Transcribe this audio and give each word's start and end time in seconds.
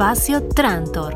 Espacio 0.00 0.42
Trantor. 0.44 1.14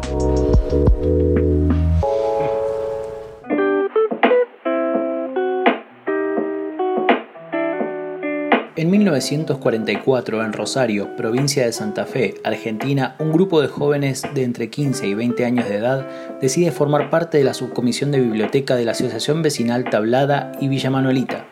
En 8.77 8.91
1944, 8.91 10.45
en 10.45 10.53
Rosario, 10.53 11.17
provincia 11.17 11.65
de 11.65 11.73
Santa 11.73 12.05
Fe, 12.05 12.35
Argentina, 12.45 13.17
un 13.19 13.33
grupo 13.33 13.63
de 13.63 13.69
jóvenes 13.69 14.23
de 14.35 14.43
entre 14.43 14.69
15 14.69 15.07
y 15.07 15.15
20 15.15 15.47
años 15.47 15.67
de 15.67 15.77
edad 15.77 16.07
decide 16.43 16.71
formar 16.71 17.09
parte 17.09 17.39
de 17.39 17.45
la 17.45 17.55
subcomisión 17.55 18.13
de 18.13 18.21
biblioteca 18.21 18.77
de 18.77 18.85
la 18.85 18.93
Asociación 18.93 19.41
Vecinal 19.41 19.89
Tablada 19.89 20.53
y 20.61 20.69
Villa 20.69 20.91
Manuelita. 20.91 21.47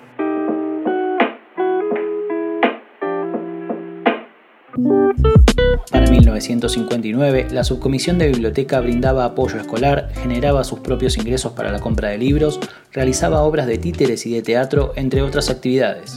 1959, 6.48 7.48
la 7.50 7.64
subcomisión 7.64 8.18
de 8.18 8.28
biblioteca 8.28 8.80
brindaba 8.80 9.24
apoyo 9.24 9.58
escolar, 9.58 10.10
generaba 10.22 10.64
sus 10.64 10.80
propios 10.80 11.16
ingresos 11.16 11.52
para 11.52 11.70
la 11.70 11.80
compra 11.80 12.10
de 12.10 12.18
libros, 12.18 12.60
realizaba 12.92 13.42
obras 13.42 13.66
de 13.66 13.78
títeres 13.78 14.26
y 14.26 14.32
de 14.34 14.42
teatro, 14.42 14.92
entre 14.96 15.22
otras 15.22 15.50
actividades. 15.50 16.16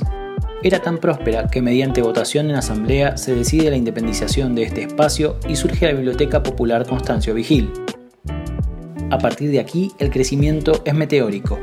Era 0.63 0.81
tan 0.81 0.98
próspera 0.98 1.48
que 1.48 1.61
mediante 1.61 2.01
votación 2.01 2.49
en 2.49 2.55
asamblea 2.55 3.17
se 3.17 3.35
decide 3.35 3.70
la 3.70 3.77
independización 3.77 4.55
de 4.55 4.63
este 4.63 4.84
espacio 4.84 5.38
y 5.48 5.55
surge 5.55 5.85
la 5.85 5.93
Biblioteca 5.93 6.41
Popular 6.41 6.87
Constancio 6.87 7.34
Vigil. 7.35 7.71
A 9.12 9.20
partir 9.20 9.51
de 9.51 9.59
aquí, 9.59 9.91
el 9.99 10.09
crecimiento 10.09 10.81
es 10.84 10.95
meteórico. 10.95 11.59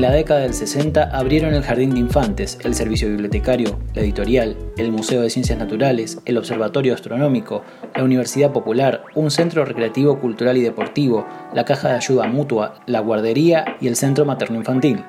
En 0.00 0.06
la 0.06 0.12
década 0.12 0.40
del 0.40 0.54
60 0.54 1.10
abrieron 1.14 1.52
el 1.52 1.62
Jardín 1.62 1.90
de 1.90 2.00
Infantes, 2.00 2.58
el 2.64 2.74
servicio 2.74 3.06
bibliotecario, 3.06 3.78
la 3.92 4.00
editorial, 4.00 4.56
el 4.78 4.92
Museo 4.92 5.20
de 5.20 5.28
Ciencias 5.28 5.58
Naturales, 5.58 6.22
el 6.24 6.38
Observatorio 6.38 6.94
Astronómico, 6.94 7.60
la 7.94 8.04
Universidad 8.04 8.50
Popular, 8.50 9.02
un 9.14 9.30
centro 9.30 9.62
recreativo, 9.66 10.18
cultural 10.18 10.56
y 10.56 10.62
deportivo, 10.62 11.26
la 11.52 11.66
Caja 11.66 11.90
de 11.90 11.96
Ayuda 11.96 12.26
Mutua, 12.28 12.80
la 12.86 13.00
Guardería 13.00 13.76
y 13.78 13.88
el 13.88 13.96
Centro 13.96 14.24
Materno-Infantil. 14.24 15.04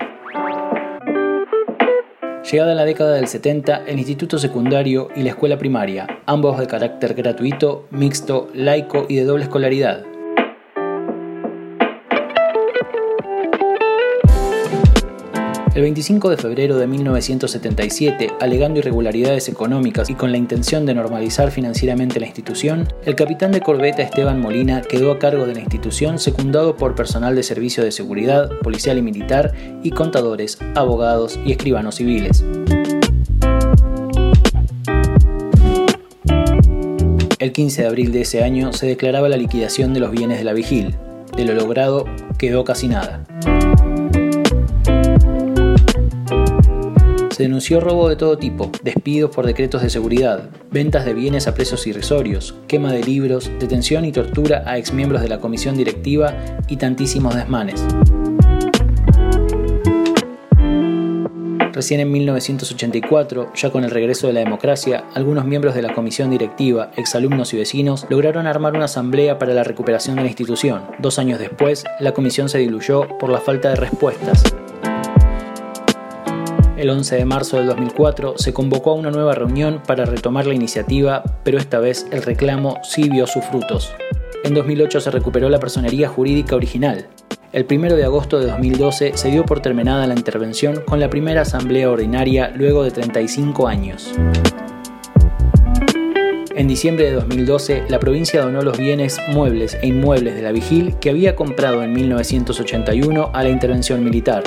Llegada 2.52 2.76
la 2.76 2.84
década 2.84 3.14
del 3.14 3.30
70, 3.30 3.86
el 3.88 3.98
Instituto 3.98 4.40
Secundario 4.40 5.08
y 5.16 5.24
la 5.24 5.30
Escuela 5.30 5.58
Primaria, 5.58 6.06
ambos 6.26 6.60
de 6.60 6.68
carácter 6.68 7.14
gratuito, 7.14 7.88
mixto, 7.92 8.50
laico 8.54 9.06
y 9.08 9.16
de 9.16 9.24
doble 9.24 9.44
escolaridad. 9.44 10.11
El 15.74 15.84
25 15.84 16.30
de 16.30 16.36
febrero 16.36 16.78
de 16.78 16.86
1977, 16.86 18.28
alegando 18.42 18.80
irregularidades 18.80 19.48
económicas 19.48 20.10
y 20.10 20.16
con 20.16 20.34
la 20.34 20.38
intención 20.38 20.86
de 20.86 20.94
normalizar 20.94 21.50
financieramente 21.50 22.20
la 22.20 22.26
institución, 22.26 22.90
el 23.06 23.16
capitán 23.16 23.54
de 23.54 23.62
corbeta 23.62 24.02
Esteban 24.02 24.42
Molina 24.42 24.82
quedó 24.82 25.14
a 25.14 25.18
cargo 25.18 25.46
de 25.46 25.54
la 25.54 25.62
institución 25.62 26.20
secundado 26.20 26.76
por 26.76 26.94
personal 26.94 27.38
de 27.38 27.44
servicio 27.44 27.86
de 27.86 27.94
seguridad, 27.94 28.50
policial 28.60 28.98
y 28.98 29.02
militar 29.02 29.54
y 29.82 29.92
contadores, 29.92 30.58
abogados 30.76 31.40
y 31.46 31.54
escribanos 31.54 31.96
civiles. 31.96 32.44
El 37.40 37.54
15 37.54 37.84
de 37.84 37.88
abril 37.88 38.12
de 38.12 38.22
ese 38.22 38.44
año 38.44 38.74
se 38.74 38.88
declaraba 38.88 39.30
la 39.30 39.38
liquidación 39.38 39.94
de 39.94 40.02
los 40.02 40.12
bienes 40.12 40.38
de 40.38 40.44
la 40.44 40.52
vigil. 40.52 40.98
De 41.38 41.46
lo 41.46 41.54
logrado 41.54 42.04
quedó 42.38 42.66
casi 42.66 42.90
nada. 42.90 43.24
Denunció 47.42 47.80
robo 47.80 48.08
de 48.08 48.16
todo 48.16 48.38
tipo, 48.38 48.70
despidos 48.84 49.32
por 49.32 49.48
decretos 49.48 49.82
de 49.82 49.90
seguridad, 49.90 50.52
ventas 50.70 51.06
de 51.06 51.16
bienes 51.16 51.48
a 51.48 51.56
precios 51.56 51.88
irrisorios, 51.88 52.54
quema 52.68 52.94
de 52.94 53.04
libros, 53.04 53.50
detención 53.60 54.06
y 54.06 54.12
tortura 54.12 54.62
a 54.68 54.78
exmiembros 54.78 55.24
de 55.24 55.28
la 55.28 55.40
comisión 55.40 55.76
directiva 55.76 56.36
y 56.68 56.78
tantísimos 56.78 57.34
desmanes. 57.34 57.84
Recién 61.74 62.02
en 62.02 62.12
1984, 62.12 63.54
ya 63.56 63.72
con 63.72 63.86
el 63.86 63.90
regreso 63.90 64.28
de 64.28 64.34
la 64.34 64.42
democracia, 64.42 65.06
algunos 65.16 65.44
miembros 65.44 65.74
de 65.74 65.82
la 65.82 65.96
comisión 65.96 66.30
directiva, 66.30 66.92
exalumnos 66.96 67.56
y 67.56 67.58
vecinos, 67.58 68.06
lograron 68.08 68.46
armar 68.46 68.76
una 68.76 68.86
asamblea 68.86 69.40
para 69.40 69.56
la 69.56 69.64
recuperación 69.64 70.18
de 70.18 70.22
la 70.22 70.28
institución. 70.28 70.84
Dos 71.00 71.18
años 71.18 71.40
después, 71.40 71.86
la 72.00 72.12
comisión 72.12 72.50
se 72.50 72.60
diluyó 72.60 73.08
por 73.18 73.32
la 73.32 73.42
falta 73.42 73.70
de 73.70 73.78
respuestas. 73.78 74.44
El 76.82 76.90
11 76.90 77.16
de 77.16 77.26
marzo 77.26 77.58
del 77.58 77.68
2004 77.68 78.40
se 78.40 78.54
convocó 78.54 78.90
a 78.90 78.96
una 78.96 79.12
nueva 79.12 79.36
reunión 79.36 79.84
para 79.86 80.04
retomar 80.06 80.48
la 80.48 80.56
iniciativa, 80.56 81.22
pero 81.44 81.60
esta 81.60 81.78
vez 81.78 82.08
el 82.10 82.24
reclamo 82.24 82.80
sí 82.82 83.08
vio 83.08 83.28
sus 83.28 83.46
frutos. 83.46 83.94
En 84.44 84.56
2008 84.56 85.00
se 85.00 85.12
recuperó 85.12 85.48
la 85.50 85.60
personería 85.60 86.10
jurídica 86.10 86.56
original. 86.56 87.06
El 87.54 87.68
1 87.70 87.94
de 87.94 88.04
agosto 88.04 88.40
de 88.40 88.48
2012 88.48 89.12
se 89.14 89.30
dio 89.30 89.46
por 89.46 89.60
terminada 89.60 90.08
la 90.08 90.16
intervención 90.16 90.82
con 90.88 91.00
la 91.00 91.12
primera 91.12 91.44
asamblea 91.44 91.88
ordinaria 91.88 92.52
luego 92.56 92.84
de 92.84 92.90
35 92.90 93.68
años. 93.68 94.16
En 96.56 96.68
diciembre 96.68 97.06
de 97.06 97.12
2012, 97.12 97.84
la 97.90 98.00
provincia 98.00 98.42
donó 98.42 98.64
los 98.64 98.80
bienes 98.80 99.20
muebles 99.30 99.78
e 99.84 99.88
inmuebles 99.88 100.34
de 100.34 100.42
la 100.42 100.52
Vigil 100.52 100.96
que 101.00 101.12
había 101.12 101.36
comprado 101.36 101.84
en 101.84 101.94
1981 101.94 103.30
a 103.36 103.44
la 103.44 103.50
intervención 103.50 104.04
militar. 104.04 104.42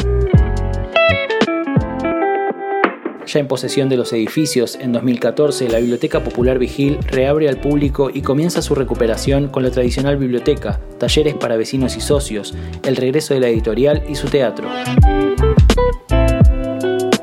Ya 3.35 3.41
en 3.41 3.49
posesión 3.49 3.89
de 3.89 3.97
los 3.97 4.13
edificios, 4.13 4.79
en 4.81 4.93
2014 4.93 5.69
la 5.69 5.79
Biblioteca 5.79 6.23
Popular 6.23 6.57
Vigil 6.61 6.99
reabre 7.05 7.49
al 7.49 7.59
público 7.59 8.09
y 8.15 8.23
comienza 8.23 8.63
su 8.63 8.77
recuperación 8.77 9.49
con 9.49 9.65
la 9.65 9.73
tradicional 9.73 10.17
biblioteca, 10.17 10.79
talleres 11.01 11.35
para 11.35 11.57
vecinos 11.57 11.97
y 11.97 12.01
socios, 12.01 12.55
el 12.85 12.95
regreso 12.95 13.35
de 13.35 13.41
la 13.41 13.49
editorial 13.49 14.05
y 14.09 14.15
su 14.15 14.29
teatro. 14.29 14.69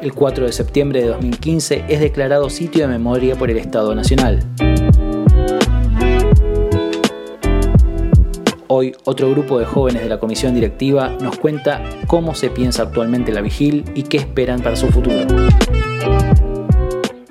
El 0.02 0.12
4 0.14 0.48
de 0.48 0.52
septiembre 0.52 1.02
de 1.02 1.08
2015 1.08 1.86
es 1.88 2.02
declarado 2.02 2.50
sitio 2.50 2.82
de 2.82 2.88
memoria 2.90 3.38
por 3.38 3.50
el 3.50 3.58
Estado 3.58 3.96
Nacional. 3.96 4.44
Hoy, 8.68 8.94
otro 9.06 9.30
grupo 9.30 9.60
de 9.60 9.66
jóvenes 9.66 10.02
de 10.02 10.10
la 10.10 10.20
comisión 10.20 10.56
directiva 10.56 11.16
nos 11.22 11.38
cuenta 11.38 11.82
cómo 12.08 12.36
se 12.36 12.50
piensa 12.50 12.84
actualmente 12.84 13.32
la 13.32 13.40
Vigil 13.40 13.86
y 13.96 14.04
qué 14.04 14.18
esperan 14.18 14.62
para 14.62 14.76
su 14.76 14.88
futuro. 14.88 15.26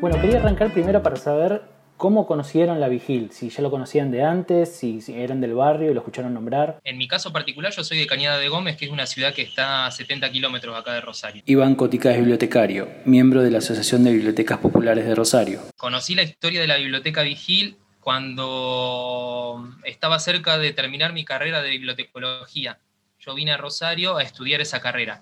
Bueno, 0.00 0.18
quería 0.18 0.38
arrancar 0.38 0.72
primero 0.72 1.02
para 1.02 1.16
saber 1.16 1.60
cómo 1.98 2.26
conocieron 2.26 2.80
la 2.80 2.88
Vigil, 2.88 3.32
si 3.32 3.50
ya 3.50 3.60
lo 3.60 3.70
conocían 3.70 4.10
de 4.10 4.24
antes, 4.24 4.74
si, 4.74 4.98
eran 5.08 5.42
del 5.42 5.52
barrio 5.52 5.90
y 5.90 5.94
lo 5.94 6.00
escucharon 6.00 6.32
nombrar. 6.32 6.80
En 6.84 6.96
mi 6.96 7.06
caso 7.06 7.34
particular, 7.34 7.70
yo 7.70 7.84
soy 7.84 7.98
de 7.98 8.06
Cañada 8.06 8.38
de 8.38 8.48
Gómez, 8.48 8.78
que 8.78 8.86
es 8.86 8.90
una 8.90 9.04
ciudad 9.04 9.34
que 9.34 9.42
está 9.42 9.84
a 9.84 9.90
70 9.90 10.32
kilómetros 10.32 10.74
acá 10.74 10.94
de 10.94 11.02
Rosario. 11.02 11.42
Iván 11.44 11.74
Cotica 11.74 12.12
es 12.12 12.16
bibliotecario, 12.16 12.88
miembro 13.04 13.42
de 13.42 13.50
la 13.50 13.58
Asociación 13.58 14.02
de 14.02 14.12
Bibliotecas 14.12 14.56
Populares 14.56 15.04
de 15.04 15.14
Rosario. 15.14 15.60
Conocí 15.76 16.14
la 16.14 16.22
historia 16.22 16.62
de 16.62 16.66
la 16.66 16.78
Biblioteca 16.78 17.20
Vigil 17.20 17.76
cuando 18.00 19.68
estaba 19.84 20.18
cerca 20.18 20.56
de 20.56 20.72
terminar 20.72 21.12
mi 21.12 21.26
carrera 21.26 21.60
de 21.60 21.68
bibliotecología. 21.68 22.78
Yo 23.18 23.34
vine 23.34 23.52
a 23.52 23.58
Rosario 23.58 24.16
a 24.16 24.22
estudiar 24.22 24.62
esa 24.62 24.80
carrera. 24.80 25.20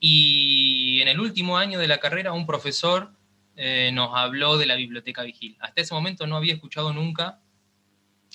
Y 0.00 1.02
en 1.02 1.08
el 1.08 1.20
último 1.20 1.58
año 1.58 1.78
de 1.78 1.88
la 1.88 1.98
carrera 1.98 2.32
un 2.32 2.46
profesor 2.46 3.10
eh, 3.58 3.90
nos 3.92 4.16
habló 4.16 4.56
de 4.56 4.66
la 4.66 4.76
Biblioteca 4.76 5.22
Vigil. 5.22 5.56
Hasta 5.60 5.82
ese 5.82 5.92
momento 5.92 6.26
no 6.26 6.36
había 6.36 6.54
escuchado 6.54 6.92
nunca 6.92 7.40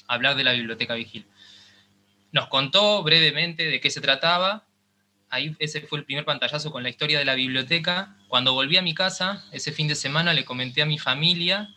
hablar 0.08 0.36
de 0.36 0.44
la 0.44 0.52
Biblioteca 0.52 0.94
Vigil. 0.94 1.26
Nos 2.32 2.48
contó 2.48 3.02
brevemente 3.02 3.66
de 3.66 3.80
qué 3.80 3.90
se 3.90 4.02
trataba. 4.02 4.68
Ahí 5.30 5.56
ese 5.58 5.82
fue 5.82 6.00
el 6.00 6.06
primer 6.06 6.26
pantallazo 6.26 6.72
con 6.72 6.84
la 6.84 6.90
historia 6.90 7.18
de 7.18 7.26
la 7.26 7.34
biblioteca. 7.34 8.16
Cuando 8.28 8.54
volví 8.54 8.78
a 8.78 8.84
mi 8.84 8.94
casa, 8.94 9.46
ese 9.52 9.72
fin 9.72 9.88
de 9.88 9.96
semana 9.96 10.34
le 10.34 10.46
comenté 10.46 10.84
a 10.84 10.86
mi 10.86 11.00
familia 11.00 11.74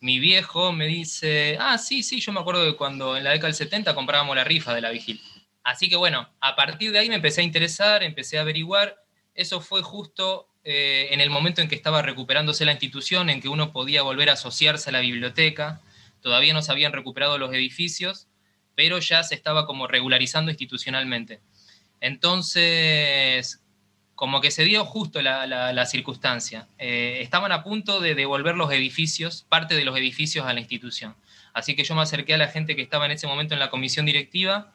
mi 0.00 0.20
viejo 0.20 0.72
me 0.72 0.86
dice, 0.86 1.56
ah, 1.60 1.76
sí, 1.78 2.02
sí, 2.02 2.20
yo 2.20 2.32
me 2.32 2.40
acuerdo 2.40 2.64
de 2.64 2.76
cuando 2.76 3.16
en 3.16 3.24
la 3.24 3.30
década 3.30 3.48
del 3.48 3.54
70 3.54 3.94
comprábamos 3.94 4.36
la 4.36 4.44
rifa 4.44 4.74
de 4.74 4.80
la 4.80 4.90
Vigil. 4.90 5.20
Así 5.64 5.88
que 5.88 5.96
bueno, 5.96 6.28
a 6.40 6.54
partir 6.54 6.92
de 6.92 7.00
ahí 7.00 7.08
me 7.08 7.16
empecé 7.16 7.40
a 7.40 7.44
interesar, 7.44 8.02
empecé 8.02 8.38
a 8.38 8.42
averiguar. 8.42 8.96
Eso 9.34 9.60
fue 9.60 9.82
justo 9.82 10.48
eh, 10.70 11.14
en 11.14 11.22
el 11.22 11.30
momento 11.30 11.62
en 11.62 11.68
que 11.68 11.74
estaba 11.74 12.02
recuperándose 12.02 12.66
la 12.66 12.72
institución, 12.72 13.30
en 13.30 13.40
que 13.40 13.48
uno 13.48 13.72
podía 13.72 14.02
volver 14.02 14.28
a 14.28 14.34
asociarse 14.34 14.90
a 14.90 14.92
la 14.92 15.00
biblioteca. 15.00 15.80
Todavía 16.20 16.52
no 16.52 16.60
se 16.60 16.70
habían 16.70 16.92
recuperado 16.92 17.38
los 17.38 17.54
edificios, 17.54 18.28
pero 18.74 18.98
ya 18.98 19.22
se 19.22 19.34
estaba 19.34 19.64
como 19.64 19.86
regularizando 19.86 20.50
institucionalmente. 20.50 21.40
Entonces, 22.02 23.62
como 24.14 24.42
que 24.42 24.50
se 24.50 24.64
dio 24.64 24.84
justo 24.84 25.22
la, 25.22 25.86
circunstancia. 25.86 26.68
Eh, 26.76 27.20
estaban 27.22 27.50
a 27.50 27.64
punto 27.64 28.00
de 28.00 28.14
devolver 28.14 28.54
los 28.54 28.70
edificios, 28.70 29.46
parte 29.48 29.74
de 29.74 29.86
los 29.86 29.96
edificios 29.96 30.44
a 30.44 30.52
la 30.52 30.60
institución. 30.60 31.16
Así 31.54 31.76
que 31.76 31.84
yo 31.84 31.94
me 31.94 32.02
acerqué 32.02 32.34
a 32.34 32.36
la 32.36 32.48
gente 32.48 32.76
que 32.76 32.82
estaba 32.82 33.06
en 33.06 33.12
ese 33.12 33.26
momento 33.26 33.54
en 33.54 33.60
la 33.60 33.70
comisión 33.70 34.04
directiva. 34.04 34.74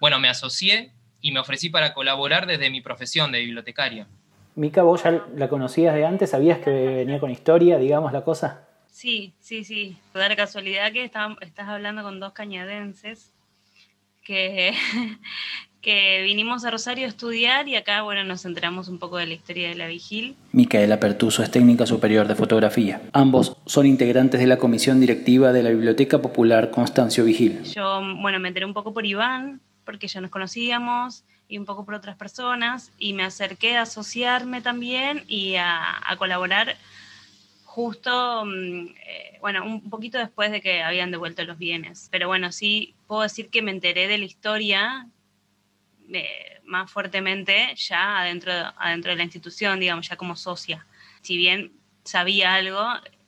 Bueno, 0.00 0.18
me 0.18 0.28
asocié 0.28 0.90
y 1.20 1.30
me 1.30 1.38
ofrecí 1.38 1.68
para 1.68 1.94
colaborar 1.94 2.48
desde 2.48 2.68
mi 2.68 2.80
profesión 2.80 3.30
de 3.30 3.38
bibliotecario. 3.38 4.08
Mica, 4.54 4.82
vos 4.82 5.02
ya 5.02 5.24
la 5.36 5.48
conocías 5.48 5.94
de 5.94 6.04
antes, 6.04 6.30
sabías 6.30 6.58
que 6.58 6.70
venía 6.70 7.20
con 7.20 7.30
historia, 7.30 7.78
digamos 7.78 8.12
la 8.12 8.22
cosa. 8.22 8.66
Sí, 8.90 9.32
sí, 9.40 9.64
sí. 9.64 9.96
Toda 10.12 10.28
la 10.28 10.36
casualidad 10.36 10.92
que 10.92 11.04
estás 11.04 11.68
hablando 11.68 12.02
con 12.02 12.20
dos 12.20 12.32
cañadenses 12.32 13.32
que, 14.24 14.74
que 15.80 16.22
vinimos 16.22 16.64
a 16.64 16.70
Rosario 16.70 17.06
a 17.06 17.08
estudiar 17.08 17.68
y 17.68 17.76
acá, 17.76 18.02
bueno, 18.02 18.24
nos 18.24 18.44
enteramos 18.44 18.88
un 18.88 18.98
poco 18.98 19.16
de 19.16 19.26
la 19.26 19.34
historia 19.34 19.68
de 19.68 19.74
la 19.74 19.86
Vigil. 19.86 20.36
Micaela 20.52 21.00
Pertuso 21.00 21.42
es 21.42 21.50
técnica 21.50 21.86
superior 21.86 22.28
de 22.28 22.34
fotografía. 22.34 23.00
Ambos 23.12 23.56
son 23.66 23.86
integrantes 23.86 24.40
de 24.40 24.46
la 24.46 24.58
comisión 24.58 25.00
directiva 25.00 25.52
de 25.52 25.62
la 25.62 25.70
Biblioteca 25.70 26.20
Popular 26.20 26.70
Constancio 26.70 27.24
Vigil. 27.24 27.62
Yo, 27.64 28.02
bueno, 28.20 28.38
me 28.40 28.48
enteré 28.48 28.66
un 28.66 28.74
poco 28.74 28.92
por 28.92 29.06
Iván, 29.06 29.60
porque 29.84 30.08
ya 30.08 30.20
nos 30.20 30.30
conocíamos, 30.30 31.24
y 31.50 31.58
un 31.58 31.66
poco 31.66 31.84
por 31.84 31.94
otras 31.94 32.16
personas, 32.16 32.92
y 32.96 33.12
me 33.12 33.24
acerqué 33.24 33.76
a 33.76 33.82
asociarme 33.82 34.62
también 34.62 35.24
y 35.26 35.56
a, 35.56 36.00
colaborar 36.16 36.76
justo, 37.64 38.44
mm, 38.44 38.86
eh, 39.04 39.38
bueno, 39.40 39.64
un 39.64 39.90
poquito 39.90 40.18
después 40.18 40.52
de 40.52 40.60
que 40.60 40.82
habían 40.82 41.10
devuelto 41.10 41.44
los 41.44 41.58
bienes. 41.58 42.08
Pero 42.12 42.28
bueno, 42.28 42.52
sí 42.52 42.94
puedo 43.08 43.22
decir 43.22 43.50
que 43.50 43.62
me 43.62 43.72
enteré 43.72 44.06
de 44.06 44.18
la 44.18 44.24
historia 44.24 45.08
eh, 46.12 46.60
más 46.64 46.90
fuertemente 46.90 47.74
ya 47.76 48.20
adentro, 48.20 48.52
adentro 48.78 49.10
de 49.10 49.16
la 49.16 49.24
institución, 49.24 49.80
digamos, 49.80 50.08
ya 50.08 50.16
como 50.16 50.36
socia. 50.36 50.86
Si 51.20 51.36
bien 51.36 51.72
sabía 52.04 52.54
algo, 52.54 52.80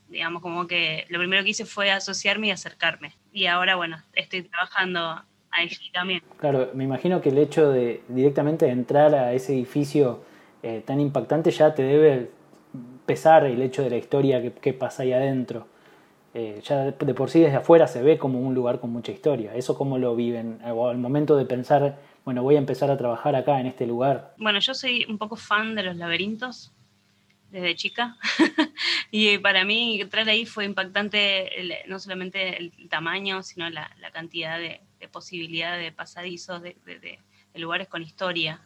digamos, 0.08 0.42
como 0.42 0.68
que 0.68 1.06
lo 1.08 1.18
primero 1.18 1.42
que 1.42 1.50
hice 1.50 1.66
fue 1.66 1.90
asociarme 1.90 2.48
y 2.48 2.50
acercarme. 2.52 3.14
Y 3.32 3.46
ahora, 3.46 3.74
bueno, 3.74 4.00
estoy 4.14 4.42
trabajando 4.42 5.24
ahí 5.52 5.70
también. 5.92 6.22
Claro, 6.38 6.70
me 6.74 6.84
imagino 6.84 7.20
que 7.20 7.28
el 7.28 7.38
hecho 7.38 7.70
de 7.70 8.02
directamente 8.08 8.68
entrar 8.68 9.14
a 9.14 9.32
ese 9.32 9.52
edificio 9.52 10.20
eh, 10.62 10.82
tan 10.84 11.00
impactante 11.00 11.50
ya 11.50 11.74
te 11.74 11.82
debe 11.82 12.30
pesar 13.06 13.44
el 13.44 13.60
hecho 13.62 13.82
de 13.82 13.90
la 13.90 13.96
historia 13.96 14.42
que, 14.52 14.72
pasa 14.72 15.02
ahí 15.02 15.12
adentro. 15.12 15.66
Eh, 16.34 16.62
ya 16.64 16.84
de, 16.92 17.14
por 17.14 17.28
sí 17.28 17.40
desde 17.40 17.56
afuera 17.56 17.86
se 17.86 18.02
ve 18.02 18.16
como 18.16 18.40
un 18.40 18.54
lugar 18.54 18.80
con 18.80 18.90
mucha 18.90 19.12
historia. 19.12 19.54
¿Eso 19.54 19.76
cómo 19.76 19.98
lo 19.98 20.16
viven? 20.16 20.60
O 20.64 20.88
al 20.88 20.98
momento 20.98 21.36
de 21.36 21.44
pensar 21.44 21.98
bueno, 22.24 22.42
voy 22.42 22.54
a 22.54 22.58
empezar 22.58 22.90
a 22.90 22.96
trabajar 22.96 23.34
acá 23.34 23.60
en 23.60 23.66
este 23.66 23.86
lugar? 23.86 24.34
Bueno, 24.38 24.60
yo 24.60 24.74
soy 24.74 25.04
un 25.08 25.18
poco 25.18 25.36
fan 25.36 25.74
de 25.74 25.82
los 25.82 25.96
laberintos 25.96 26.72
desde 27.50 27.74
chica 27.74 28.16
y 29.10 29.36
para 29.38 29.64
mí 29.64 30.00
entrar 30.00 30.28
ahí 30.28 30.46
fue 30.46 30.64
impactante 30.64 31.50
no 31.86 31.98
solamente 31.98 32.56
el 32.56 32.88
tamaño, 32.88 33.42
sino 33.42 33.68
la, 33.70 33.90
cantidad 34.12 34.58
de, 34.58 34.80
posibilidades 35.08 35.84
de 35.84 35.92
pasadizos, 35.92 36.62
de, 36.62 37.18
lugares 37.54 37.88
con 37.88 38.02
historia 38.02 38.60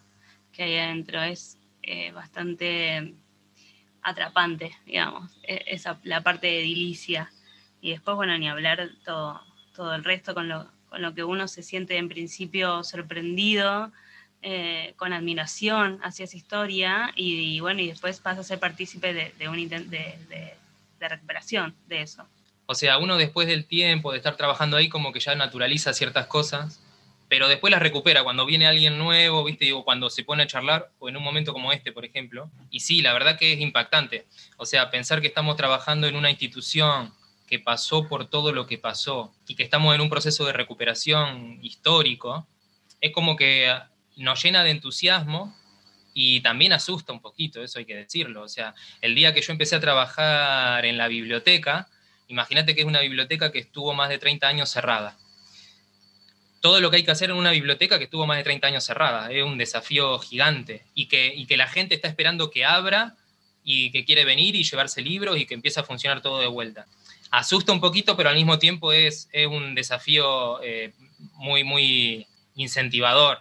que 0.52 0.62
hay 0.62 0.76
adentro. 0.76 1.22
Es 1.22 1.58
eh, 1.82 2.12
bastante 2.12 3.14
atrapante, 4.02 4.76
digamos, 4.86 5.30
e, 5.42 5.64
esa, 5.66 5.98
la 6.04 6.22
parte 6.22 6.46
de 6.46 6.60
edilicia. 6.60 7.30
Y 7.80 7.90
después, 7.90 8.16
bueno, 8.16 8.36
ni 8.38 8.48
hablar 8.48 8.90
todo, 9.04 9.40
todo 9.74 9.94
el 9.94 10.04
resto 10.04 10.34
con 10.34 10.48
lo, 10.48 10.70
con 10.88 11.02
lo 11.02 11.14
que 11.14 11.24
uno 11.24 11.48
se 11.48 11.62
siente 11.62 11.96
en 11.96 12.08
principio 12.08 12.82
sorprendido, 12.84 13.92
eh, 14.42 14.94
con 14.96 15.12
admiración 15.12 15.98
hacia 16.02 16.24
esa 16.24 16.36
historia 16.36 17.10
y, 17.16 17.58
bueno, 17.58 17.80
y 17.80 17.88
después 17.88 18.20
pasa 18.20 18.42
a 18.42 18.44
ser 18.44 18.60
partícipe 18.60 19.12
de, 19.12 19.48
un 19.48 19.68
de, 19.68 20.54
recuperación 21.00 21.74
de 21.88 22.02
eso. 22.02 22.24
O 22.66 22.74
sea, 22.74 22.98
uno 22.98 23.16
después 23.16 23.46
del 23.46 23.64
tiempo 23.64 24.12
de 24.12 24.18
estar 24.18 24.36
trabajando 24.36 24.76
ahí 24.76 24.88
como 24.88 25.12
que 25.12 25.20
ya 25.20 25.34
naturaliza 25.34 25.92
ciertas 25.92 26.26
cosas, 26.26 26.80
pero 27.28 27.48
después 27.48 27.70
las 27.70 27.82
recupera 27.82 28.22
cuando 28.22 28.46
viene 28.46 28.66
alguien 28.66 28.98
nuevo, 28.98 29.44
¿viste? 29.44 29.64
Digo, 29.64 29.84
cuando 29.84 30.10
se 30.10 30.24
pone 30.24 30.44
a 30.44 30.46
charlar, 30.46 30.90
o 30.98 31.08
en 31.08 31.16
un 31.16 31.22
momento 31.22 31.52
como 31.52 31.72
este, 31.72 31.92
por 31.92 32.04
ejemplo. 32.04 32.50
Y 32.70 32.80
sí, 32.80 33.02
la 33.02 33.12
verdad 33.12 33.38
que 33.38 33.52
es 33.52 33.60
impactante. 33.60 34.26
O 34.56 34.66
sea, 34.66 34.90
pensar 34.90 35.20
que 35.20 35.26
estamos 35.26 35.56
trabajando 35.56 36.06
en 36.06 36.16
una 36.16 36.30
institución 36.30 37.12
que 37.46 37.58
pasó 37.58 38.08
por 38.08 38.28
todo 38.28 38.52
lo 38.52 38.66
que 38.66 38.78
pasó 38.78 39.32
y 39.46 39.54
que 39.54 39.62
estamos 39.62 39.94
en 39.94 40.00
un 40.00 40.10
proceso 40.10 40.44
de 40.44 40.52
recuperación 40.52 41.58
histórico, 41.62 42.46
es 43.00 43.12
como 43.12 43.36
que 43.36 43.72
nos 44.16 44.42
llena 44.42 44.64
de 44.64 44.70
entusiasmo 44.70 45.54
y 46.14 46.40
también 46.40 46.72
asusta 46.72 47.12
un 47.12 47.20
poquito, 47.20 47.62
eso 47.62 47.78
hay 47.78 47.84
que 47.84 47.94
decirlo. 47.94 48.42
O 48.42 48.48
sea, 48.48 48.74
el 49.00 49.14
día 49.14 49.34
que 49.34 49.42
yo 49.42 49.52
empecé 49.52 49.76
a 49.76 49.80
trabajar 49.80 50.84
en 50.86 50.96
la 50.96 51.08
biblioteca, 51.08 51.88
imagínate 52.28 52.74
que 52.74 52.82
es 52.82 52.86
una 52.86 53.00
biblioteca 53.00 53.52
que 53.52 53.58
estuvo 53.58 53.94
más 53.94 54.08
de 54.08 54.18
30 54.18 54.46
años 54.48 54.70
cerrada. 54.70 55.16
Todo 56.60 56.80
lo 56.80 56.90
que 56.90 56.96
hay 56.96 57.04
que 57.04 57.10
hacer 57.10 57.30
en 57.30 57.36
una 57.36 57.52
biblioteca 57.52 57.98
que 57.98 58.04
estuvo 58.04 58.26
más 58.26 58.38
de 58.38 58.44
30 58.44 58.66
años 58.66 58.84
cerrada, 58.84 59.30
es 59.30 59.44
un 59.44 59.58
desafío 59.58 60.18
gigante 60.18 60.84
y 60.94 61.06
que, 61.06 61.46
la 61.56 61.68
gente 61.68 61.94
está 61.94 62.08
esperando 62.08 62.50
que 62.50 62.64
abra 62.64 63.14
y 63.62 63.90
que 63.90 64.04
quiere 64.04 64.24
venir 64.24 64.56
y 64.56 64.64
llevarse 64.64 65.02
libros 65.02 65.38
y 65.38 65.46
que 65.46 65.54
empiece 65.54 65.80
a 65.80 65.84
funcionar 65.84 66.22
todo 66.22 66.40
de 66.40 66.46
vuelta 66.46 66.86
asusta 67.30 67.72
un 67.72 67.80
poquito, 67.80 68.16
pero 68.16 68.28
al 68.28 68.36
mismo 68.36 68.58
tiempo 68.58 68.92
es, 68.92 69.28
un 69.50 69.74
desafío 69.74 70.62
eh, 70.62 70.92
muy, 71.34 71.64
muy 71.64 72.26
incentivador. 72.54 73.38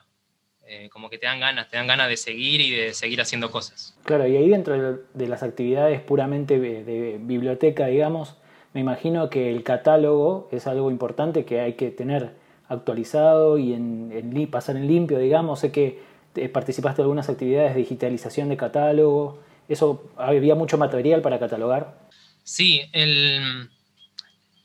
Eh, 0.67 0.89
como 0.89 1.11
que 1.11 1.19
te 1.19 1.27
dan 1.27 1.39
ganas, 1.39 1.69
te 1.69 1.77
dan 1.77 1.85
ganas 1.85 2.09
de 2.09 2.17
seguir 2.17 2.59
y 2.59 2.71
de 2.71 2.93
seguir 2.95 3.21
haciendo 3.21 3.51
cosas. 3.51 3.95
Claro, 4.03 4.27
y 4.27 4.35
ahí 4.35 4.49
dentro 4.49 4.97
de 5.13 5.27
las 5.27 5.43
actividades 5.43 6.01
puramente 6.01 6.59
de, 6.59 7.17
biblioteca, 7.19 7.85
digamos, 7.85 8.35
me 8.75 8.81
imagino 8.81 9.29
que 9.29 9.49
el 9.49 9.63
catálogo 9.63 10.49
es 10.51 10.67
algo 10.67 10.91
importante 10.91 11.45
que 11.45 11.61
hay 11.61 11.73
que 11.75 11.91
tener 11.91 12.31
actualizado 12.67 13.57
y 13.57 14.47
pasar 14.51 14.75
en 14.75 14.85
limpio, 14.85 15.17
digamos. 15.17 15.61
Sé 15.61 15.71
que 15.71 16.01
eh, 16.35 16.49
participaste 16.49 17.01
en 17.01 17.05
algunas 17.05 17.29
actividades 17.29 17.73
de 17.73 17.79
digitalización 17.79 18.49
de 18.49 18.57
catálogo. 18.57 19.39
¿Eso 19.69 20.03
había 20.17 20.55
mucho 20.55 20.77
material 20.77 21.21
para 21.21 21.39
catalogar? 21.39 21.97
Sí, 22.43 22.81
el, 22.91 23.69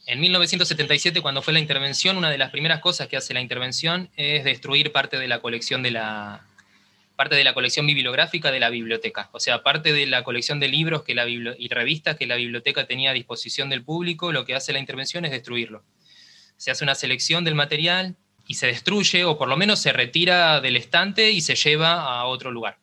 en 0.06 0.20
1977, 0.20 1.20
cuando 1.22 1.40
fue 1.40 1.52
la 1.52 1.60
intervención, 1.60 2.16
una 2.16 2.30
de 2.30 2.38
las 2.38 2.50
primeras 2.50 2.80
cosas 2.80 3.06
que 3.06 3.16
hace 3.16 3.32
la 3.32 3.40
intervención 3.40 4.10
es 4.16 4.42
destruir 4.42 4.90
parte 4.90 5.20
de 5.20 5.28
la 5.28 5.38
colección 5.38 5.84
de 5.84 5.92
la 5.92 6.40
parte 7.20 7.36
de 7.36 7.44
la 7.44 7.52
colección 7.52 7.86
bibliográfica 7.86 8.50
de 8.50 8.60
la 8.60 8.70
biblioteca, 8.70 9.28
o 9.32 9.40
sea, 9.40 9.62
parte 9.62 9.92
de 9.92 10.06
la 10.06 10.24
colección 10.24 10.58
de 10.58 10.68
libros 10.68 11.02
que 11.02 11.14
la 11.14 11.28
y 11.28 11.68
revistas 11.68 12.16
que 12.16 12.26
la 12.26 12.36
biblioteca 12.36 12.86
tenía 12.86 13.10
a 13.10 13.12
disposición 13.12 13.68
del 13.68 13.84
público, 13.84 14.32
lo 14.32 14.46
que 14.46 14.54
hace 14.54 14.72
la 14.72 14.78
intervención 14.78 15.26
es 15.26 15.30
destruirlo. 15.30 15.84
Se 16.56 16.70
hace 16.70 16.82
una 16.82 16.94
selección 16.94 17.44
del 17.44 17.54
material 17.54 18.16
y 18.48 18.54
se 18.54 18.68
destruye, 18.68 19.24
o 19.24 19.36
por 19.36 19.48
lo 19.48 19.58
menos 19.58 19.80
se 19.80 19.92
retira 19.92 20.62
del 20.62 20.78
estante 20.78 21.30
y 21.30 21.42
se 21.42 21.56
lleva 21.56 22.20
a 22.20 22.24
otro 22.24 22.50
lugar. 22.50 22.78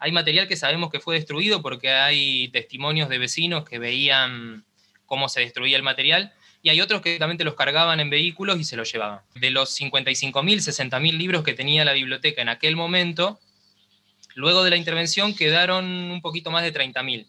Hay 0.00 0.10
material 0.10 0.48
que 0.48 0.56
sabemos 0.56 0.90
que 0.90 0.98
fue 0.98 1.14
destruido 1.14 1.62
porque 1.62 1.92
hay 1.92 2.48
testimonios 2.48 3.08
de 3.08 3.18
vecinos 3.18 3.64
que 3.64 3.78
veían 3.78 4.64
cómo 5.06 5.28
se 5.28 5.42
destruía 5.42 5.76
el 5.76 5.84
material 5.84 6.32
y 6.60 6.70
hay 6.70 6.80
otros 6.80 7.02
que 7.02 7.10
directamente 7.10 7.44
los 7.44 7.54
cargaban 7.54 8.00
en 8.00 8.10
vehículos 8.10 8.58
y 8.58 8.64
se 8.64 8.74
los 8.74 8.92
llevaban. 8.92 9.20
De 9.36 9.50
los 9.50 9.80
55.000, 9.80 10.32
60.000 10.32 11.16
libros 11.16 11.44
que 11.44 11.54
tenía 11.54 11.84
la 11.84 11.92
biblioteca 11.92 12.42
en 12.42 12.48
aquel 12.48 12.74
momento, 12.74 13.38
luego 14.36 14.62
de 14.62 14.70
la 14.70 14.76
intervención 14.76 15.34
quedaron 15.34 15.84
un 15.86 16.20
poquito 16.20 16.52
más 16.52 16.62
de 16.62 16.72
30.000. 16.72 17.26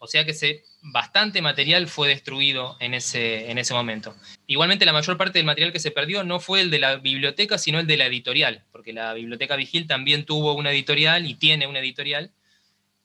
O 0.00 0.06
sea 0.06 0.24
que 0.24 0.32
se, 0.32 0.64
bastante 0.80 1.42
material 1.42 1.88
fue 1.88 2.08
destruido 2.08 2.76
en 2.80 2.94
ese, 2.94 3.50
en 3.50 3.58
ese 3.58 3.74
momento. 3.74 4.16
Igualmente 4.46 4.84
la 4.84 4.92
mayor 4.92 5.16
parte 5.16 5.38
del 5.38 5.46
material 5.46 5.72
que 5.72 5.80
se 5.80 5.90
perdió 5.90 6.24
no 6.24 6.40
fue 6.40 6.62
el 6.62 6.70
de 6.70 6.78
la 6.78 6.96
biblioteca, 6.96 7.58
sino 7.58 7.78
el 7.78 7.86
de 7.86 7.96
la 7.96 8.06
editorial, 8.06 8.64
porque 8.72 8.92
la 8.92 9.12
Biblioteca 9.12 9.56
Vigil 9.56 9.86
también 9.86 10.24
tuvo 10.24 10.54
una 10.54 10.72
editorial 10.72 11.26
y 11.26 11.34
tiene 11.34 11.66
una 11.66 11.80
editorial. 11.80 12.32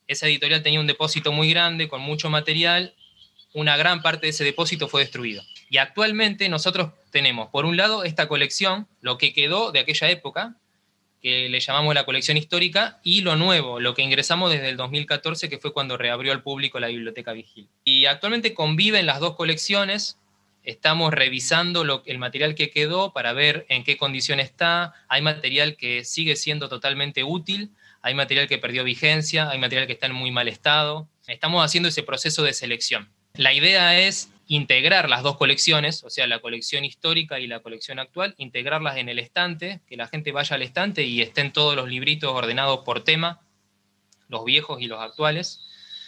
Esa 0.08 0.28
editorial 0.28 0.64
tenía 0.64 0.80
un 0.80 0.88
depósito 0.88 1.32
muy 1.32 1.50
grande 1.50 1.88
con 1.88 2.02
mucho 2.02 2.30
material 2.30 2.96
una 3.54 3.78
gran 3.78 4.02
parte 4.02 4.26
de 4.26 4.32
ese 4.32 4.44
depósito 4.44 4.88
fue 4.88 5.02
destruido. 5.02 5.44
Y 5.70 5.78
actualmente 5.78 6.50
nosotros 6.50 6.92
tenemos, 7.12 7.50
por 7.50 7.66
un 7.66 7.78
lado, 7.78 8.04
esta 8.04 8.28
colección, 8.28 8.88
lo 9.02 9.18
que 9.18 9.34
quedó 9.34 9.72
de 9.72 9.80
aquella 9.80 10.10
época, 10.10 10.58
que 11.24 11.48
le 11.48 11.62
llamamos 11.62 11.96
la 11.96 12.04
colección 12.04 12.36
histórica, 12.36 13.00
y 13.02 13.22
lo 13.22 13.38
nuevo, 13.38 13.80
lo 13.80 13.94
que 13.94 14.02
ingresamos 14.02 14.52
desde 14.52 14.68
el 14.68 14.76
2014, 14.76 15.50
que 15.50 15.58
fue 15.58 15.72
cuando 15.72 15.96
reabrió 15.96 16.34
al 16.34 16.44
público 16.44 16.82
la 16.82 16.88
Biblioteca 16.88 17.32
Vigil. 17.32 17.70
Y 17.86 18.08
actualmente 18.08 18.54
conviven 18.54 19.06
las 19.06 19.22
dos 19.22 19.38
colecciones, 19.38 20.20
estamos 20.64 21.14
revisando 21.14 22.04
el 22.06 22.18
material 22.18 22.56
que 22.56 22.72
quedó 22.72 23.14
para 23.14 23.32
ver 23.32 23.66
en 23.70 23.86
qué 23.86 23.96
condición 23.96 24.42
está, 24.42 24.94
hay 25.08 25.22
material 25.22 25.78
que 25.78 26.04
sigue 26.04 26.36
siendo 26.36 26.68
totalmente 26.68 27.24
útil, 27.24 27.72
hay 28.02 28.16
material 28.16 28.50
que 28.50 28.58
perdió 28.58 28.84
vigencia, 28.84 29.50
hay 29.50 29.60
material 29.60 29.88
que 29.88 29.94
está 29.94 30.08
en 30.08 30.16
muy 30.16 30.32
mal 30.32 30.50
estado, 30.50 31.08
estamos 31.28 31.64
haciendo 31.64 31.88
ese 31.88 32.04
proceso 32.04 32.44
de 32.44 32.52
selección. 32.52 33.10
La 33.36 33.54
idea 33.54 33.98
es 33.98 34.33
integrar 34.48 35.10
las 35.10 35.24
dos 35.24 35.38
colecciones, 35.38 36.04
o 36.04 36.10
sea, 36.10 36.28
la 36.28 36.40
colección 36.40 36.84
histórica 36.84 37.40
y 37.40 37.48
la 37.48 37.62
colección 37.62 38.00
actual, 38.00 38.36
integrarlas 38.38 38.98
en 38.98 39.10
el 39.10 39.20
estante, 39.20 39.82
que 39.88 39.98
la 39.98 40.08
gente 40.08 40.32
vaya 40.32 40.56
al 40.56 40.62
estante 40.62 41.04
y 41.04 41.22
estén 41.22 41.54
todos 41.54 41.76
los 41.76 41.88
libritos 41.88 42.32
ordenados 42.32 42.80
por 42.84 43.04
tema, 43.04 43.42
los 44.28 44.44
viejos 44.44 44.82
y 44.82 44.88
los 44.88 45.00
actuales. 45.00 45.62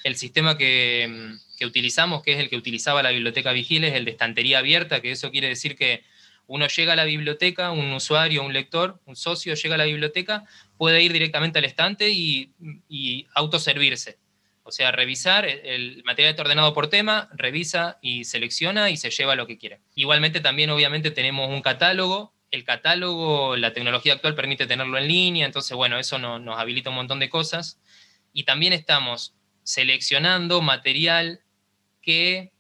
El 0.04 0.16
sistema 0.16 0.58
que, 0.58 1.38
utilizamos, 1.66 2.22
que 2.24 2.34
es 2.34 2.40
el 2.40 2.50
que 2.50 2.58
utilizaba 2.58 3.02
la 3.02 3.12
biblioteca 3.12 3.54
Vigil, 3.54 3.84
es 3.86 3.94
el 3.94 4.06
de 4.06 4.12
estantería 4.12 4.60
abierta, 4.60 5.02
que 5.02 5.12
eso 5.12 5.32
quiere 5.32 5.48
decir 5.48 5.76
que 5.76 6.04
uno 6.48 6.68
llega 6.68 6.94
a 6.94 6.96
la 6.96 7.06
biblioteca, 7.06 7.72
un 7.72 7.92
usuario, 7.94 8.44
un 8.44 8.54
lector, 8.54 9.00
un 9.06 9.16
socio 9.16 9.56
llega 9.56 9.76
a 9.76 9.80
la 9.80 9.86
biblioteca, 9.86 10.46
puede 10.78 11.02
ir 11.02 11.12
directamente 11.12 11.58
al 11.58 11.66
estante 11.66 12.10
y, 12.10 12.52
y 12.88 13.26
autoservirse 13.34 14.20
O 14.68 14.72
sea, 14.72 14.92
revisar 14.92 15.46
el 15.46 16.02
material 16.06 16.32
está 16.32 16.42
ordenado 16.42 16.74
por 16.74 16.90
tema, 16.90 17.30
revisa 17.34 18.00
y 18.02 18.24
selecciona 18.24 18.90
y 18.90 18.98
se 18.98 19.12
lleva 19.12 19.36
lo 19.36 19.46
que 19.46 19.60
quiere. 19.60 19.80
Igualmente 19.94 20.40
también 20.40 20.72
obviamente 20.72 21.12
tenemos 21.12 21.52
un 21.52 21.62
catálogo. 21.62 22.34
El 22.50 22.64
catálogo, 22.64 23.56
la 23.58 23.74
tecnología 23.74 24.14
actual 24.14 24.34
permite 24.34 24.66
tenerlo 24.66 24.98
en 24.98 25.08
línea, 25.08 25.46
entonces 25.46 25.78
bueno, 25.78 26.00
eso 26.00 26.18
nos 26.18 26.60
habilita 26.60 26.90
un 26.90 26.96
montón 26.96 27.20
de 27.20 27.30
cosas. 27.30 27.80
Y 28.34 28.46
también 28.46 28.74
estamos 28.74 29.36
seleccionando 29.62 30.64
material 30.64 31.42
que 32.02 32.52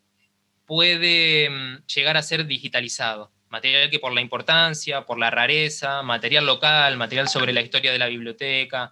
puede 0.67 1.49
mm, 1.49 1.85
llegar 1.87 2.17
a 2.17 2.21
ser 2.21 2.45
digitalizado. 2.45 3.31
Material 3.49 3.89
que 3.89 3.97
por 3.99 4.13
la 4.13 4.21
importancia, 4.21 5.07
por 5.07 5.17
la 5.17 5.31
rareza, 5.31 6.03
material 6.03 6.45
local, 6.45 6.97
material 6.97 7.29
sobre 7.29 7.51
la 7.51 7.61
historia 7.61 7.91
de 7.91 7.97
la 7.97 8.07
biblioteca, 8.07 8.91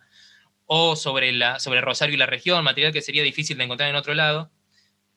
o 0.65 0.96
sobre, 0.96 1.32
la, 1.32 1.60
sobre 1.60 1.82
Rosario 1.82 2.15
y 2.15 2.17
la 2.17 2.25
región, 2.25 2.63
material 2.63 2.93
que 2.93 3.01
sería 3.01 3.24
difícil 3.24 3.58
de 3.58 3.65
encontrar 3.65 3.89
en 3.89 3.96
otro 3.96 4.13
lado, 4.13 4.51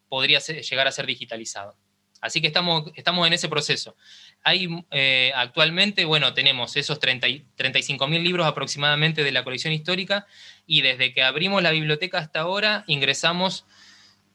podría 0.08 0.38
llegar 0.38 0.86
a 0.86 0.92
ser 0.92 1.06
digitalizado. 1.06 1.76
Así 2.20 2.40
que 2.40 2.46
estamos, 2.46 2.90
estamos 2.94 3.26
en 3.26 3.32
ese 3.34 3.48
proceso. 3.48 3.96
Hay, 4.42 4.68
eh, 4.90 5.32
actualmente, 5.34 6.04
bueno, 6.04 6.34
tenemos 6.34 6.76
esos 6.76 6.98
35.000 7.00 8.22
libros 8.22 8.46
aproximadamente 8.46 9.22
de 9.22 9.32
la 9.32 9.44
colección 9.44 9.72
histórica 9.72 10.26
y 10.66 10.82
desde 10.82 11.12
que 11.12 11.22
abrimos 11.22 11.62
la 11.62 11.70
biblioteca 11.70 12.18
hasta 12.18 12.40
ahora 12.40 12.84
ingresamos 12.86 13.66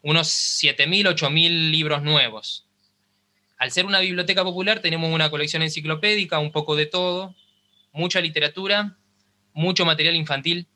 unos 0.03 0.29
7.000, 0.29 1.15
8.000 1.15 1.71
libros 1.71 2.03
nuevos. 2.03 2.67
Al 3.57 3.71
ser 3.71 3.85
una 3.85 3.99
biblioteca 3.99 4.43
popular 4.43 4.79
tenemos 4.79 5.11
una 5.11 5.29
colección 5.29 5.61
enciclopédica, 5.61 6.39
un 6.39 6.51
poco 6.51 6.75
de 6.75 6.85
todo, 6.85 7.35
mucha 7.91 8.21
literatura, 8.21 8.97
mucho 9.53 9.85
material 9.85 10.15
infantil, 10.15 10.67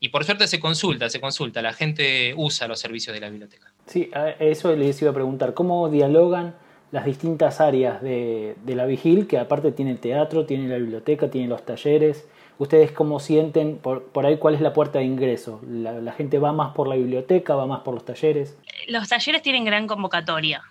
y 0.00 0.10
por 0.10 0.24
suerte 0.24 0.46
se 0.46 0.60
consulta, 0.60 1.08
se 1.08 1.20
consulta, 1.20 1.60
la 1.60 1.72
gente 1.72 2.32
usa 2.36 2.68
los 2.68 2.78
servicios 2.78 3.14
de 3.14 3.20
la 3.20 3.30
biblioteca. 3.30 3.72
Sí, 3.86 4.10
eso 4.38 4.74
les 4.76 5.00
iba 5.02 5.10
a 5.10 5.14
preguntar, 5.14 5.54
¿cómo 5.54 5.88
dialogan 5.88 6.54
las 6.92 7.04
distintas 7.04 7.60
áreas 7.60 8.00
de, 8.00 8.54
la 8.66 8.86
Vigil, 8.86 9.26
que 9.26 9.38
aparte 9.38 9.72
tiene 9.72 9.90
el 9.92 9.98
teatro, 9.98 10.46
tiene 10.46 10.68
la 10.68 10.76
biblioteca, 10.76 11.30
tiene 11.30 11.48
los 11.48 11.64
talleres? 11.64 12.26
¿Ustedes 12.58 12.92
cómo 12.92 13.20
sienten 13.20 13.78
por, 13.78 14.04
por 14.04 14.26
ahí 14.26 14.36
cuál 14.36 14.54
es 14.54 14.60
la 14.60 14.72
puerta 14.72 14.98
de 14.98 15.04
ingreso? 15.04 15.60
¿La, 15.68 16.12
gente 16.12 16.38
va 16.38 16.52
más 16.52 16.74
por 16.74 16.88
la 16.88 16.96
biblioteca, 16.96 17.54
va 17.54 17.66
más 17.66 17.80
por 17.80 17.94
los 17.94 18.04
talleres? 18.04 18.56
Los 18.88 19.08
talleres 19.08 19.42
tienen 19.42 19.64
gran 19.64 19.86
convocatoria. 19.86 20.62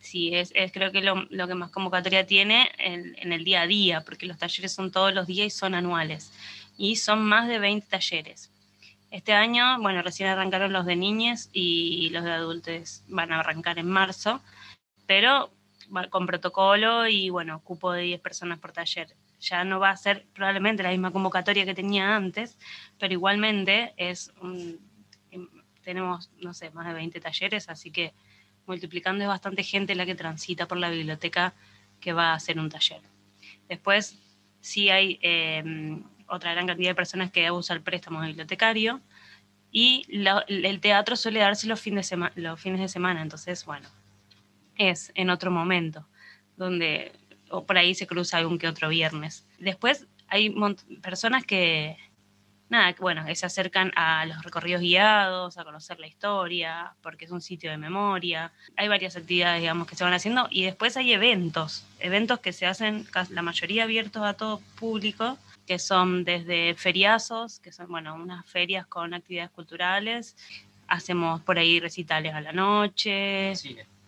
Sí, 0.00 0.34
es, 0.34 0.52
creo 0.72 0.92
que 0.92 1.02
lo, 1.02 1.26
lo, 1.28 1.46
que 1.46 1.54
más 1.54 1.70
convocatoria 1.70 2.26
tiene 2.26 2.70
en, 2.78 3.14
en 3.18 3.32
el 3.32 3.44
día 3.44 3.62
a 3.62 3.66
día, 3.66 4.02
porque 4.04 4.26
los 4.26 4.38
talleres 4.38 4.72
son 4.72 4.90
todos 4.90 5.12
los 5.12 5.26
días 5.26 5.46
y 5.48 5.50
son 5.50 5.74
anuales 5.74 6.32
y 6.80 6.96
son 6.96 7.22
más 7.22 7.46
de 7.46 7.58
20 7.58 7.86
talleres. 7.88 8.50
Este 9.10 9.34
año, 9.34 9.78
bueno, 9.82 10.00
recién 10.00 10.30
arrancaron 10.30 10.72
los 10.72 10.86
de 10.86 10.96
niñas 10.96 11.50
y 11.52 12.08
los 12.08 12.24
de 12.24 12.30
adultos 12.30 13.02
van 13.06 13.32
a 13.32 13.40
arrancar 13.40 13.78
en 13.78 13.90
marzo, 13.90 14.40
pero 15.06 15.50
con 16.08 16.26
protocolo 16.26 17.06
y 17.06 17.28
bueno, 17.28 17.60
cupo 17.60 17.92
de 17.92 18.02
10 18.02 18.20
personas 18.22 18.58
por 18.60 18.72
taller. 18.72 19.14
Ya 19.40 19.62
no 19.64 19.78
va 19.78 19.90
a 19.90 19.96
ser 19.96 20.24
probablemente 20.32 20.82
la 20.82 20.90
misma 20.90 21.10
convocatoria 21.10 21.66
que 21.66 21.74
tenía 21.74 22.16
antes, 22.16 22.56
pero 22.98 23.12
igualmente 23.12 23.92
es 23.98 24.32
tenemos, 25.82 26.30
no 26.40 26.54
sé, 26.54 26.70
más 26.70 26.86
de 26.86 26.94
20 26.94 27.20
talleres, 27.20 27.68
así 27.68 27.90
que 27.90 28.14
multiplicando 28.66 29.22
es 29.22 29.28
bastante 29.28 29.64
gente 29.64 29.94
la 29.94 30.06
que 30.06 30.14
transita 30.14 30.66
por 30.66 30.78
la 30.78 30.88
biblioteca 30.88 31.52
que 32.00 32.14
va 32.14 32.30
a 32.30 32.34
hacer 32.34 32.58
un 32.58 32.70
taller. 32.70 33.02
Después, 33.68 34.18
sí 34.60 34.88
hay 34.88 35.18
eh, 35.20 36.02
otra 36.30 36.52
gran 36.52 36.66
cantidad 36.66 36.90
de 36.90 36.94
personas 36.94 37.30
que 37.30 37.50
usa 37.50 37.76
el 37.76 37.82
préstamo 37.82 38.20
bibliotecario 38.20 39.00
y 39.72 40.04
el 40.10 40.80
teatro 40.80 41.16
suele 41.16 41.40
darse 41.40 41.66
los 41.66 41.80
fines, 41.80 42.10
de 42.10 42.30
los 42.36 42.60
fines 42.60 42.80
de 42.80 42.88
semana, 42.88 43.22
entonces, 43.22 43.64
bueno, 43.64 43.88
es 44.76 45.12
en 45.14 45.30
otro 45.30 45.50
momento, 45.50 46.06
donde 46.56 47.12
o 47.50 47.64
por 47.64 47.76
ahí 47.76 47.94
se 47.94 48.06
cruza 48.06 48.38
algún 48.38 48.58
que 48.58 48.68
otro 48.68 48.88
viernes. 48.88 49.46
Después 49.58 50.06
hay 50.28 50.54
personas 51.02 51.44
que, 51.44 51.96
nada, 52.68 52.94
bueno, 53.00 53.24
que 53.26 53.34
se 53.34 53.44
acercan 53.44 53.92
a 53.96 54.24
los 54.26 54.42
recorridos 54.42 54.80
guiados, 54.80 55.58
a 55.58 55.64
conocer 55.64 55.98
la 55.98 56.06
historia, 56.06 56.94
porque 57.02 57.24
es 57.24 57.30
un 57.32 57.40
sitio 57.40 57.70
de 57.70 57.76
memoria. 57.76 58.52
Hay 58.76 58.88
varias 58.88 59.16
actividades, 59.16 59.60
digamos, 59.60 59.88
que 59.88 59.96
se 59.96 60.04
van 60.04 60.12
haciendo 60.12 60.46
y 60.50 60.62
después 60.62 60.96
hay 60.96 61.12
eventos, 61.12 61.84
eventos 61.98 62.38
que 62.38 62.52
se 62.52 62.66
hacen, 62.66 63.06
la 63.30 63.42
mayoría 63.42 63.82
abiertos 63.84 64.22
a 64.22 64.34
todo 64.34 64.60
público, 64.78 65.36
que 65.70 65.78
son 65.78 66.24
desde 66.24 66.74
feriazos, 66.74 67.60
que 67.60 67.70
son, 67.70 67.86
bueno, 67.86 68.16
unas 68.16 68.44
ferias 68.44 68.88
con 68.88 69.14
actividades 69.14 69.52
culturales. 69.52 70.36
Hacemos 70.88 71.42
por 71.42 71.60
ahí 71.60 71.78
recitales 71.78 72.34
a 72.34 72.40
la 72.40 72.50
noche, 72.50 73.52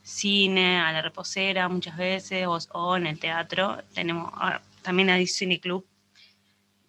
cine, 0.02 0.80
a 0.80 0.90
la 0.90 1.02
reposera 1.02 1.68
muchas 1.68 1.96
veces, 1.96 2.48
o, 2.48 2.96
en 2.96 3.06
el 3.06 3.20
teatro. 3.20 3.78
Tenemos 3.94 4.32
ah, 4.34 4.60
también 4.82 5.10
hay 5.10 5.28
Cine 5.28 5.60
Club, 5.60 5.86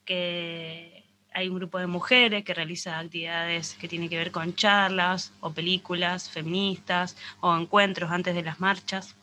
que 0.05 1.03
hay 1.31 1.49
un 1.49 1.55
grupo 1.57 1.77
de 1.77 1.85
mujeres 1.85 2.43
que 2.43 2.55
realiza 2.55 2.97
actividades 2.97 3.75
que 3.75 3.87
tienen 3.87 4.09
que 4.09 4.17
ver 4.17 4.31
con 4.31 4.55
charlas 4.55 5.33
o 5.39 5.51
películas 5.51 6.31
feministas 6.31 7.15
o 7.41 7.55
encuentros 7.55 8.09
antes 8.09 8.33
de 8.33 8.41
las 8.41 8.59
marchas. 8.59 9.15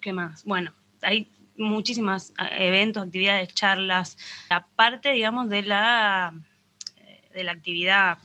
¿Qué 0.00 0.12
más? 0.12 0.42
Bueno, 0.44 0.72
hay 1.02 1.28
muchísimos 1.56 2.32
ah, 2.38 2.48
eventos, 2.58 3.04
actividades, 3.04 3.52
charlas, 3.54 4.16
aparte, 4.48 5.12
digamos, 5.12 5.48
de 5.48 5.62
la, 5.62 6.34
eh, 6.96 7.20
de 7.34 7.44
la 7.44 7.52
actividad 7.52 8.18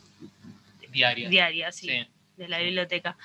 diaria, 0.91 1.29
diaria 1.29 1.71
sí, 1.71 1.89
de 2.37 2.47
la 2.47 2.59
biblioteca. 2.59 3.17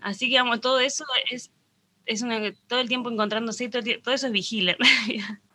Así 0.00 0.26
que, 0.26 0.30
digamos, 0.30 0.60
todo 0.60 0.80
eso 0.80 1.04
es, 1.30 1.50
es 2.06 2.24
todo 2.66 2.80
el 2.80 2.88
tiempo 2.88 3.10
encontrándose, 3.10 3.68
todo, 3.68 3.82
todo 4.02 4.14
eso 4.14 4.26
es 4.26 4.32
vigile. 4.32 4.76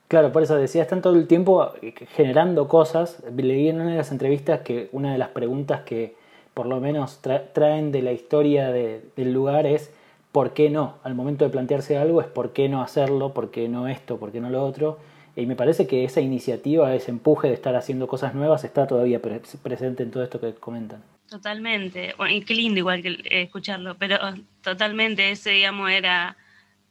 Claro, 0.07 0.31
por 0.31 0.43
eso 0.43 0.55
decía, 0.55 0.83
están 0.83 1.01
todo 1.01 1.15
el 1.15 1.27
tiempo 1.27 1.73
eh, 1.81 1.95
generando 2.15 2.67
cosas. 2.67 3.23
Leí 3.35 3.69
en 3.69 3.81
una 3.81 3.91
de 3.91 3.97
las 3.97 4.11
entrevistas 4.11 4.61
que 4.61 4.87
una 4.91 5.11
de 5.11 5.17
las 5.17 5.29
preguntas 5.29 5.81
que 5.81 6.15
por 6.53 6.67
lo 6.67 6.79
menos 6.79 7.21
traen 7.53 7.91
de 7.91 8.01
la 8.01 8.13
historia 8.13 8.71
del 8.71 9.33
lugar 9.33 9.65
es 9.65 9.91
por 10.35 10.51
qué 10.51 10.69
no. 10.69 10.99
Al 11.03 11.15
momento 11.15 11.45
de 11.45 11.49
plantearse 11.49 11.97
algo 11.97 12.19
es 12.19 12.27
por 12.27 12.51
qué 12.51 12.67
no 12.67 12.81
hacerlo, 12.81 13.33
por 13.33 13.51
qué 13.51 13.69
no 13.69 13.87
esto, 13.87 14.19
por 14.19 14.33
qué 14.33 14.41
no 14.41 14.49
lo 14.49 14.65
otro. 14.65 14.99
Y 15.33 15.45
me 15.45 15.55
parece 15.55 15.87
que 15.87 16.03
esa 16.03 16.19
iniciativa, 16.19 16.93
ese 16.93 17.11
empuje 17.11 17.47
de 17.47 17.53
estar 17.53 17.73
haciendo 17.73 18.05
cosas 18.05 18.35
nuevas 18.35 18.65
está 18.65 18.85
todavía 18.85 19.21
presente 19.21 20.03
en 20.03 20.11
todo 20.11 20.23
esto 20.25 20.41
que 20.41 20.53
comentan. 20.53 21.01
Totalmente. 21.29 22.15
y 22.29 22.41
qué 22.41 22.53
lindo 22.53 22.79
igual 22.79 23.01
que 23.01 23.11
eh, 23.11 23.43
escucharlo, 23.43 23.95
pero 23.97 24.17
totalmente 24.61 25.31
ese, 25.31 25.51
digamos, 25.51 25.89
era 25.89 26.35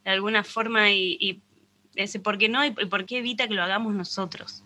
de 0.07 0.13
alguna 0.13 0.43
forma 0.43 0.91
y, 0.91 1.43
ese 1.97 2.21
por 2.21 2.39
qué 2.39 2.49
no 2.49 2.65
y 2.65 2.71
por 2.71 3.05
qué 3.05 3.19
evita 3.19 3.47
que 3.47 3.53
lo 3.53 3.63
hagamos 3.63 3.93
nosotros. 3.93 4.65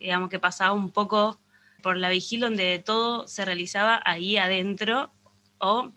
Digamos 0.00 0.28
que 0.28 0.40
pasaba 0.40 0.72
un 0.72 0.90
poco 0.90 1.38
por 1.84 1.96
la 1.96 2.10
vigilia 2.10 2.46
donde 2.46 2.80
todo 2.80 3.28
se 3.28 3.44
realizaba 3.44 4.02
ahí 4.04 4.38
adentro 4.38 5.12
o 5.58 5.92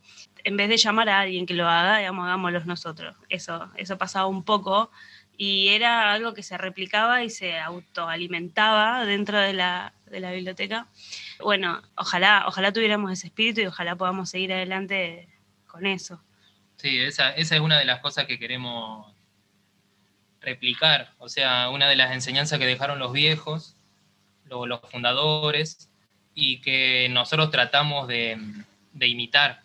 en 0.45 0.57
vez 0.57 0.69
de 0.69 0.77
llamar 0.77 1.09
a 1.09 1.21
alguien 1.21 1.47
que 1.47 1.55
lo 1.55 1.67
haga, 1.67 1.97
digamos, 1.97 2.25
hagámoslo 2.25 2.63
nosotros. 2.65 3.15
Eso, 3.29 3.69
eso 3.75 3.97
pasaba 3.97 4.27
un 4.27 4.43
poco 4.43 4.91
y 5.37 5.69
era 5.69 6.13
algo 6.13 6.35
que 6.35 6.43
se 6.43 6.55
replicaba 6.57 7.23
y 7.23 7.31
se 7.31 7.59
autoalimentaba 7.59 9.05
dentro 9.05 9.39
de 9.39 9.53
la, 9.53 9.93
de 10.05 10.19
la 10.19 10.31
biblioteca. 10.31 10.87
Bueno, 11.39 11.81
ojalá, 11.97 12.45
ojalá 12.47 12.71
tuviéramos 12.71 13.11
ese 13.11 13.27
espíritu 13.27 13.61
y 13.61 13.65
ojalá 13.65 13.95
podamos 13.95 14.29
seguir 14.29 14.53
adelante 14.53 15.27
con 15.65 15.87
eso. 15.87 16.21
Sí, 16.77 17.01
esa, 17.01 17.31
esa 17.31 17.55
es 17.55 17.61
una 17.61 17.79
de 17.79 17.85
las 17.85 17.99
cosas 17.99 18.25
que 18.25 18.37
queremos 18.37 19.13
replicar, 20.41 21.11
o 21.17 21.27
sea, 21.27 21.69
una 21.69 21.89
de 21.89 21.95
las 21.95 22.11
enseñanzas 22.11 22.59
que 22.59 22.67
dejaron 22.67 22.99
los 22.99 23.11
viejos, 23.11 23.75
los, 24.45 24.79
fundadores, 24.91 25.89
y 26.35 26.61
que 26.61 27.07
nosotros 27.09 27.49
tratamos 27.49 28.07
de, 28.07 28.37
de 28.93 29.07
imitar 29.07 29.64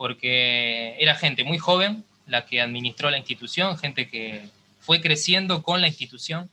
porque 0.00 0.96
era 0.98 1.14
gente 1.14 1.44
muy 1.44 1.58
joven 1.58 2.04
la 2.26 2.46
que 2.46 2.62
administró 2.62 3.10
la 3.10 3.18
institución, 3.18 3.76
gente 3.76 4.08
que 4.08 4.48
fue 4.78 5.02
creciendo 5.02 5.62
con 5.62 5.82
la 5.82 5.88
institución. 5.88 6.48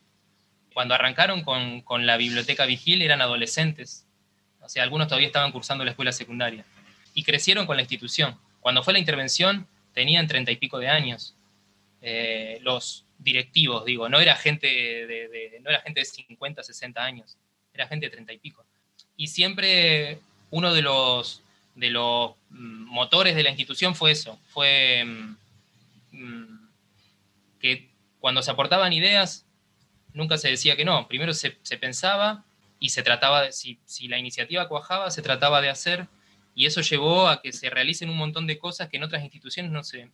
Cuando 0.73 0.93
arrancaron 0.93 1.43
con, 1.43 2.05
la 2.05 2.17
biblioteca 2.17 2.65
Vigil 2.65 3.01
eran 3.01 3.21
adolescentes, 3.21 4.05
o 4.59 4.67
sea, 4.67 4.83
algunos 4.83 5.07
todavía 5.07 5.27
estaban 5.27 5.53
cursando 5.53 5.85
la 5.85 5.91
escuela 5.91 6.11
secundaria, 6.11 6.65
y 7.13 7.23
crecieron 7.23 7.65
con 7.65 7.77
la 7.77 7.83
institución. 7.83 8.37
Cuando 8.59 8.83
fue 8.83 8.91
la 8.91 8.99
intervención 8.99 9.65
tenían 9.93 10.27
treinta 10.27 10.51
y 10.51 10.57
pico 10.57 10.77
de 10.77 10.89
años. 10.89 11.33
Eh, 12.01 12.59
los 12.63 13.05
directivos, 13.17 13.85
digo, 13.85 14.09
no 14.09 14.19
era, 14.19 14.35
gente 14.35 14.67
de, 14.67 15.61
no 15.63 15.69
era 15.69 15.79
gente 15.83 16.01
de 16.01 16.05
50, 16.05 16.63
60 16.63 17.01
años, 17.01 17.37
era 17.73 17.87
gente 17.87 18.07
de 18.07 18.09
treinta 18.09 18.33
y 18.33 18.39
pico. 18.39 18.65
Y 19.15 19.27
siempre 19.27 20.19
uno 20.49 20.73
de 20.73 20.81
los 20.81 21.43
de 21.77 21.91
los 21.91 22.31
mm, 22.49 22.85
motores 22.85 23.35
de 23.35 23.43
la 23.43 23.49
institución 23.49 23.95
fue 23.95 24.11
eso, 24.11 24.39
fue 24.47 25.05
mm, 25.05 25.37
mm, 26.11 26.69
que 27.59 27.89
cuando 28.19 28.41
se 28.41 28.51
aportaban 28.51 28.91
ideas, 28.93 29.45
nunca 30.11 30.37
se 30.37 30.49
decía 30.49 30.75
que 30.75 30.85
no, 30.85 31.07
primero 31.07 31.33
se, 31.33 31.51
pensaba 31.79 32.43
y 32.79 32.89
se 32.89 33.03
trataba, 33.03 33.43
de, 33.43 33.51
si, 33.51 34.07
la 34.07 34.17
iniciativa 34.17 34.67
cuajaba, 34.67 35.11
se 35.11 35.21
trataba 35.21 35.61
de 35.61 35.69
hacer 35.69 36.07
Y 36.55 36.65
eso 36.65 36.81
llevó 36.81 37.29
a 37.29 37.41
que 37.41 37.53
se 37.53 37.69
realicen 37.69 38.09
un 38.09 38.17
montón 38.17 38.47
de 38.47 38.57
cosas 38.57 38.89
que 38.89 38.97
en 38.97 39.03
otras 39.03 39.23
instituciones 39.23 39.71
no 39.71 39.83
se, 39.83 40.09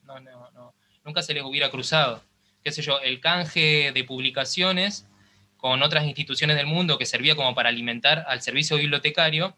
nunca 1.05 1.21
se 1.21 1.33
les 1.33 1.43
hubiera 1.43 1.71
cruzado. 1.71 2.21
Qué 2.61 2.73
sé 2.73 2.81
yo, 2.81 2.99
el 2.99 3.21
canje 3.21 3.91
de 3.93 4.03
publicaciones 4.03 5.07
con 5.55 5.81
otras 5.81 6.03
instituciones 6.03 6.57
del 6.57 6.67
mundo 6.67 6.97
que 6.97 7.05
servía 7.05 7.37
como 7.37 7.55
para 7.55 7.69
alimentar 7.69 8.25
al 8.27 8.41
servicio 8.41 8.75
bibliotecario, 8.75 9.55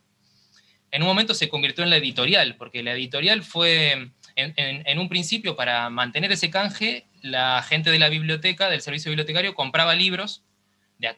en 0.96 1.02
un 1.02 1.10
momento 1.10 1.34
se 1.34 1.50
convirtió 1.50 1.84
en 1.84 1.90
la 1.90 1.98
editorial, 1.98 2.56
porque 2.56 2.82
la 2.82 2.94
editorial 2.94 3.44
fue, 3.44 4.12
en, 4.38 5.00
un 5.00 5.10
principio, 5.10 5.58
para 5.58 5.90
mantener 5.90 6.32
ese 6.32 6.50
canje, 6.50 7.06
la 7.22 7.62
gente 7.64 7.92
de 7.92 8.00
la 8.00 8.08
biblioteca, 8.08 8.70
del 8.70 8.80
servicio 8.80 9.10
bibliotecario, 9.10 9.54
compraba 9.54 9.94
libros 9.94 10.44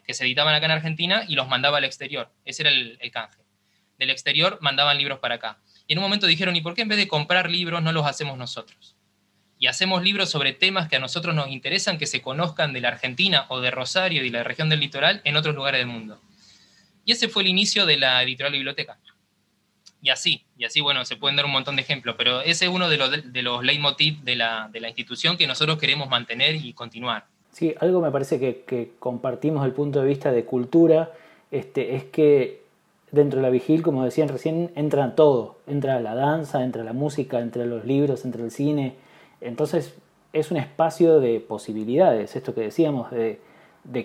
que 0.04 0.14
se 0.14 0.24
editaban 0.24 0.52
acá 0.52 0.66
en 0.66 0.72
Argentina 0.72 1.22
y 1.28 1.36
los 1.36 1.46
mandaba 1.46 1.78
al 1.78 1.84
exterior. 1.84 2.28
Ese 2.44 2.62
era 2.62 2.70
el, 2.70 2.98
el 3.00 3.10
canje. 3.12 3.38
Del 3.98 4.10
exterior 4.10 4.58
mandaban 4.60 4.98
libros 4.98 5.20
para 5.20 5.36
acá. 5.36 5.60
Y 5.86 5.92
en 5.92 6.00
un 6.00 6.02
momento 6.02 6.26
dijeron, 6.26 6.56
¿y 6.56 6.60
por 6.60 6.74
qué 6.74 6.82
en 6.82 6.88
vez 6.88 6.98
de 6.98 7.06
comprar 7.06 7.48
libros 7.48 7.80
no 7.80 7.92
los 7.92 8.04
hacemos 8.04 8.36
nosotros? 8.36 8.96
y 9.60 9.66
hacemos 9.66 10.04
libros 10.04 10.30
sobre 10.30 10.52
temas 10.52 10.88
que 10.88 10.96
a 10.96 11.00
nosotros 11.00 11.34
nos 11.34 11.48
interesan 11.48 11.98
que 11.98 12.06
se 12.06 12.22
conozcan 12.22 12.72
de 12.72 12.80
la 12.80 12.88
Argentina 12.88 13.46
o 13.48 13.60
de 13.60 13.72
Rosario 13.72 14.24
y 14.24 14.30
la 14.30 14.44
región 14.44 14.68
del 14.68 14.78
litoral 14.78 15.20
en 15.24 15.36
otros 15.36 15.54
lugares 15.54 15.80
del 15.80 15.88
mundo. 15.88 16.20
Y 17.04 17.10
ese 17.10 17.28
fue 17.28 17.42
el 17.42 17.48
inicio 17.48 17.84
de 17.84 17.96
la 17.96 18.22
editorial 18.22 18.52
biblioteca. 18.52 18.98
Y 20.00 20.10
así, 20.10 20.44
y 20.56 20.64
así, 20.64 20.80
bueno, 20.80 21.04
se 21.04 21.16
pueden 21.16 21.36
dar 21.36 21.44
un 21.44 21.52
montón 21.52 21.76
de 21.76 21.82
ejemplos, 21.82 22.14
pero 22.16 22.40
ese 22.40 22.66
es 22.66 22.70
uno 22.70 22.88
de 22.88 22.96
los, 22.96 23.32
de 23.32 23.42
los 23.42 23.64
leitmotiv 23.64 24.20
de 24.22 24.36
la, 24.36 24.68
de 24.72 24.80
la 24.80 24.88
institución 24.88 25.36
que 25.36 25.46
nosotros 25.46 25.78
queremos 25.78 26.08
mantener 26.08 26.54
y 26.54 26.72
continuar. 26.72 27.26
Sí, 27.52 27.74
algo 27.80 28.00
me 28.00 28.10
parece 28.10 28.38
que, 28.38 28.62
que 28.66 28.92
compartimos 28.98 29.64
el 29.64 29.72
punto 29.72 30.00
de 30.00 30.06
vista 30.06 30.30
de 30.30 30.44
cultura, 30.44 31.10
este, 31.50 31.96
es 31.96 32.04
que 32.04 32.62
dentro 33.10 33.38
de 33.38 33.42
la 33.42 33.50
vigil, 33.50 33.82
como 33.82 34.04
decían 34.04 34.28
recién, 34.28 34.70
entra 34.76 35.14
todo, 35.14 35.56
entra 35.66 36.00
la 36.00 36.14
danza, 36.14 36.62
entra 36.62 36.84
la 36.84 36.92
música, 36.92 37.40
entra 37.40 37.64
los 37.64 37.84
libros, 37.84 38.24
entra 38.24 38.44
el 38.44 38.50
cine, 38.50 38.94
entonces 39.40 39.94
es 40.32 40.50
un 40.50 40.58
espacio 40.58 41.20
de 41.20 41.40
posibilidades, 41.40 42.36
esto 42.36 42.54
que 42.54 42.62
decíamos, 42.62 43.10
de, 43.10 43.40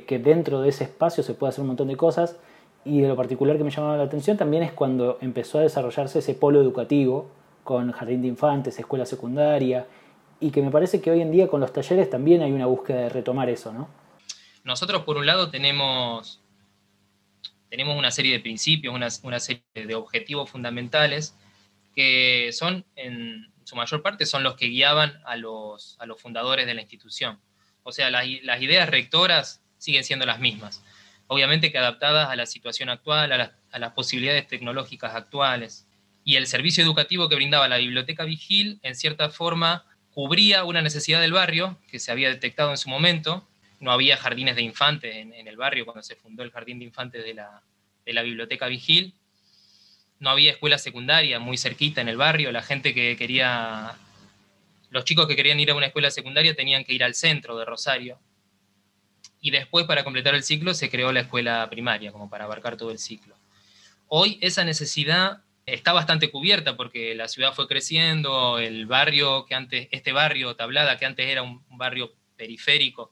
que 0.05 0.19
dentro 0.19 0.61
de 0.61 0.69
ese 0.69 0.85
espacio 0.85 1.23
se 1.23 1.33
puede 1.33 1.49
hacer 1.49 1.61
un 1.61 1.67
montón 1.67 1.89
de 1.89 1.97
cosas 1.97 2.37
y 2.85 3.01
de 3.01 3.07
lo 3.07 3.15
particular 3.15 3.57
que 3.57 3.63
me 3.63 3.71
llamaba 3.71 3.97
la 3.97 4.03
atención 4.03 4.37
también 4.37 4.63
es 4.63 4.71
cuando 4.71 5.17
empezó 5.21 5.59
a 5.59 5.61
desarrollarse 5.61 6.19
ese 6.19 6.33
polo 6.33 6.61
educativo 6.61 7.29
con 7.63 7.91
jardín 7.91 8.21
de 8.21 8.27
infantes, 8.27 8.77
escuela 8.77 9.05
secundaria 9.05 9.87
y 10.39 10.51
que 10.51 10.61
me 10.61 10.71
parece 10.71 11.01
que 11.01 11.11
hoy 11.11 11.21
en 11.21 11.31
día 11.31 11.47
con 11.47 11.61
los 11.61 11.71
talleres 11.71 12.09
también 12.09 12.41
hay 12.41 12.51
una 12.51 12.65
búsqueda 12.65 13.01
de 13.01 13.09
retomar 13.09 13.49
eso, 13.49 13.71
¿no? 13.71 13.87
Nosotros 14.63 15.03
por 15.03 15.17
un 15.17 15.25
lado 15.25 15.49
tenemos, 15.49 16.41
tenemos 17.69 17.97
una 17.97 18.11
serie 18.11 18.33
de 18.33 18.39
principios, 18.39 18.93
una, 18.93 19.07
una 19.23 19.39
serie 19.39 19.63
de 19.73 19.95
objetivos 19.95 20.49
fundamentales 20.49 21.35
que 21.95 22.49
son 22.51 22.85
en, 22.95 23.53
su 23.63 23.75
mayor 23.75 24.01
parte 24.01 24.25
son 24.25 24.43
los 24.43 24.55
que 24.55 24.67
guiaban 24.67 25.21
a 25.25 25.35
los, 25.35 25.97
a 25.99 26.05
los 26.05 26.21
fundadores 26.21 26.65
de 26.65 26.73
la 26.73 26.81
institución. 26.81 27.39
O 27.83 27.91
sea, 27.91 28.09
las, 28.09 28.25
ideas 28.25 28.89
rectoras 28.89 29.61
siguen 29.77 30.03
siendo 30.03 30.25
las 30.25 30.39
mismas, 30.39 30.83
obviamente 31.33 31.71
que 31.71 31.77
adaptadas 31.77 32.29
a 32.29 32.35
la 32.35 32.45
situación 32.45 32.89
actual, 32.89 33.31
a, 33.31 33.79
las 33.79 33.91
posibilidades 33.93 34.47
tecnológicas 34.47 35.15
actuales. 35.15 35.87
Y 36.23 36.35
el 36.35 36.47
servicio 36.47 36.83
educativo 36.83 37.27
que 37.27 37.35
brindaba 37.35 37.67
la 37.67 37.77
biblioteca 37.77 38.23
Vigil, 38.23 38.79
en 38.83 38.95
cierta 38.95 39.29
forma, 39.29 39.85
cubría 40.13 40.63
una 40.63 40.81
necesidad 40.81 41.19
del 41.19 41.33
barrio 41.33 41.77
que 41.89 41.99
se 41.99 42.11
había 42.11 42.29
detectado 42.29 42.71
en 42.71 42.77
su 42.77 42.89
momento. 42.89 43.47
No 43.79 43.91
había 43.91 44.15
jardines 44.15 44.55
de 44.55 44.61
infantes 44.61 45.15
en, 45.15 45.47
el 45.47 45.57
barrio 45.57 45.85
cuando 45.85 46.03
se 46.03 46.15
fundó 46.15 46.43
el 46.43 46.51
jardín 46.51 46.79
de 46.79 46.85
infantes 46.85 47.25
de 47.25 47.33
la, 47.33 47.61
de 48.05 48.13
la 48.13 48.21
biblioteca 48.21 48.67
Vigil 48.67 49.13
no 50.23 50.29
había 50.29 50.51
escuela 50.51 50.77
secundaria 50.77 51.37
muy 51.39 51.57
cerquita 51.57 51.99
en 51.99 52.07
el 52.07 52.15
barrio, 52.15 52.53
la 52.53 52.61
gente 52.61 52.93
que 52.93 53.17
quería, 53.17 53.97
los 54.89 55.03
chicos 55.03 55.27
que 55.27 55.35
querían 55.35 55.59
ir 55.59 55.69
a 55.69 55.75
una 55.75 55.87
escuela 55.87 56.09
secundaria 56.11 56.55
tenían 56.55 56.85
que 56.85 56.93
ir 56.93 57.03
al 57.03 57.13
centro 57.13 57.57
de 57.57 57.65
Rosario. 57.65 58.17
Y 59.43 59.51
después, 59.51 59.85
para 59.85 60.05
completar 60.05 60.35
el 60.35 60.43
ciclo, 60.43 60.73
se 60.73 60.89
creó 60.89 61.11
la 61.11 61.19
escuela 61.19 61.69
primaria, 61.69 62.13
como 62.13 62.29
para 62.29 62.45
abarcar 62.45 62.77
todo 62.77 62.91
el 62.91 62.97
ciclo. 62.97 63.35
Hoy 64.07 64.39
esa 64.41 64.63
necesidad 64.63 65.41
está 65.65 65.91
bastante 65.91 66.31
cubierta 66.31 66.77
porque 66.77 67.13
la 67.13 67.27
ciudad 67.27 67.53
fue 67.53 67.67
creciendo, 67.67 68.57
el 68.57 68.85
barrio 68.85 69.45
que 69.45 69.53
antes, 69.53 69.89
este 69.91 70.13
barrio 70.13 70.55
Tablada, 70.55 70.97
que 70.97 71.05
antes 71.05 71.27
era 71.27 71.43
un 71.43 71.61
barrio 71.71 72.13
periférico, 72.37 73.11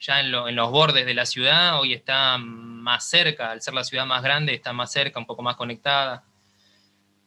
ya 0.00 0.20
en, 0.20 0.34
en, 0.34 0.56
los 0.56 0.70
bordes 0.70 1.04
de 1.04 1.12
la 1.12 1.26
ciudad, 1.26 1.78
hoy 1.78 1.92
está 1.92 2.38
más 2.38 3.06
cerca, 3.06 3.50
al 3.50 3.60
ser 3.60 3.74
la 3.74 3.84
ciudad 3.84 4.06
más 4.06 4.22
grande, 4.22 4.54
está 4.54 4.72
más 4.72 4.90
cerca, 4.90 5.18
un 5.18 5.26
poco 5.26 5.42
más 5.42 5.56
conectada. 5.56 6.24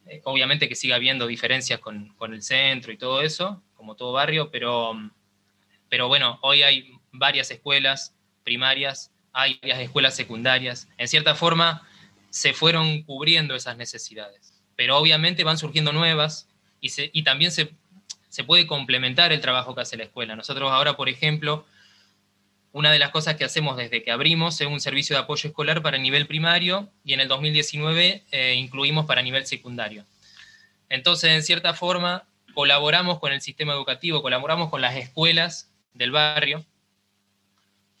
Eh, 0.06 0.20
obviamente 0.24 0.68
que 0.68 0.74
siga 0.74 0.96
habiendo 0.96 1.28
diferencias 1.28 1.78
con, 1.78 2.12
el 2.20 2.42
centro 2.42 2.92
y 2.92 2.98
todo 2.98 3.22
eso, 3.22 3.62
como 3.76 3.94
todo 3.94 4.10
barrio, 4.10 4.50
pero, 4.50 4.94
pero 5.88 6.08
bueno, 6.08 6.40
hoy 6.42 6.64
hay 6.64 6.92
varias 7.12 7.52
escuelas 7.52 8.16
primarias, 8.42 9.10
hay 9.32 9.58
varias 9.60 9.80
escuelas 9.80 10.14
secundarias. 10.14 10.88
En 10.98 11.08
cierta 11.08 11.34
forma, 11.34 11.86
se 12.30 12.52
fueron 12.52 13.02
cubriendo 13.02 13.54
esas 13.54 13.76
necesidades, 13.76 14.62
pero 14.76 14.96
obviamente 14.96 15.44
van 15.44 15.58
surgiendo 15.58 15.92
nuevas 15.92 16.48
y, 16.80 16.90
y 17.12 17.22
también 17.22 17.50
se, 17.50 17.72
se 18.28 18.44
puede 18.44 18.66
complementar 18.66 19.32
el 19.32 19.40
trabajo 19.40 19.74
que 19.74 19.82
hace 19.82 19.96
la 19.96 20.04
escuela. 20.04 20.34
Nosotros 20.36 20.70
ahora, 20.70 20.96
por 20.96 21.08
ejemplo, 21.08 21.66
una 22.72 22.90
de 22.90 22.98
las 22.98 23.10
cosas 23.10 23.36
que 23.36 23.44
hacemos 23.44 23.76
desde 23.76 24.02
que 24.02 24.10
abrimos 24.10 24.58
es 24.60 24.66
un 24.66 24.80
servicio 24.80 25.14
de 25.14 25.22
apoyo 25.22 25.48
escolar 25.48 25.82
para 25.82 25.98
nivel 25.98 26.26
primario 26.26 26.90
y 27.04 27.12
en 27.12 27.20
el 27.20 27.28
2019 27.28 28.24
eh, 28.30 28.54
incluimos 28.54 29.04
para 29.04 29.20
nivel 29.20 29.46
secundario. 29.46 30.06
Entonces, 30.88 31.30
en 31.30 31.42
cierta 31.42 31.74
forma, 31.74 32.24
colaboramos 32.54 33.18
con 33.18 33.32
el 33.32 33.42
sistema 33.42 33.74
educativo, 33.74 34.22
colaboramos 34.22 34.70
con 34.70 34.80
las 34.80 34.96
escuelas 34.96 35.70
del 35.92 36.10
barrio. 36.10 36.64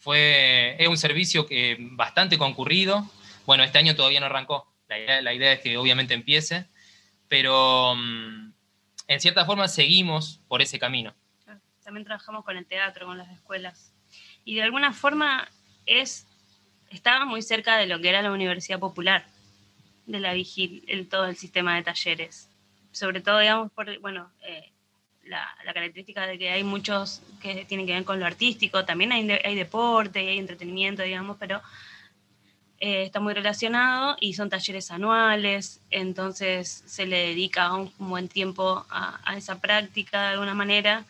Fue, 0.02 0.74
es 0.80 0.88
un 0.88 0.98
servicio 0.98 1.46
que 1.46 1.76
bastante 1.78 2.36
concurrido. 2.36 3.08
Bueno, 3.46 3.62
este 3.62 3.78
año 3.78 3.94
todavía 3.94 4.18
no 4.18 4.26
arrancó. 4.26 4.66
La 4.88 5.32
idea, 5.32 5.52
es 5.52 5.60
que 5.60 5.76
obviamente 5.78 6.12
empiece, 6.12 6.66
pero 7.28 7.94
mm, 7.94 8.52
en 9.06 9.20
cierta 9.20 9.46
forma 9.46 9.68
seguimos 9.68 10.40
por 10.48 10.60
ese 10.60 10.80
camino. 10.80 11.14
También 11.84 12.04
trabajamos 12.04 12.44
con 12.44 12.56
el 12.56 12.66
teatro, 12.66 13.06
con 13.06 13.16
las 13.16 13.30
escuelas 13.30 13.94
y 14.44 14.56
de 14.56 14.62
alguna 14.62 14.92
forma 14.92 15.48
es, 15.86 16.26
estaba 16.90 17.24
muy 17.24 17.40
cerca 17.40 17.76
de 17.76 17.86
lo 17.86 18.00
que 18.00 18.08
era 18.08 18.22
la 18.22 18.32
Universidad 18.32 18.80
Popular, 18.80 19.24
de 20.06 20.18
la 20.18 20.32
Vigil, 20.32 20.84
el, 20.88 21.08
todo 21.08 21.26
el 21.26 21.36
sistema 21.36 21.76
de 21.76 21.84
talleres. 21.84 22.50
Sobre 22.90 23.20
todo, 23.20 23.38
digamos, 23.38 23.70
por, 23.70 23.98
bueno, 24.00 24.32
eh, 24.42 24.71
la, 25.32 25.72
característica 25.72 26.26
de 26.26 26.38
que 26.38 26.50
hay 26.50 26.62
muchos 26.62 27.22
que 27.40 27.64
tienen 27.64 27.86
que 27.86 27.94
ver 27.94 28.04
con 28.04 28.20
lo 28.20 28.26
artístico, 28.26 28.84
también 28.84 29.12
hay, 29.12 29.28
hay 29.30 29.54
deporte, 29.54 30.20
hay 30.20 30.38
entretenimiento, 30.38 31.02
digamos, 31.02 31.36
pero 31.40 31.60
eh, 32.78 33.02
está 33.02 33.18
muy 33.20 33.34
relacionado 33.34 34.16
y 34.20 34.34
son 34.34 34.48
talleres 34.48 34.90
anuales, 34.90 35.80
entonces 35.90 36.84
se 36.86 37.06
le 37.06 37.28
dedica 37.28 37.74
un, 37.74 37.92
buen 37.98 38.28
tiempo 38.28 38.86
a, 38.90 39.20
a, 39.24 39.36
esa 39.36 39.60
práctica 39.60 40.22
de 40.22 40.28
alguna 40.28 40.54
manera 40.54 41.04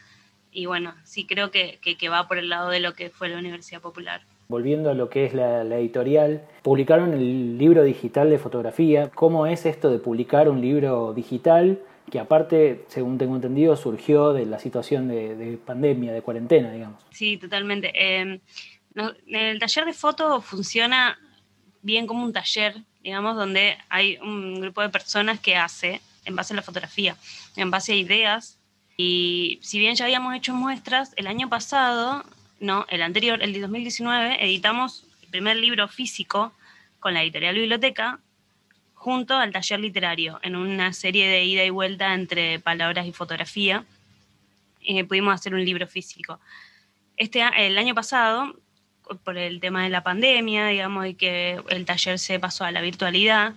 y 0.52 0.66
bueno, 0.66 0.94
sí 1.04 1.26
creo 1.26 1.50
que, 1.50 1.78
que, 1.80 2.08
va 2.10 2.28
por 2.28 2.36
el 2.36 2.50
lado 2.50 2.68
de 2.68 2.78
lo 2.78 2.92
que 2.92 3.08
fue 3.08 3.30
la 3.30 3.38
Universidad 3.38 3.80
Popular. 3.80 4.20
Volviendo 4.52 4.90
a 4.90 4.94
lo 4.94 5.08
que 5.08 5.24
es 5.24 5.32
la, 5.32 5.62
editorial, 5.62 6.42
publicaron 6.60 7.14
el 7.14 7.56
libro 7.56 7.84
digital 7.84 8.28
de 8.28 8.38
fotografía. 8.38 9.08
¿Cómo 9.08 9.46
es 9.46 9.64
esto 9.64 9.90
de 9.90 9.98
publicar 9.98 10.50
un 10.50 10.60
libro 10.60 11.14
digital 11.14 11.80
que 12.10 12.20
aparte, 12.20 12.84
según 12.88 13.16
tengo 13.16 13.34
entendido, 13.34 13.74
surgió 13.76 14.34
de 14.34 14.44
la 14.44 14.58
situación 14.58 15.08
de, 15.08 15.58
pandemia, 15.64 16.12
de 16.12 16.20
cuarentena, 16.20 16.70
digamos? 16.70 17.00
Sí, 17.12 17.38
totalmente. 17.38 17.92
Eh, 17.94 18.40
el 19.28 19.58
taller 19.58 19.86
de 19.86 19.94
foto 19.94 20.42
funciona 20.42 21.18
bien 21.80 22.06
como 22.06 22.22
un 22.22 22.34
taller, 22.34 22.76
digamos, 23.02 23.36
donde 23.36 23.78
hay 23.88 24.18
un 24.18 24.60
grupo 24.60 24.82
de 24.82 24.90
personas 24.90 25.40
que 25.40 25.56
hace 25.56 26.02
en 26.26 26.36
base 26.36 26.52
a 26.52 26.56
la 26.56 26.62
fotografía, 26.62 27.16
en 27.56 27.70
base 27.70 27.94
a 27.94 27.96
ideas 27.96 28.58
y 28.98 29.60
si 29.62 29.78
bien 29.78 29.94
ya 29.94 30.04
habíamos 30.04 30.34
hecho 30.34 30.52
muestras, 30.52 31.14
el 31.16 31.26
año 31.26 31.48
pasado, 31.48 32.22
no, 32.62 32.86
el 32.88 33.02
anterior, 33.02 33.42
el 33.42 33.52
de 33.52 33.60
2019, 33.60 34.42
editamos 34.42 35.04
el 35.22 35.28
primer 35.30 35.56
libro 35.56 35.88
físico 35.88 36.52
con 37.00 37.12
la 37.12 37.22
editorial 37.22 37.56
Biblioteca 37.56 38.20
junto 38.94 39.36
al 39.36 39.50
taller 39.50 39.80
literario, 39.80 40.38
en 40.42 40.54
una 40.54 40.92
serie 40.92 41.28
de 41.28 41.44
ida 41.44 41.64
y 41.64 41.70
vuelta 41.70 42.14
entre 42.14 42.60
palabras 42.60 43.04
y 43.04 43.12
fotografía. 43.12 43.84
pudimos 45.08 45.34
hacer 45.34 45.54
un 45.54 45.64
libro 45.64 45.88
físico. 45.88 46.38
Este, 47.16 47.42
el 47.56 47.76
año 47.78 47.96
pasado, 47.96 48.54
por 49.24 49.36
el 49.36 49.58
tema 49.58 49.82
de 49.82 49.90
la 49.90 50.04
pandemia, 50.04 50.68
digamos, 50.68 51.06
y 51.06 51.14
que 51.14 51.60
el 51.68 51.84
taller 51.84 52.20
se 52.20 52.38
pasó 52.38 52.64
a 52.64 52.70
la 52.70 52.80
virtualidad, 52.80 53.54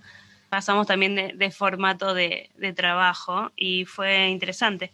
pasamos 0.48 0.88
también 0.88 1.14
de, 1.14 1.50
formato 1.52 2.12
de, 2.12 2.50
de, 2.56 2.72
trabajo 2.72 3.52
y 3.54 3.84
fue 3.84 4.26
interesante 4.28 4.90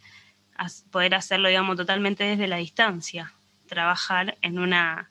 poder 0.90 1.14
hacerlo, 1.14 1.48
digamos, 1.48 1.76
totalmente 1.76 2.24
desde 2.24 2.46
la 2.46 2.56
distancia, 2.56 3.32
trabajar 3.72 4.38
en, 4.42 4.58
una, 4.58 5.10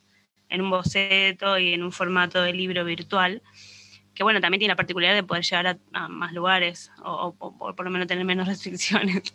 en 0.50 0.62
un 0.62 0.70
boceto 0.70 1.58
y 1.58 1.74
en 1.74 1.84
un 1.84 1.92
formato 1.92 2.42
de 2.42 2.54
libro 2.54 2.86
virtual. 2.86 3.42
que 4.14 4.24
bueno, 4.24 4.40
también 4.42 4.60
tiene 4.60 4.74
la 4.74 4.76
particularidad 4.76 5.16
de 5.16 5.24
poder 5.24 5.44
llegar 5.44 5.80
a, 5.94 6.08
más 6.08 6.34
lugares 6.34 6.92
o, 7.04 7.34
por 7.76 7.84
lo 7.84 7.92
menos 7.92 8.08
tener 8.08 8.26
menos 8.26 8.48
restricciones. 8.54 9.34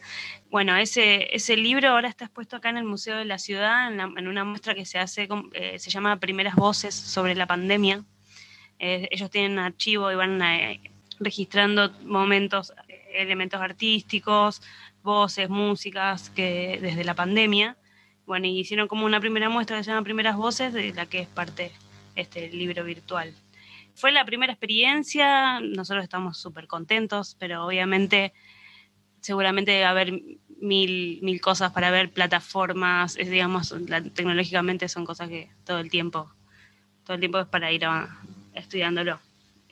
Bueno, 0.51 0.77
ese, 0.77 1.35
ese 1.35 1.57
libro 1.57 1.91
ahora 1.91 2.09
está 2.09 2.27
expuesto 2.27 2.57
acá 2.57 2.71
en 2.71 2.79
el 2.79 2.85
Museo 2.85 3.17
de 3.17 3.25
la 3.25 3.39
Ciudad, 3.39 3.93
en, 3.93 4.29
una 4.29 4.45
muestra 4.45 4.75
que 4.75 4.85
se 4.85 4.99
hace, 4.99 5.29
eh, 5.53 5.79
se 5.79 5.91
llama 5.91 6.19
Primeras 6.19 6.55
Voces 6.55 6.95
sobre 6.95 7.35
la 7.35 7.47
Pandemia. 7.47 8.05
Eh, 8.79 9.09
ellos 9.11 9.31
tienen 9.31 9.59
archivo 9.59 10.13
y 10.13 10.15
van 10.15 10.41
eh, 10.43 10.81
registrando 11.19 11.91
momentos, 12.05 12.73
elementos 13.15 13.61
artísticos, 13.61 14.63
voces, 15.03 15.49
músicas 15.49 16.31
que 16.31 16.79
desde 16.83 17.05
la 17.05 17.15
pandemia. 17.15 17.77
Bueno, 18.27 18.47
y 18.47 18.59
hicieron 18.59 18.89
como 18.89 19.07
una 19.07 19.21
primera 19.21 19.49
muestra 19.49 19.79
que 19.79 19.85
se 19.85 19.91
llama 19.91 20.05
Primeras 20.05 20.37
Voces, 20.37 20.73
de 20.73 20.93
la 20.93 21.07
que 21.07 21.21
es 21.21 21.29
parte 21.29 21.73
este 22.17 22.49
libro 22.49 22.85
virtual 22.85 23.35
fue 23.97 24.13
la 24.13 24.27
primera 24.27 24.53
experiencia, 24.53 25.59
nosotros 25.61 26.05
estamos 26.05 26.39
súper 26.39 26.67
contentos, 26.67 27.35
pero 27.41 27.65
obviamente 27.65 28.35
seguramente 29.21 29.73
debe 29.73 29.85
haber 29.87 30.13
mil, 30.61 31.19
mil 31.23 31.41
cosas 31.41 31.73
para 31.73 31.91
ver, 31.91 32.13
plataformas, 32.13 33.15
digamos, 33.15 33.75
tecnológicamente 34.15 34.89
son 34.89 35.07
cosas 35.07 35.31
que 35.31 35.51
todo 35.65 35.79
el 35.79 35.91
tiempo, 35.91 36.31
todo 37.05 37.15
el 37.15 37.21
tiempo 37.21 37.39
es 37.41 37.47
para 37.47 37.73
ir 37.73 37.85
estudiándolo. 38.53 39.19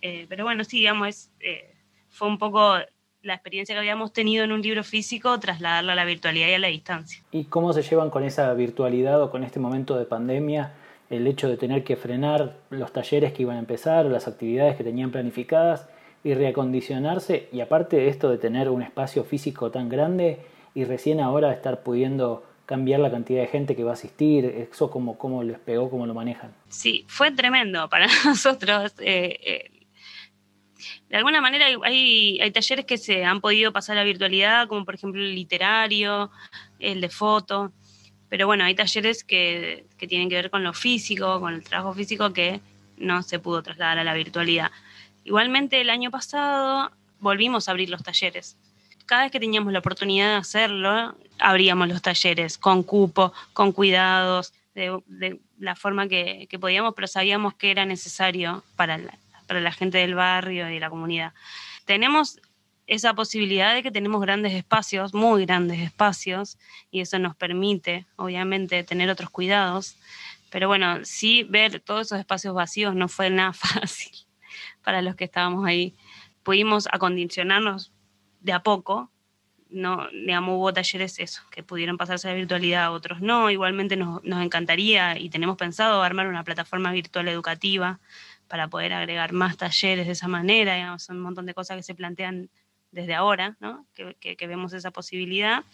Eh, 0.01 0.25
pero 0.29 0.45
bueno, 0.45 0.65
sí, 0.65 0.79
digamos, 0.79 1.31
eh, 1.41 1.77
fue 2.09 2.27
un 2.27 2.39
poco 2.39 2.79
la 3.25 3.35
experiencia 3.35 3.75
que 3.75 3.79
habíamos 3.79 4.13
tenido 4.13 4.45
en 4.45 4.53
un 4.53 4.63
libro 4.63 4.85
físico, 4.85 5.39
trasladarla 5.41 5.93
a 5.95 5.97
la 5.97 6.05
virtualidad 6.05 6.49
y 6.49 6.55
a 6.55 6.59
la 6.59 6.69
distancia. 6.69 7.23
¿Y 7.33 7.45
cómo 7.45 7.73
se 7.73 7.83
llevan 7.83 8.11
con 8.11 8.25
esa 8.25 8.53
virtualidad 8.55 9.23
o 9.23 9.31
con 9.31 9.45
este 9.45 9.59
momento 9.59 9.99
de 9.99 10.05
pandemia? 10.05 10.73
el 11.11 11.27
hecho 11.27 11.49
de 11.49 11.57
tener 11.57 11.85
que 11.85 11.97
frenar 11.97 12.57
los 12.71 12.93
talleres 12.93 13.33
que 13.33 13.43
iban 13.43 13.57
a 13.57 13.61
empezar, 13.61 14.07
las 14.07 14.29
actividades 14.29 14.77
que 14.77 14.85
tenían 14.85 15.11
planificadas 15.11 15.89
y 16.23 16.35
reacondicionarse 16.35 17.49
y 17.53 17.61
aparte 17.61 17.97
de 17.97 18.09
esto 18.09 18.31
de 18.31 18.39
tener 18.39 18.71
un 18.71 18.83
espacio 18.83 19.25
físico 19.25 19.71
tan 19.71 19.89
grande 19.89 20.41
y 20.75 20.85
recién 20.85 21.21
ahora 21.21 21.53
estar 21.53 21.83
pudiendo 21.83 22.45
cambiar 22.67 23.01
la 23.01 23.11
cantidad 23.11 23.43
de 23.43 23.47
gente 23.47 23.77
que 23.77 23.85
va 23.85 23.91
a 23.91 23.95
asistir, 23.95 24.47
eso 24.47 24.91
cómo, 24.91 25.19
cómo 25.19 25.43
les 25.43 25.59
pegó, 25.59 25.91
cómo 25.91 26.07
lo 26.07 26.15
manejan. 26.15 26.51
Sí, 26.69 27.05
fue 27.09 27.31
tremendo 27.31 27.89
para 27.91 28.07
nosotros. 28.25 28.95
Eh, 29.01 29.39
eh, 29.45 29.71
de 31.09 31.17
alguna 31.17 31.41
manera 31.41 31.67
hay, 31.67 32.41
hay, 32.41 32.51
talleres 32.51 32.85
que 32.85 32.99
se 32.99 33.25
han 33.25 33.41
podido 33.41 33.73
pasar 33.73 33.99
a 33.99 34.05
virtualidad, 34.05 34.69
como 34.69 34.85
por 34.85 34.95
ejemplo 34.95 35.23
el 35.23 35.35
literario, 35.35 36.31
el 36.79 37.01
de 37.01 37.09
foto. 37.09 37.73
Pero 38.29 38.47
bueno, 38.47 38.65
hay 38.65 38.75
talleres 38.75 39.23
que, 39.23 39.87
tienen 40.09 40.29
que 40.29 40.35
ver 40.35 40.51
con 40.51 40.65
lo 40.65 40.73
físico, 40.73 41.41
con 41.41 41.55
el 41.55 41.63
trabajo 41.63 41.95
físico 41.95 42.33
que 42.33 42.61
no 42.97 43.23
se 43.23 43.39
pudo 43.39 43.63
trasladar 43.63 43.99
a 43.99 44.05
la 44.05 44.15
virtualidad. 44.15 44.71
Igualmente 45.25 45.81
el 45.81 45.91
año 45.91 46.11
pasado 46.11 46.91
volvimos 47.21 47.69
a 47.69 47.71
abrir 47.71 47.91
los 47.91 48.03
talleres. 48.03 48.57
Cada 49.07 49.23
vez 49.23 49.33
que 49.33 49.41
teníamos 49.41 49.73
la 49.73 49.79
oportunidad 49.79 50.31
de 50.31 50.37
hacerlo, 50.37 51.15
abríamos 51.39 51.89
los 51.89 52.03
talleres 52.03 52.59
con 52.59 52.83
cupo, 52.83 53.33
con 53.53 53.73
cuidados, 53.73 54.53
de, 54.75 55.39
la 55.59 55.77
forma 55.77 56.09
que, 56.09 56.49
podíamos, 56.61 56.95
pero 56.95 57.07
sabíamos 57.07 57.55
que 57.55 57.71
era 57.71 57.87
necesario 57.87 58.65
para 58.77 58.99
para 59.55 59.63
la 59.63 59.73
gente 59.73 59.99
del 59.99 60.17
barrio 60.17 60.69
y 60.69 60.81
la 60.81 60.91
comunidad. 60.91 61.33
Tenemos 61.85 62.41
esa 62.89 63.15
posibilidad 63.15 63.73
de 63.73 63.83
que 63.83 63.93
tenemos 63.93 64.21
grandes 64.21 64.53
espacios, 64.53 65.15
muy 65.15 65.47
grandes 65.47 65.79
espacios, 65.81 66.59
y 66.91 67.01
eso 67.01 67.19
nos 67.21 67.37
permite, 67.37 68.07
obviamente, 68.17 68.83
tener 68.83 69.09
otros 69.11 69.31
cuidados. 69.31 69.97
Pero 70.51 70.67
bueno, 70.67 71.05
sí 71.05 71.45
ver 71.45 71.81
todos 71.81 72.09
esos 72.09 72.19
espacios 72.19 72.53
vacíos 72.53 72.97
no 72.97 73.09
fue 73.09 73.31
nada 73.31 73.53
fácil 73.55 74.13
para 74.83 75.03
los 75.03 75.15
que 75.15 75.25
estábamos 75.25 75.65
ahí. 75.65 75.95
Pudimos 76.43 76.89
acondicionarnos 76.91 77.93
de 78.41 78.53
a 78.53 78.63
poco, 78.63 79.13
no, 79.71 80.09
digamos, 80.11 80.57
hubo 80.57 80.73
talleres 80.73 81.19
eso, 81.21 81.43
que 81.53 81.63
pudieron 81.63 81.97
pasarse 81.97 82.29
a 82.29 82.33
la 82.33 82.37
virtualidad, 82.37 82.93
otros 82.93 83.21
no. 83.21 83.51
Igualmente 83.51 83.97
nos, 83.97 84.23
nos 84.25 84.45
encantaría 84.45 85.19
y 85.19 85.31
tenemos 85.31 85.57
pensado 85.57 86.03
armar 86.03 86.27
una 86.27 86.45
plataforma 86.45 86.93
virtual 86.93 87.29
educativa 87.29 88.01
para 88.49 88.69
poder 88.69 88.93
agregar 88.93 89.33
más 89.33 89.57
talleres 89.57 90.07
de 90.07 90.13
esa 90.13 90.29
manera. 90.29 90.75
Digamos, 90.75 91.03
son 91.03 91.17
un 91.17 91.23
montón 91.23 91.47
de 91.47 91.55
cosas 91.55 91.77
que 91.77 91.83
se 91.83 91.95
plantean 91.95 92.49
desde 92.95 93.15
ahora, 93.15 93.57
¿no? 93.61 93.87
que, 93.95 94.47
vemos 94.47 94.73
esa 94.73 94.91
posibilidad. 94.91 95.65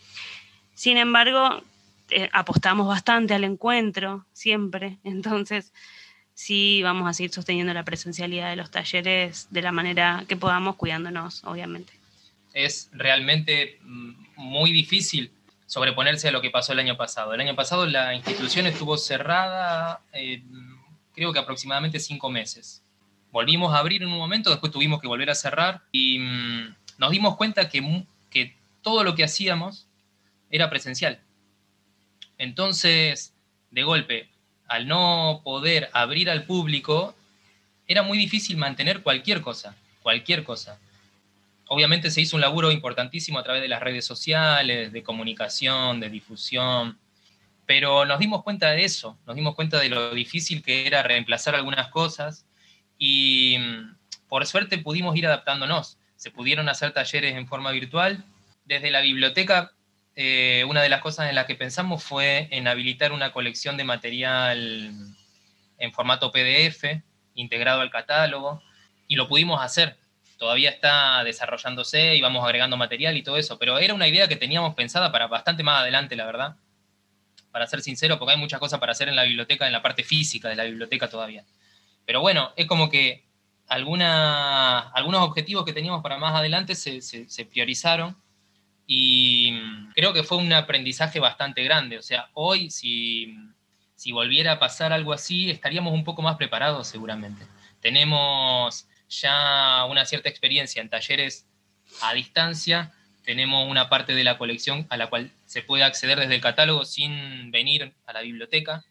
Sin 0.75 0.97
embargo, 0.97 1.63
eh, 2.11 2.29
apostamos 2.33 2.89
bastante 2.89 3.35
al 3.35 3.45
encuentro, 3.45 4.27
siempre, 4.33 4.99
entonces 5.05 5.73
sí 6.35 6.81
vamos 6.83 7.09
a 7.09 7.13
seguir 7.13 7.33
sosteniendo 7.33 7.75
la 7.75 7.85
presencialidad 7.85 8.49
de 8.49 8.57
los 8.57 8.71
talleres 8.71 9.49
de 9.51 9.63
la 9.63 9.73
manera 9.73 10.25
que 10.27 10.37
podamos, 10.37 10.77
cuidándonos, 10.77 11.45
obviamente. 11.45 11.93
Es 12.55 12.89
realmente 12.93 13.79
mm, 13.83 14.13
muy 14.37 14.73
difícil 14.73 15.31
sobreponerse 15.67 16.29
a 16.29 16.33
lo 16.33 16.41
que 16.41 16.51
pasó 16.51 16.73
el 16.73 16.81
año 16.81 16.97
pasado. 16.97 17.35
El 17.35 17.41
año 17.41 17.55
pasado 17.55 17.87
la 17.87 18.15
institución 18.15 18.67
estuvo 18.67 18.97
cerrada, 18.97 20.01
eh, 20.13 20.43
creo 21.21 21.35
que 21.35 21.39
aproximadamente 21.39 22.01
cinco 22.01 22.31
meses. 22.31 22.83
Volvimos 23.31 23.75
a 23.75 23.79
abrir 23.79 24.03
en 24.03 24.09
un 24.09 24.17
momento, 24.17 24.49
después 24.49 24.73
tuvimos 24.73 25.03
que 25.03 25.07
volver 25.07 25.29
a 25.29 25.35
cerrar 25.35 25.83
y 25.93 26.19
mm, 26.19 26.75
nos 26.97 27.11
dimos 27.11 27.37
cuenta 27.37 27.69
que, 27.69 28.07
que 28.31 28.57
todo 28.81 29.05
lo 29.05 29.15
que 29.15 29.25
hacíamos 29.25 29.87
era 30.49 30.71
presencial. 30.71 31.21
Entonces, 32.39 33.35
de 33.71 33.83
golpe, 33.83 34.31
al 34.67 34.89
no 34.89 35.43
poder 35.45 35.91
abrir 35.93 36.31
al 36.31 36.45
público, 36.45 37.15
era 37.87 38.03
muy 38.03 38.17
difícil 38.17 38.57
mantener 38.57 39.03
cualquier 39.03 39.43
cosa, 39.43 39.77
cualquier 40.03 40.43
cosa. 40.43 40.79
Obviamente 41.69 42.11
se 42.11 42.23
hizo 42.23 42.37
un 42.37 42.41
laburo 42.41 42.71
importantísimo 42.71 43.39
a 43.39 43.43
través 43.43 43.61
de 43.61 43.69
las 43.69 43.83
redes 43.83 44.07
sociales, 44.07 44.91
de 44.91 45.03
comunicación, 45.03 46.01
de 46.01 46.09
difusión, 46.09 46.97
pero 47.71 48.05
nos 48.05 48.19
dimos 48.19 48.43
cuenta 48.43 48.73
de 48.73 48.83
eso, 48.83 49.17
nos 49.27 49.37
dimos 49.37 49.55
cuenta 49.55 49.79
de 49.79 49.89
lo 49.89 50.13
difícil 50.13 50.61
que 50.61 50.89
era 50.89 51.05
reemplazar 51.05 51.55
algunas 51.55 51.87
cosas 51.87 52.45
y 52.99 53.59
mm, 53.61 53.97
por 54.27 54.45
suerte 54.45 54.77
pudimos 54.79 55.15
ir 55.15 55.25
adaptándonos 55.25 55.97
se 56.17 56.33
pudieron 56.33 56.69
hacer 56.69 56.91
talleres 56.93 57.37
en 57.37 57.47
forma 57.47 57.71
virtual. 57.71 58.25
Desde 58.65 58.91
la 58.91 59.03
biblioteca, 59.03 59.71
eh, 60.17 60.65
una 60.69 60.83
de 60.83 60.89
las 60.89 61.01
cosas 61.01 61.29
en 61.29 61.37
las 61.37 61.47
que 61.47 61.55
pensamos 61.55 62.03
fue 62.03 62.49
en 62.51 62.67
habilitar 62.67 63.13
una 63.13 63.33
colección 63.33 63.77
de 63.77 63.85
material 63.85 64.93
en 65.79 65.93
formato 65.93 66.33
PDF, 66.33 67.01
integrado 67.37 67.83
al 67.83 67.91
catálogo, 67.93 68.61
y 69.07 69.15
lo 69.15 69.29
pudimos 69.29 69.63
hacer. 69.63 69.97
Todavía 70.39 70.71
está 70.71 71.23
desarrollándose 71.23 72.17
y 72.17 72.21
vamos 72.21 72.45
agregando 72.45 72.77
material 72.77 73.17
y 73.17 73.23
todo 73.23 73.37
eso, 73.37 73.61
pero 73.61 73.79
era 73.79 73.95
una 73.95 74.09
idea 74.09 74.27
que 74.27 74.35
teníamos 74.35 74.75
pensada 74.75 75.13
para 75.13 75.29
bastante 75.29 75.63
más 75.63 75.83
adelante, 75.83 76.17
la 76.17 76.27
verdad. 76.27 76.57
Para 77.51 77.67
ser 77.67 77.83
sincero, 77.83 78.19
porque 78.19 78.35
hay 78.35 78.39
muchas 78.39 78.61
cosas 78.61 78.79
para 78.79 78.93
hacer 78.93 79.09
en 79.09 79.17
la 79.17 79.25
biblioteca, 79.25 79.67
en 79.67 79.73
la 79.73 79.83
parte 79.83 80.05
física 80.05 80.49
de 80.49 80.57
la 80.57 80.65
biblioteca 80.65 81.09
todavía. 81.09 81.45
Pero 82.05 82.21
bueno, 82.21 82.53
es 82.57 82.67
como 82.67 82.89
que 82.89 83.25
algunos 83.67 85.23
objetivos 85.23 85.65
que 85.65 85.73
teníamos 85.73 86.03
para 86.03 86.19
más 86.19 86.35
adelante 86.35 86.75
se, 86.75 87.45
priorizaron 87.47 88.17
y 88.87 89.57
creo 89.95 90.13
que 90.13 90.25
fue 90.25 90.39
un 90.39 90.53
aprendizaje 90.53 91.21
bastante 91.21 91.63
grande. 91.63 91.99
O 91.99 92.03
sea, 92.03 92.31
hoy 92.35 92.71
si, 92.71 93.37
si 93.95 94.11
volviera 94.11 94.53
a 94.53 94.59
pasar 94.59 94.93
algo 94.93 95.13
así, 95.13 95.51
estaríamos 95.51 95.93
un 95.93 96.05
poco 96.05 96.21
más 96.21 96.37
preparados 96.37 96.89
seguramente. 96.89 97.47
Tenemos 97.81 98.89
ya 99.09 99.85
una 99.89 100.05
cierta 100.05 100.29
experiencia 100.29 100.83
en 100.83 100.89
talleres 100.89 101.47
a 102.03 102.13
distancia, 102.13 102.93
tenemos 103.25 103.69
una 103.69 103.89
parte 103.89 104.15
de 104.15 104.25
la 104.25 104.39
colección 104.39 104.87
a 104.91 104.97
la 104.97 105.09
cual 105.09 105.31
se 105.47 105.63
puede 105.63 105.85
acceder 105.85 106.19
desde 106.19 106.35
el 106.37 106.41
catálogo 106.41 106.85
sin 106.85 107.51
venir 107.51 107.93
a 108.07 108.13
la 108.13 108.23
biblioteca. 108.23 108.85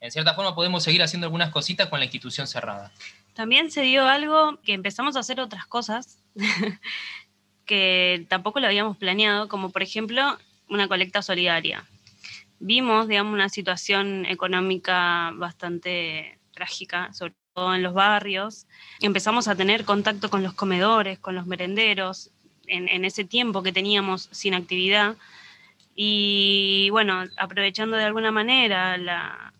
En 0.00 0.10
cierta 0.10 0.34
forma 0.34 0.54
podemos 0.54 0.82
seguir 0.82 1.02
haciendo 1.02 1.26
algunas 1.26 1.50
cositas 1.50 1.88
con 1.88 1.98
la 1.98 2.04
institución 2.04 2.46
cerrada. 2.46 2.92
También 3.34 3.70
se 3.70 3.82
dio 3.82 4.06
algo 4.06 4.60
que 4.62 4.72
empezamos 4.74 5.16
a 5.16 5.20
hacer 5.20 5.40
otras 5.40 5.66
cosas 5.66 6.18
que 7.66 8.26
tampoco 8.28 8.60
lo 8.60 8.66
habíamos 8.66 8.96
planeado, 8.96 9.48
como 9.48 9.70
por 9.70 9.82
ejemplo 9.82 10.38
una 10.68 10.88
colecta 10.88 11.22
solidaria. 11.22 11.84
Vimos, 12.60 13.08
digamos, 13.08 13.32
una 13.32 13.48
situación 13.48 14.24
económica 14.26 15.32
bastante 15.34 16.38
trágica, 16.52 17.12
sobre 17.12 17.34
todo 17.54 17.74
en 17.74 17.82
los 17.82 17.94
barrios. 17.94 18.66
Empezamos 19.00 19.48
a 19.48 19.54
tener 19.54 19.84
contacto 19.84 20.30
con 20.30 20.42
los 20.42 20.54
comedores, 20.54 21.18
con 21.18 21.34
los 21.34 21.46
merenderos, 21.46 22.30
en, 22.66 23.04
ese 23.04 23.24
tiempo 23.24 23.62
que 23.62 23.72
teníamos 23.72 24.28
sin 24.32 24.54
actividad. 24.54 25.16
Y 25.94 26.88
bueno, 26.90 27.24
aprovechando 27.36 27.96
de 27.96 28.04
alguna 28.04 28.32
manera 28.32 29.52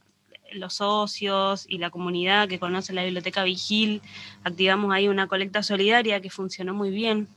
los 0.52 0.74
socios 0.74 1.66
y 1.68 1.78
la 1.78 1.90
comunidad 1.90 2.48
que 2.48 2.58
conoce 2.58 2.92
la 2.92 3.04
biblioteca 3.04 3.44
Vigil, 3.44 4.02
activamos 4.44 4.92
ahí 4.92 5.08
una 5.08 5.26
colecta 5.26 5.62
solidaria 5.62 6.20
que 6.20 6.30
funcionó 6.30 6.74
muy 6.74 6.90
bien, 6.90 7.28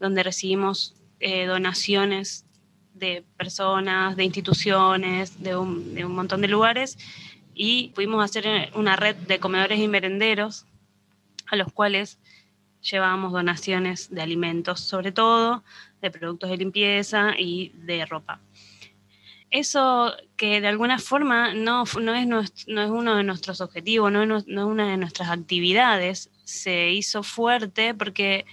donde 0.00 0.22
recibimos 0.22 0.94
eh, 1.20 1.46
donaciones 1.46 2.44
de 2.94 3.24
personas, 3.36 4.16
de 4.16 4.24
instituciones, 4.24 5.42
de 5.42 5.56
un, 5.56 5.94
de 5.94 6.04
un, 6.04 6.14
montón 6.14 6.40
de 6.40 6.48
lugares, 6.48 6.98
y 7.54 7.88
pudimos 7.94 8.24
hacer 8.24 8.70
una 8.74 8.96
red 8.96 9.16
de 9.16 9.38
comedores 9.38 9.78
y 9.78 9.88
merenderos 9.88 10.66
a 11.46 11.56
los 11.56 11.72
cuales 11.72 12.18
llevábamos 12.82 13.32
donaciones 13.32 14.10
de 14.10 14.22
alimentos, 14.22 14.80
sobre 14.80 15.12
todo 15.12 15.64
de 16.00 16.10
productos 16.10 16.50
de 16.50 16.56
limpieza 16.56 17.34
y 17.38 17.70
de 17.74 18.04
ropa. 18.06 18.40
Eso 19.50 20.14
que 20.36 20.60
de 20.60 20.68
alguna 20.68 20.98
forma 20.98 21.54
no, 21.54 21.84
no, 22.00 22.14
es, 22.14 22.26
no 22.26 22.82
es 22.82 22.90
uno 22.90 23.16
de 23.16 23.22
nuestros 23.22 23.60
objetivos, 23.60 24.10
no, 24.10 24.24
no 24.24 24.38
es 24.38 24.46
una 24.48 24.90
de 24.90 24.96
nuestras 24.96 25.28
actividades, 25.30 26.30
se 26.44 26.90
hizo 26.90 27.22
fuerte 27.22 27.94
porque 27.94 28.46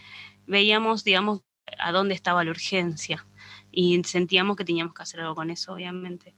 veíamos, 0.46 1.04
digamos, 1.04 1.42
a 1.80 1.92
dónde 1.92 2.16
estaba 2.16 2.44
la 2.44 2.52
urgencia 2.52 3.26
y 3.72 4.02
sentíamos 4.04 4.58
que 4.58 4.66
teníamos 4.66 4.94
que 4.94 5.04
hacer 5.04 5.22
algo 5.22 5.36
con 5.36 5.50
eso, 5.50 5.74
obviamente. 5.74 6.36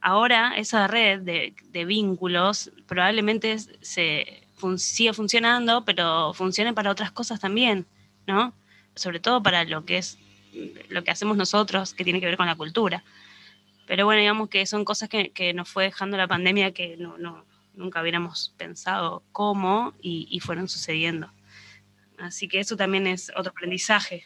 Ahora 0.00 0.54
esa 0.56 0.88
red 0.88 1.20
de, 1.20 1.54
de 1.70 1.84
vínculos 1.84 2.72
probablemente 2.86 3.56
se, 3.80 4.42
sigue 4.76 5.12
funcionando, 5.12 5.84
pero 5.84 6.32
funcione 6.34 6.72
para 6.72 6.90
otras 6.90 7.12
cosas 7.12 7.40
también, 7.40 7.86
¿no? 8.26 8.52
Sobre 8.94 9.20
todo 9.20 9.42
para 9.42 9.64
lo 9.64 9.84
que 9.84 9.98
es 9.98 10.18
lo 10.88 11.02
que 11.02 11.10
hacemos 11.10 11.36
nosotros, 11.36 11.94
que 11.94 12.04
tiene 12.04 12.20
que 12.20 12.26
ver 12.26 12.36
con 12.36 12.46
la 12.46 12.56
cultura. 12.56 13.02
Pero 13.86 14.04
bueno, 14.04 14.20
digamos 14.20 14.48
que 14.48 14.66
son 14.66 14.84
cosas 14.84 15.08
que, 15.08 15.30
que 15.30 15.54
nos 15.54 15.68
fue 15.68 15.84
dejando 15.84 16.16
la 16.16 16.28
pandemia 16.28 16.72
que 16.72 16.96
no, 16.96 17.16
no, 17.18 17.44
nunca 17.74 18.02
hubiéramos 18.02 18.52
pensado 18.56 19.22
cómo 19.32 19.94
y, 20.00 20.28
y, 20.30 20.40
fueron 20.40 20.68
sucediendo. 20.68 21.28
Así 22.18 22.48
que 22.48 22.60
eso 22.60 22.76
también 22.76 23.06
es 23.06 23.32
otro 23.36 23.50
aprendizaje. 23.50 24.24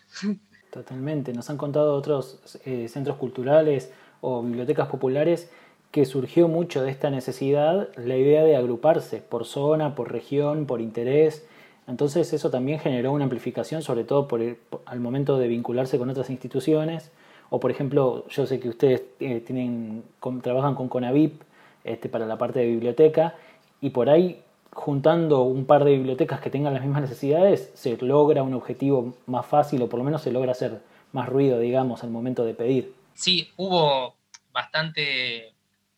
Totalmente. 0.70 1.32
Nos 1.32 1.48
han 1.48 1.56
contado 1.56 1.94
otros 1.94 2.40
eh, 2.64 2.88
centros 2.88 3.16
culturales 3.16 3.90
o 4.20 4.42
bibliotecas 4.42 4.88
populares 4.88 5.50
que 5.90 6.04
surgió 6.04 6.48
mucho 6.48 6.82
de 6.82 6.90
esta 6.90 7.10
necesidad 7.10 7.88
la 7.96 8.16
idea 8.16 8.44
de 8.44 8.56
agruparse 8.56 9.18
por 9.18 9.44
zona, 9.44 9.94
por 9.94 10.12
región, 10.12 10.66
por 10.66 10.80
interés. 10.80 11.46
Entonces 11.86 12.32
eso 12.32 12.50
también 12.50 12.78
generó 12.80 13.12
una 13.12 13.24
amplificación, 13.24 13.82
sobre 13.82 14.04
todo 14.04 14.28
por, 14.28 14.40
al 14.84 15.00
momento 15.00 15.38
de 15.38 15.48
vincularse 15.48 15.98
con 15.98 16.10
otras 16.10 16.30
instituciones. 16.30 17.10
O 17.48 17.60
por 17.60 17.70
ejemplo, 17.70 18.26
yo 18.28 18.46
sé 18.46 18.60
que 18.60 18.68
ustedes 18.68 19.02
eh, 19.20 19.40
tienen, 19.40 20.02
trabajan 20.42 20.74
con 20.74 20.88
Conavip 20.88 21.42
este, 21.84 22.08
para 22.08 22.26
la 22.26 22.36
parte 22.36 22.58
de 22.58 22.66
biblioteca 22.66 23.34
y 23.80 23.90
por 23.90 24.10
ahí 24.10 24.42
juntando 24.72 25.42
un 25.42 25.64
par 25.64 25.84
de 25.84 25.92
bibliotecas 25.92 26.40
que 26.40 26.50
tengan 26.50 26.74
las 26.74 26.82
mismas 26.82 27.00
necesidades 27.00 27.70
se 27.74 27.96
logra 27.96 28.42
un 28.42 28.52
objetivo 28.52 29.14
más 29.26 29.46
fácil 29.46 29.80
o 29.80 29.88
por 29.88 29.98
lo 29.98 30.04
menos 30.04 30.20
se 30.20 30.30
logra 30.30 30.52
hacer 30.52 30.82
más 31.12 31.28
ruido, 31.28 31.58
digamos, 31.58 32.04
al 32.04 32.10
momento 32.10 32.44
de 32.44 32.52
pedir. 32.52 32.92
Sí, 33.14 33.48
hubo 33.56 34.16
bastante 34.52 35.55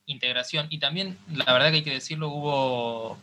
integración. 0.08 0.66
Y 0.70 0.78
también, 0.78 1.16
la 1.32 1.52
verdad 1.52 1.70
que 1.70 1.76
hay 1.76 1.84
que 1.84 1.92
decirlo, 1.92 2.28
hubo 2.28 3.18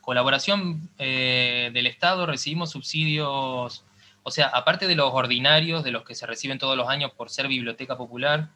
colaboración 0.00 0.88
eh, 0.98 1.70
del 1.72 1.88
Estado, 1.88 2.26
recibimos 2.26 2.70
subsidios, 2.70 3.84
o 4.22 4.30
sea, 4.30 4.46
aparte 4.46 4.86
de 4.86 4.94
los 4.94 5.12
ordinarios, 5.12 5.82
de 5.82 5.90
los 5.90 6.04
que 6.04 6.14
se 6.14 6.26
reciben 6.26 6.60
todos 6.60 6.76
los 6.76 6.88
años 6.88 7.10
por 7.12 7.28
ser 7.28 7.48
biblioteca 7.48 7.96
popular, 7.96 8.48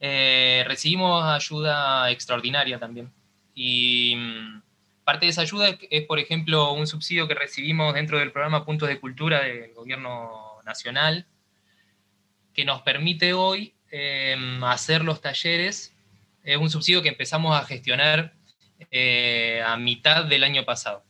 eh, 0.00 0.64
recibimos 0.66 1.24
ayuda 1.24 2.10
extraordinaria 2.10 2.78
también. 2.78 3.12
Y 3.54 4.14
mm, 4.16 4.62
parte 5.04 5.26
de 5.26 5.30
esa 5.30 5.42
ayuda 5.42 5.76
es, 5.90 6.06
por 6.06 6.18
ejemplo, 6.18 6.72
un 6.72 6.86
subsidio 6.86 7.28
que 7.28 7.34
recibimos 7.34 7.92
dentro 7.92 8.18
del 8.18 8.32
programa 8.32 8.64
Puntos 8.64 8.88
de 8.88 8.98
Cultura 8.98 9.42
del 9.42 9.74
Gobierno 9.74 10.30
Nacional, 10.64 11.26
que 12.54 12.64
nos 12.64 12.80
permite 12.82 13.34
hoy 13.34 13.74
eh, 13.90 14.36
hacer 14.62 15.04
los 15.04 15.20
talleres 15.20 15.92
es 16.42 16.56
un 16.56 16.70
subsidio 16.70 17.02
que 17.02 17.08
empezamos 17.08 17.58
a 17.58 17.64
gestionar 17.64 18.34
eh, 18.90 19.62
a 19.64 19.76
mitad 19.76 20.24
del 20.24 20.44
año 20.44 20.64
pasado. 20.64 21.04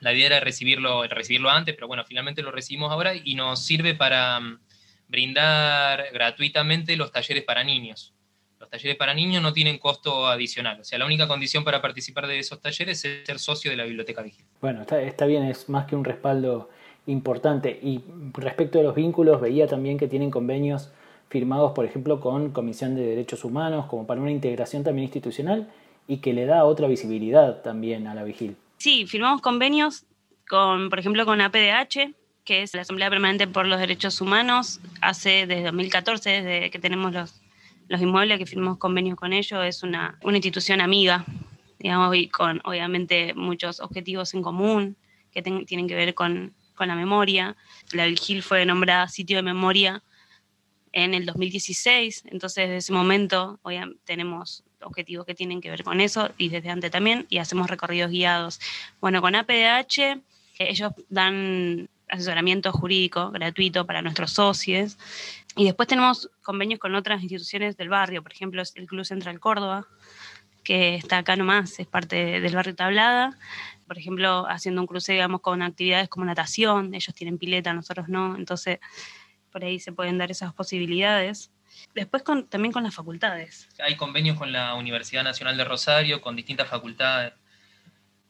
La 0.00 0.12
idea 0.12 0.26
era 0.26 0.40
recibirlo, 0.40 1.04
recibirlo 1.04 1.50
antes, 1.50 1.74
pero 1.74 1.88
bueno, 1.88 2.04
finalmente 2.04 2.42
lo 2.42 2.50
recibimos 2.50 2.92
ahora 2.92 3.14
y 3.14 3.34
nos 3.34 3.64
sirve 3.64 3.94
para 3.94 4.38
mm, 4.38 4.60
brindar 5.08 6.04
gratuitamente 6.12 6.96
los 6.96 7.10
talleres 7.10 7.44
para 7.44 7.64
niños. 7.64 8.14
Los 8.60 8.68
talleres 8.68 8.96
para 8.96 9.14
niños 9.14 9.42
no 9.42 9.52
tienen 9.52 9.78
costo 9.78 10.26
adicional, 10.26 10.80
o 10.80 10.84
sea, 10.84 10.98
la 10.98 11.06
única 11.06 11.28
condición 11.28 11.62
para 11.62 11.80
participar 11.80 12.26
de 12.26 12.40
esos 12.40 12.60
talleres 12.60 13.04
es 13.04 13.24
ser 13.24 13.38
socio 13.38 13.70
de 13.70 13.76
la 13.76 13.84
Biblioteca 13.84 14.20
Vigil. 14.20 14.44
Bueno, 14.60 14.82
está, 14.82 15.00
está 15.00 15.26
bien, 15.26 15.44
es 15.44 15.68
más 15.68 15.86
que 15.86 15.94
un 15.94 16.04
respaldo 16.04 16.68
importante. 17.06 17.78
Y 17.82 18.02
respecto 18.34 18.80
a 18.80 18.82
los 18.82 18.94
vínculos, 18.94 19.40
veía 19.40 19.66
también 19.66 19.96
que 19.96 20.08
tienen 20.08 20.30
convenios 20.30 20.90
firmados, 21.28 21.72
por 21.72 21.84
ejemplo, 21.84 22.20
con 22.20 22.50
Comisión 22.50 22.94
de 22.94 23.02
Derechos 23.02 23.44
Humanos, 23.44 23.86
como 23.86 24.06
para 24.06 24.20
una 24.20 24.30
integración 24.30 24.84
también 24.84 25.04
institucional 25.04 25.68
y 26.06 26.18
que 26.18 26.32
le 26.32 26.46
da 26.46 26.64
otra 26.64 26.88
visibilidad 26.88 27.62
también 27.62 28.06
a 28.06 28.14
la 28.14 28.24
vigil. 28.24 28.56
Sí, 28.78 29.06
firmamos 29.06 29.42
convenios 29.42 30.04
con, 30.48 30.88
por 30.88 30.98
ejemplo, 30.98 31.26
con 31.26 31.40
APDH, 31.40 32.14
que 32.44 32.62
es 32.62 32.74
la 32.74 32.82
Asamblea 32.82 33.10
Permanente 33.10 33.46
por 33.46 33.66
los 33.66 33.78
Derechos 33.78 34.20
Humanos, 34.20 34.80
hace 35.02 35.46
desde 35.46 35.64
2014, 35.64 36.30
desde 36.30 36.70
que 36.70 36.78
tenemos 36.78 37.12
los, 37.12 37.42
los 37.88 38.00
inmuebles, 38.00 38.38
que 38.38 38.46
firmamos 38.46 38.78
convenios 38.78 39.16
con 39.16 39.34
ellos, 39.34 39.62
es 39.64 39.82
una, 39.82 40.18
una 40.22 40.38
institución 40.38 40.80
amiga, 40.80 41.26
digamos, 41.78 42.16
y 42.16 42.28
con 42.28 42.62
obviamente 42.64 43.34
muchos 43.34 43.80
objetivos 43.80 44.32
en 44.32 44.42
común 44.42 44.96
que 45.30 45.42
tienen 45.42 45.86
que 45.86 45.94
ver 45.94 46.14
con, 46.14 46.54
con 46.74 46.88
la 46.88 46.94
memoria. 46.94 47.54
La 47.92 48.06
Vigil 48.06 48.42
fue 48.42 48.64
nombrada 48.64 49.08
sitio 49.08 49.36
de 49.36 49.42
memoria 49.42 50.02
en 50.92 51.14
el 51.14 51.26
2016, 51.26 52.24
entonces 52.26 52.64
desde 52.64 52.76
ese 52.76 52.92
momento 52.92 53.58
hoy 53.62 53.78
tenemos 54.04 54.64
objetivos 54.82 55.26
que 55.26 55.34
tienen 55.34 55.60
que 55.60 55.70
ver 55.70 55.82
con 55.82 56.00
eso 56.00 56.30
y 56.38 56.48
desde 56.48 56.70
antes 56.70 56.90
también 56.90 57.26
y 57.28 57.38
hacemos 57.38 57.68
recorridos 57.68 58.10
guiados. 58.10 58.60
Bueno, 59.00 59.20
con 59.20 59.34
APDH 59.34 60.20
ellos 60.58 60.92
dan 61.08 61.88
asesoramiento 62.08 62.72
jurídico 62.72 63.30
gratuito 63.30 63.86
para 63.86 64.02
nuestros 64.02 64.32
socios 64.32 64.96
y 65.56 65.64
después 65.64 65.88
tenemos 65.88 66.30
convenios 66.42 66.80
con 66.80 66.94
otras 66.94 67.22
instituciones 67.22 67.76
del 67.76 67.88
barrio, 67.88 68.22
por 68.22 68.32
ejemplo 68.32 68.62
el 68.74 68.86
Club 68.86 69.04
Central 69.04 69.40
Córdoba, 69.40 69.86
que 70.64 70.94
está 70.94 71.18
acá 71.18 71.36
nomás, 71.36 71.78
es 71.80 71.86
parte 71.86 72.40
del 72.40 72.54
barrio 72.54 72.74
Tablada, 72.74 73.38
por 73.86 73.98
ejemplo 73.98 74.46
haciendo 74.48 74.80
un 74.80 74.86
cruce, 74.86 75.12
digamos, 75.12 75.40
con 75.40 75.62
actividades 75.62 76.08
como 76.08 76.24
natación, 76.26 76.94
ellos 76.94 77.14
tienen 77.14 77.38
pileta, 77.38 77.72
nosotros 77.72 78.08
no, 78.08 78.36
entonces 78.36 78.78
por 79.50 79.64
ahí 79.64 79.78
se 79.78 79.92
pueden 79.92 80.18
dar 80.18 80.30
esas 80.30 80.52
posibilidades. 80.52 81.50
Después 81.94 82.22
también 82.48 82.72
con 82.72 82.82
las 82.82 82.94
facultades. 82.94 83.68
Hay 83.78 83.96
convenios 83.96 84.36
con 84.36 84.52
la 84.52 84.74
Universidad 84.74 85.22
Nacional 85.22 85.56
de 85.56 85.64
Rosario, 85.64 86.20
con 86.20 86.36
distintas 86.36 86.68
facultades. 86.68 87.32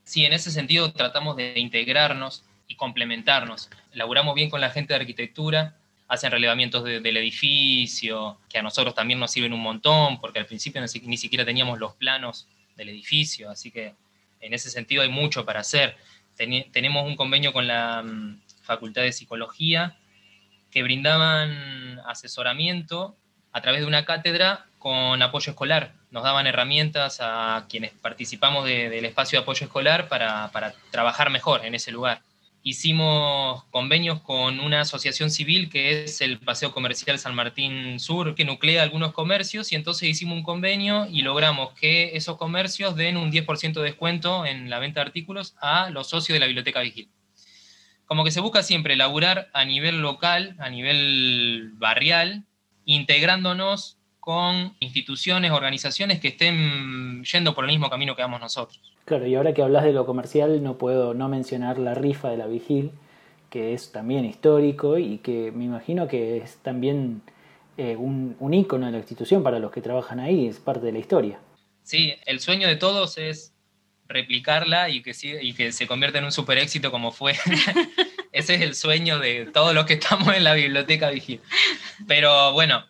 Sí, 0.04 0.24
en 0.24 0.33
ese 0.33 0.50
sentido 0.50 0.92
tratamos 0.92 1.37
de 1.37 1.59
integrarnos 1.59 2.44
y 2.66 2.76
complementarnos. 2.76 3.70
Laburamos 3.92 4.35
bien 4.35 4.50
con 4.50 4.61
la 4.61 4.70
gente 4.70 4.94
de 4.94 5.00
arquitectura, 5.00 5.76
hacen 6.09 6.31
relevamientos 6.31 6.85
del 6.85 7.16
edificio, 7.16 8.38
que 8.48 8.59
a 8.59 8.62
nosotros 8.62 8.94
también 8.94 9.20
nos 9.20 9.31
sirven 9.31 9.52
un 9.52 9.61
montón, 9.61 10.20
porque 10.20 10.38
al 10.38 10.46
principio 10.46 10.81
ni 10.81 11.16
siquiera 11.16 11.44
teníamos 11.44 11.78
los 11.78 11.94
planos 11.94 12.48
del 12.76 12.88
edificio, 12.88 13.50
así 13.50 13.70
que 13.70 13.94
en 14.40 14.54
ese 14.54 14.70
sentido 14.70 15.02
hay 15.02 15.11
mucho 15.11 15.44
para 15.44 15.61
hacer. 15.61 15.96
tenemos 16.37 17.07
un 17.07 17.16
convenio 17.16 17.52
con 17.52 17.66
la 17.66 18.02
mm, 18.02 18.40
Facultad 18.62 19.02
de 19.02 19.12
Psicología, 19.12 19.98
que 20.70 20.83
brindaban 20.83 22.00
asesoramiento 22.07 23.16
a 23.52 23.61
través 23.61 23.81
de 23.81 23.87
una 23.87 24.04
cátedra 24.04 24.66
con 24.78 25.20
apoyo 25.22 25.50
escolar. 25.50 25.94
Nos 26.11 26.22
daban 26.22 26.46
herramientas 26.46 27.18
a 27.20 27.66
quienes 27.68 27.92
participamos 27.92 28.64
del 28.64 29.04
espacio 29.04 29.38
de 29.38 29.42
apoyo 29.42 29.66
escolar 29.66 30.09
para, 30.09 30.50
trabajar 30.90 31.31
mejor 31.31 31.64
en 31.64 31.74
ese 31.74 31.90
lugar. 31.90 32.22
Hicimos 32.62 33.64
convenios 33.70 34.20
con 34.20 34.61
una 34.61 34.83
asociación 34.83 35.31
civil 35.31 35.70
que 35.70 36.04
es 36.04 36.20
el 36.20 36.38
Paseo 36.38 36.72
Comercial 36.72 37.18
San 37.18 37.35
Martín 37.35 37.98
Sur, 38.00 38.35
que 38.35 38.44
nuclea 38.44 38.83
algunos 38.83 39.12
comercios, 39.12 39.72
y 39.72 39.76
entonces 39.76 40.09
hicimos 40.09 40.37
un 40.37 40.42
convenio 40.42 41.07
y 41.11 41.22
logramos 41.22 41.72
que 41.74 42.16
esos 42.16 42.37
comercios 42.37 42.96
den 42.96 43.16
un 43.16 43.31
10% 43.31 43.74
de 43.74 43.83
descuento 43.83 44.44
en 44.44 44.70
la 44.70 44.81
venta 44.81 45.00
de 45.00 45.07
artículos 45.07 45.54
a 45.61 45.90
los 45.90 46.09
socios 46.09 46.35
de 46.35 46.40
la 46.40 46.46
Biblioteca 46.46 46.81
Vigil 46.81 47.09
como 48.08 48.24
que 48.24 48.30
se 48.30 48.40
busca 48.40 48.62
siempre 48.62 48.96
laburar 48.96 49.50
a 49.52 49.66
nivel 49.66 50.00
local, 50.00 50.56
a 50.58 50.70
nivel 50.70 51.72
barrial, 51.74 52.44
integrándonos 52.86 53.98
con 54.18 54.74
instituciones, 54.80 55.52
organizaciones 55.52 56.18
que 56.18 56.28
estén 56.28 57.22
yendo 57.24 57.54
por 57.54 57.64
el 57.64 57.70
mismo 57.70 57.90
camino 57.90 58.16
que 58.16 58.22
vamos 58.22 58.40
nosotros. 58.40 58.80
Claro, 59.04 59.26
y 59.26 59.34
ahora 59.34 59.52
que 59.52 59.62
hablas 59.62 59.84
de 59.84 59.92
lo 59.92 60.06
comercial, 60.06 60.62
no 60.62 60.78
puedo 60.78 61.12
no 61.12 61.28
mencionar 61.28 61.78
la 61.78 61.94
rifa 61.94 62.30
de 62.30 62.38
la 62.38 62.46
Vigil, 62.46 62.92
que 63.50 63.74
es 63.74 63.92
también 63.92 64.24
histórico 64.24 64.96
y 64.96 65.18
que 65.18 65.52
me 65.52 65.64
imagino 65.64 66.08
que 66.08 66.38
es 66.38 66.56
también 66.62 67.20
eh, 67.76 67.94
un, 67.96 68.36
un 68.40 68.54
ícono 68.54 68.86
de 68.86 68.92
la 68.92 68.98
institución 68.98 69.42
para 69.42 69.58
los 69.58 69.70
que 69.70 69.82
trabajan 69.82 70.18
ahí, 70.18 70.46
es 70.46 70.58
parte 70.58 70.86
de 70.86 70.92
la 70.92 70.98
historia. 70.98 71.40
Sí, 71.82 72.14
el 72.24 72.40
sueño 72.40 72.68
de 72.68 72.76
todos 72.76 73.18
es 73.18 73.54
replicarla 74.08 74.88
y 74.88 75.02
que, 75.02 75.14
y 75.42 75.52
que 75.52 75.72
se 75.72 75.86
convierta 75.86 76.18
en 76.18 76.24
un 76.24 76.32
super 76.32 76.58
éxito 76.58 76.90
como 76.90 77.12
fue. 77.12 77.32
Ese 78.32 78.54
es 78.54 78.60
el 78.62 78.74
sueño 78.74 79.18
de 79.18 79.46
todos 79.46 79.74
los 79.74 79.84
que 79.86 79.94
estamos 79.94 80.34
en 80.34 80.44
la 80.44 80.54
biblioteca 80.54 81.10
Vigil. 81.10 81.40
Pero 82.06 82.52
bueno, 82.52 82.84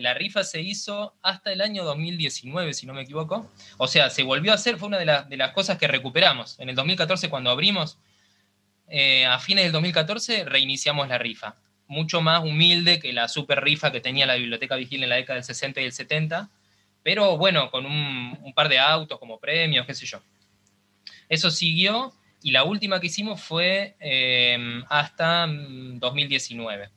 la 0.00 0.14
rifa 0.14 0.42
se 0.44 0.60
hizo 0.60 1.14
hasta 1.22 1.52
el 1.52 1.60
año 1.60 1.84
2019, 1.84 2.72
si 2.74 2.86
no 2.86 2.94
me 2.94 3.02
equivoco. 3.02 3.50
O 3.76 3.86
sea, 3.86 4.10
se 4.10 4.22
volvió 4.22 4.52
a 4.52 4.54
hacer, 4.54 4.78
fue 4.78 4.88
una 4.88 4.98
de, 4.98 5.24
de 5.28 5.36
las 5.36 5.52
cosas 5.52 5.78
que 5.78 5.86
recuperamos. 5.86 6.58
En 6.58 6.68
el 6.68 6.74
2014, 6.74 7.28
cuando 7.28 7.50
abrimos, 7.50 7.98
eh, 8.88 9.26
a 9.26 9.38
fines 9.38 9.64
del 9.64 9.72
2014 9.72 10.44
reiniciamos 10.44 11.08
la 11.08 11.18
rifa, 11.18 11.56
mucho 11.86 12.20
más 12.20 12.42
humilde 12.42 12.98
que 12.98 13.12
la 13.12 13.28
super 13.28 13.62
rifa 13.62 13.92
que 13.92 14.00
tenía 14.00 14.26
la 14.26 14.34
Biblioteca 14.34 14.76
Vigil 14.76 15.02
en 15.02 15.08
la 15.08 15.16
década 15.16 15.36
del 15.36 15.44
60 15.44 15.80
y 15.80 15.84
el 15.84 15.92
70, 15.92 16.50
pero 17.04 17.36
bueno, 17.36 17.70
con 17.70 17.86
un, 17.86 18.52
par 18.54 18.68
de 18.68 18.78
autos 18.78 19.18
como 19.20 19.38
premios, 19.38 19.86
qué 19.86 19.94
sé 19.94 20.06
yo. 20.06 20.20
Eso 21.28 21.50
siguió 21.50 22.12
y 22.42 22.50
la 22.50 22.64
última 22.64 22.98
que 22.98 23.06
hicimos 23.06 23.40
fue 23.40 23.94
eh, 24.00 24.82
hasta 24.88 25.46
2019. 25.46 26.88
Mm, 26.88 26.90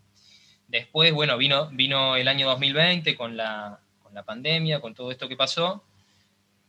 Después, 0.69 1.13
bueno, 1.13 1.37
vino, 1.37 1.69
vino 1.69 2.15
el 2.15 2.27
año 2.27 2.47
2020 2.47 3.15
con 3.15 3.37
la, 3.37 3.79
con 4.01 4.13
la 4.13 4.23
pandemia, 4.23 4.81
con 4.81 4.93
todo 4.93 5.11
esto 5.11 5.29
que 5.29 5.37
pasó, 5.37 5.83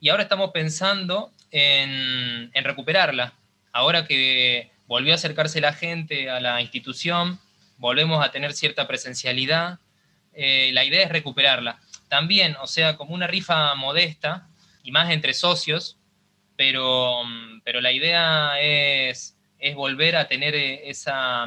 y 0.01 0.09
ahora 0.09 0.25
estamos 0.25 0.51
pensando 0.53 1.33
en, 1.51 2.51
en 2.53 2.65
recuperarla. 2.65 3.35
Ahora 3.73 4.05
que 4.05 4.71
volvió 4.87 5.13
a 5.13 5.17
acercarse 5.17 5.61
la 5.61 5.73
gente 5.73 6.31
a 6.31 6.41
la 6.41 6.61
institución, 6.61 7.41
volvemos 7.77 8.25
a 8.25 8.31
tener 8.31 8.53
cierta 8.53 8.87
presencialidad, 8.87 9.81
eh, 10.33 10.71
la 10.73 10.85
idea 10.85 11.03
es 11.03 11.11
recuperarla. 11.11 11.81
También, 12.09 12.57
o 12.61 12.67
sea, 12.67 12.97
como 12.97 13.15
una 13.15 13.27
rifa 13.27 13.75
modesta 13.75 14.49
y 14.83 14.91
más 14.91 15.11
entre 15.11 15.35
socios, 15.35 15.99
pero, 16.57 17.23
pero 17.65 17.81
la 17.81 17.93
idea 17.93 18.61
es, 18.61 19.39
es 19.59 19.75
volver 19.75 20.17
a 20.17 20.27
tener 20.29 20.55
esa, 20.55 21.47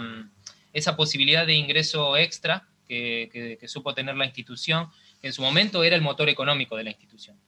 esa 0.73 0.95
posibilidad 0.95 1.45
de 1.45 1.53
ingreso 1.53 2.17
extra 2.17 2.67
que, 2.87 3.59
supo 3.67 3.93
tener 3.93 4.15
la 4.15 4.25
institución, 4.25 4.89
que 5.21 5.27
en 5.27 5.33
su 5.33 5.41
momento 5.41 5.83
era 5.83 5.95
el 5.95 6.01
motor 6.01 6.29
económico 6.29 6.75
de 6.75 6.83
la 6.83 6.89
institución. 6.89 7.39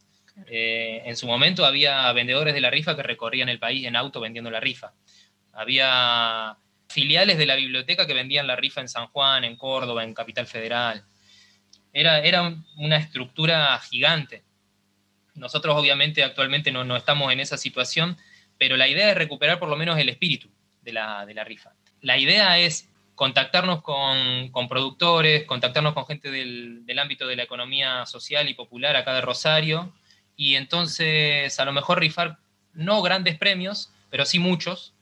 Eh, 0.47 1.03
en 1.05 1.15
su 1.15 1.27
momento 1.27 1.65
había 1.65 2.11
vendedores 2.13 2.53
de 2.53 2.61
la 2.61 2.71
rifa 2.71 2.95
que 2.95 3.03
recorrían 3.03 3.49
el 3.49 3.59
país 3.59 3.85
en 3.85 3.95
auto 3.95 4.19
vendiendo 4.19 4.49
la 4.49 4.59
rifa. 4.59 4.93
Había 5.51 6.57
filiales 6.87 7.37
de 7.37 7.45
la 7.45 7.55
biblioteca 7.55 8.07
que 8.07 8.13
vendían 8.13 8.47
la 8.47 8.55
rifa 8.55 8.81
en 8.81 8.87
San 8.87 9.07
Juan, 9.07 9.43
en 9.43 9.57
Córdoba, 9.57 10.03
en 10.03 10.13
Capital 10.13 10.47
Federal. 10.47 11.03
Era, 11.93 12.19
era 12.19 12.55
una 12.77 12.97
estructura 12.97 13.79
gigante. 13.79 14.43
Nosotros 15.35 15.75
obviamente 15.77 16.23
actualmente 16.23 16.71
no, 16.71 16.83
no, 16.83 16.95
estamos 16.95 17.31
en 17.31 17.39
esa 17.39 17.57
situación, 17.57 18.17
pero 18.57 18.77
la 18.77 18.87
idea 18.87 19.09
es 19.11 19.17
recuperar 19.17 19.59
por 19.59 19.69
lo 19.69 19.77
menos 19.77 19.97
el 19.97 20.09
espíritu 20.09 20.49
de 20.81 20.93
la, 20.93 21.25
de 21.25 21.33
la 21.33 21.43
rifa. 21.43 21.71
La 22.01 22.17
idea 22.17 22.59
es 22.59 22.89
contactarnos 23.15 23.81
con, 23.81 24.67
productores, 24.67 25.45
contactarnos 25.45 25.93
con 25.93 26.05
gente 26.05 26.31
del, 26.31 26.99
ámbito 26.99 27.27
de 27.27 27.35
la 27.35 27.43
economía 27.43 28.05
social 28.05 28.49
y 28.49 28.53
popular 28.53 28.95
acá 28.95 29.13
de 29.13 29.21
Rosario, 29.21 29.93
y 30.35 30.55
entonces 30.55 31.59
a 31.59 31.65
lo 31.65 31.73
mejor 31.73 31.99
rifar 31.99 32.39
no 32.73 33.01
grandes 33.01 33.37
premios, 33.37 33.91
pero 34.09 34.25
sí 34.25 34.39
muchos, 34.39 34.93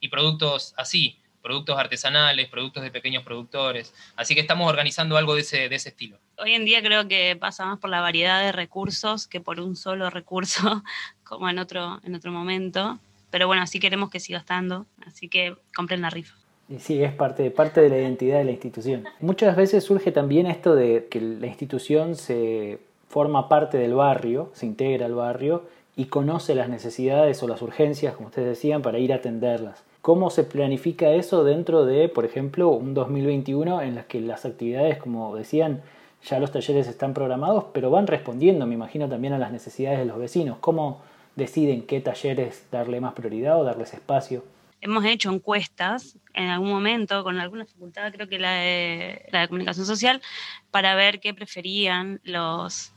y 0.00 0.08
productos 0.08 0.74
así, 0.76 1.18
productos 1.48 1.78
artesanales, 1.78 2.46
productos 2.50 2.82
de 2.82 2.90
pequeños 2.90 3.22
productores. 3.22 3.94
Así 4.16 4.34
que 4.34 4.42
estamos 4.42 4.68
organizando 4.68 5.16
algo 5.16 5.34
de 5.34 5.40
ese, 5.40 5.70
de 5.70 5.76
ese 5.76 5.88
estilo. 5.88 6.18
Hoy 6.36 6.52
en 6.52 6.66
día 6.66 6.82
creo 6.82 7.08
que 7.08 7.36
pasa 7.40 7.64
más 7.64 7.78
por 7.78 7.88
la 7.88 8.02
variedad 8.02 8.42
de 8.42 8.52
recursos 8.52 9.26
que 9.26 9.40
por 9.40 9.58
un 9.58 9.74
solo 9.74 10.10
recurso, 10.10 10.82
como 11.24 11.48
en 11.48 11.58
otro, 11.58 12.00
en 12.04 12.14
otro 12.14 12.30
momento. 12.32 12.98
Pero 13.30 13.46
bueno, 13.46 13.62
así 13.62 13.80
queremos 13.80 14.10
que 14.10 14.20
siga 14.20 14.40
estando, 14.40 14.84
así 15.06 15.30
que 15.30 15.56
compren 15.74 16.02
la 16.02 16.10
rifa. 16.10 16.34
Y 16.68 16.80
sí, 16.80 17.02
es 17.02 17.14
parte, 17.14 17.50
parte 17.50 17.80
de 17.80 17.88
la 17.88 17.96
identidad 17.96 18.36
de 18.36 18.44
la 18.44 18.50
institución. 18.50 19.06
Muchas 19.20 19.56
veces 19.56 19.84
surge 19.84 20.12
también 20.12 20.46
esto 20.46 20.74
de 20.74 21.08
que 21.10 21.18
la 21.18 21.46
institución 21.46 22.14
se 22.14 22.78
forma 23.08 23.48
parte 23.48 23.78
del 23.78 23.94
barrio, 23.94 24.52
se 24.54 24.66
integra 24.66 25.06
al 25.06 25.14
barrio 25.14 25.66
y 25.96 26.04
conoce 26.04 26.54
las 26.54 26.68
necesidades 26.68 27.42
o 27.42 27.48
las 27.48 27.62
urgencias, 27.62 28.14
como 28.14 28.28
ustedes 28.28 28.48
decían, 28.48 28.82
para 28.82 28.98
ir 28.98 29.14
a 29.14 29.16
atenderlas. 29.16 29.87
¿Cómo 30.02 30.30
se 30.30 30.44
planifica 30.44 31.10
eso 31.10 31.44
dentro 31.44 31.84
de, 31.84 32.08
por 32.08 32.24
ejemplo, 32.24 32.70
un 32.70 32.94
2021 32.94 33.82
en 33.82 33.94
las 33.94 34.06
que 34.06 34.20
las 34.20 34.44
actividades, 34.44 34.98
como 34.98 35.34
decían, 35.34 35.82
ya 36.24 36.38
los 36.38 36.52
talleres 36.52 36.88
están 36.88 37.14
programados, 37.14 37.66
pero 37.72 37.90
van 37.90 38.06
respondiendo, 38.06 38.66
me 38.66 38.74
imagino, 38.74 39.08
también 39.08 39.34
a 39.34 39.38
las 39.38 39.52
necesidades 39.52 39.98
de 39.98 40.04
los 40.04 40.18
vecinos? 40.18 40.58
¿Cómo 40.60 41.00
deciden 41.36 41.82
qué 41.82 42.00
talleres 42.00 42.66
darle 42.70 43.00
más 43.00 43.14
prioridad 43.14 43.60
o 43.60 43.64
darles 43.64 43.94
espacio? 43.94 44.42
hemos 44.80 45.04
hecho 45.04 45.32
encuestas 45.32 46.16
en 46.34 46.48
algún 46.48 46.70
momento 46.70 47.24
con 47.24 47.38
alguna 47.38 47.66
facultad, 47.66 48.12
creo 48.12 48.28
que 48.28 48.38
la 48.38 48.52
de, 48.52 49.26
la 49.30 49.40
de 49.40 49.48
comunicación 49.48 49.86
social, 49.86 50.22
para 50.70 50.94
ver 50.94 51.20
qué 51.20 51.34
preferían 51.34 52.20
los, 52.24 52.92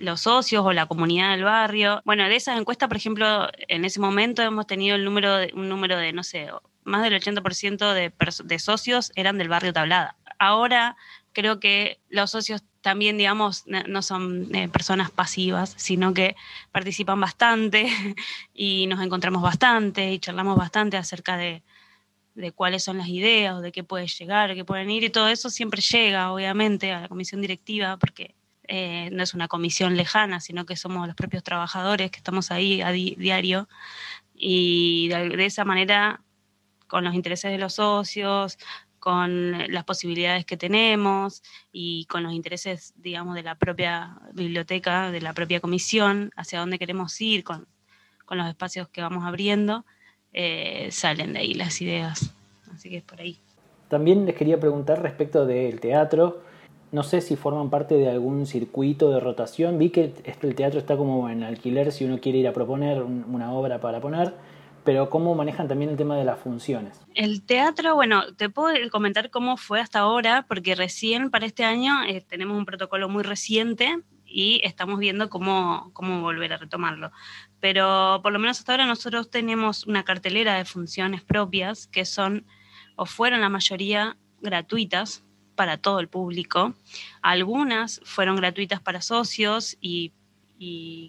los 0.00 0.22
socios 0.22 0.64
o 0.64 0.72
la 0.72 0.86
comunidad 0.86 1.30
del 1.32 1.44
barrio. 1.44 2.02
Bueno, 2.04 2.24
de 2.24 2.36
esas 2.36 2.58
encuestas, 2.58 2.88
por 2.88 2.96
ejemplo, 2.96 3.48
en 3.68 3.84
ese 3.84 4.00
momento 4.00 4.42
hemos 4.42 4.66
tenido 4.66 4.96
un 4.96 5.04
número 5.68 5.96
de, 5.98 6.12
no 6.12 6.24
sé, 6.24 6.48
más 6.84 7.02
del 7.02 7.20
80% 7.20 7.92
de, 7.92 8.12
de 8.44 8.58
socios 8.58 9.12
eran 9.14 9.38
del 9.38 9.48
barrio 9.48 9.72
Tablada. 9.72 10.16
Ahora 10.38 10.96
creo 11.32 11.60
que 11.60 12.00
los 12.08 12.30
socios 12.30 12.64
también, 12.80 13.18
digamos, 13.18 13.64
no 13.66 14.02
son 14.02 14.54
eh, 14.54 14.68
personas 14.68 15.10
pasivas, 15.10 15.74
sino 15.76 16.14
que 16.14 16.34
participan 16.72 17.20
bastante 17.20 17.86
y 18.54 18.86
nos 18.86 19.04
encontramos 19.04 19.42
bastante 19.42 20.12
y 20.12 20.18
charlamos 20.18 20.56
bastante 20.56 20.96
acerca 20.96 21.36
de, 21.36 21.62
cuáles 22.54 22.82
son 22.82 22.96
las 22.96 23.08
ideas 23.08 23.54
o 23.54 23.60
de 23.60 23.70
qué 23.70 23.84
puede 23.84 24.06
llegar, 24.06 24.54
qué 24.54 24.64
pueden 24.64 24.90
ir 24.90 25.04
y 25.04 25.10
todo 25.10 25.28
eso 25.28 25.50
siempre 25.50 25.82
llega, 25.82 26.32
obviamente, 26.32 26.90
a 26.90 27.02
la 27.02 27.08
comisión 27.08 27.42
directiva 27.42 27.98
porque 27.98 28.34
eh, 28.72 29.10
no 29.10 29.24
es 29.24 29.34
una 29.34 29.48
comisión 29.48 29.96
lejana, 29.96 30.38
sino 30.38 30.64
que 30.64 30.76
somos 30.76 31.04
los 31.08 31.16
propios 31.16 31.42
trabajadores 31.42 32.12
que 32.12 32.18
estamos 32.18 32.52
ahí 32.52 32.80
a 32.82 32.92
diario 32.92 33.68
y 34.32 35.08
de 35.08 35.44
esa 35.44 35.64
manera 35.64 36.20
con 36.86 37.02
los 37.02 37.14
intereses 37.14 37.50
de 37.50 37.58
los 37.58 37.74
socios, 37.74 38.58
con 39.00 39.72
las 39.72 39.82
posibilidades 39.82 40.44
que 40.44 40.56
tenemos 40.56 41.42
y 41.72 42.04
con 42.04 42.22
los 42.22 42.32
intereses, 42.32 42.94
digamos, 42.94 43.34
de 43.34 43.42
la 43.42 43.56
propia 43.56 44.20
biblioteca, 44.34 45.10
de 45.10 45.20
la 45.20 45.32
propia 45.32 45.58
comisión, 45.58 46.30
hacia 46.36 46.60
dónde 46.60 46.78
queremos 46.78 47.20
ir, 47.20 47.42
con, 47.42 47.66
los 48.30 48.46
espacios 48.46 48.88
que 48.88 49.02
vamos 49.02 49.24
abriendo, 49.24 49.84
eh, 50.32 50.90
salen 50.92 51.32
de 51.32 51.40
ahí 51.40 51.54
las 51.54 51.82
ideas. 51.82 52.32
Así 52.72 52.88
que 52.88 52.98
es 52.98 53.02
por 53.02 53.20
ahí. 53.20 53.40
También 53.88 54.24
les 54.26 54.36
quería 54.36 54.60
preguntar 54.60 55.02
respecto 55.02 55.44
del 55.44 55.80
teatro. 55.80 56.44
No 56.92 57.02
sé 57.02 57.20
si 57.20 57.36
forman 57.36 57.70
parte 57.70 57.94
de 57.94 58.10
algún 58.10 58.46
circuito 58.46 59.10
de 59.10 59.20
rotación. 59.20 59.78
Vi 59.78 59.90
que 59.90 60.12
el 60.42 60.54
teatro 60.54 60.80
está 60.80 60.96
como 60.96 61.28
en 61.28 61.42
alquiler 61.42 61.92
si 61.92 62.04
uno 62.04 62.18
quiere 62.18 62.38
ir 62.38 62.48
a 62.48 62.52
proponer 62.52 63.02
una 63.02 63.52
obra 63.52 63.80
para 63.80 64.00
poner 64.00 64.34
pero 64.84 65.10
¿cómo 65.10 65.34
manejan 65.34 65.68
también 65.68 65.90
el 65.90 65.96
tema 65.96 66.16
de 66.16 66.24
las 66.24 66.40
funciones? 66.40 67.00
El 67.14 67.42
teatro, 67.42 67.94
bueno, 67.94 68.32
te 68.34 68.48
puedo 68.48 68.74
comentar 68.90 69.30
cómo 69.30 69.56
fue 69.56 69.80
hasta 69.80 70.00
ahora, 70.00 70.46
porque 70.48 70.74
recién 70.74 71.30
para 71.30 71.46
este 71.46 71.64
año 71.64 72.02
eh, 72.04 72.24
tenemos 72.26 72.56
un 72.56 72.64
protocolo 72.64 73.08
muy 73.08 73.22
reciente 73.22 73.98
y 74.24 74.60
estamos 74.64 74.98
viendo 74.98 75.28
cómo, 75.28 75.90
cómo 75.92 76.22
volver 76.22 76.52
a 76.52 76.56
retomarlo. 76.56 77.10
Pero 77.60 78.20
por 78.22 78.32
lo 78.32 78.38
menos 78.38 78.58
hasta 78.58 78.72
ahora 78.72 78.86
nosotros 78.86 79.30
tenemos 79.30 79.86
una 79.86 80.04
cartelera 80.04 80.54
de 80.54 80.64
funciones 80.64 81.22
propias 81.22 81.86
que 81.86 82.04
son 82.04 82.46
o 82.96 83.06
fueron 83.06 83.40
la 83.40 83.48
mayoría 83.48 84.16
gratuitas 84.40 85.24
para 85.60 85.76
todo 85.76 86.00
el 86.00 86.08
público. 86.08 86.72
Algunas 87.20 88.00
fueron 88.02 88.36
gratuitas 88.36 88.80
para 88.80 89.02
socios 89.02 89.76
y 89.78 90.10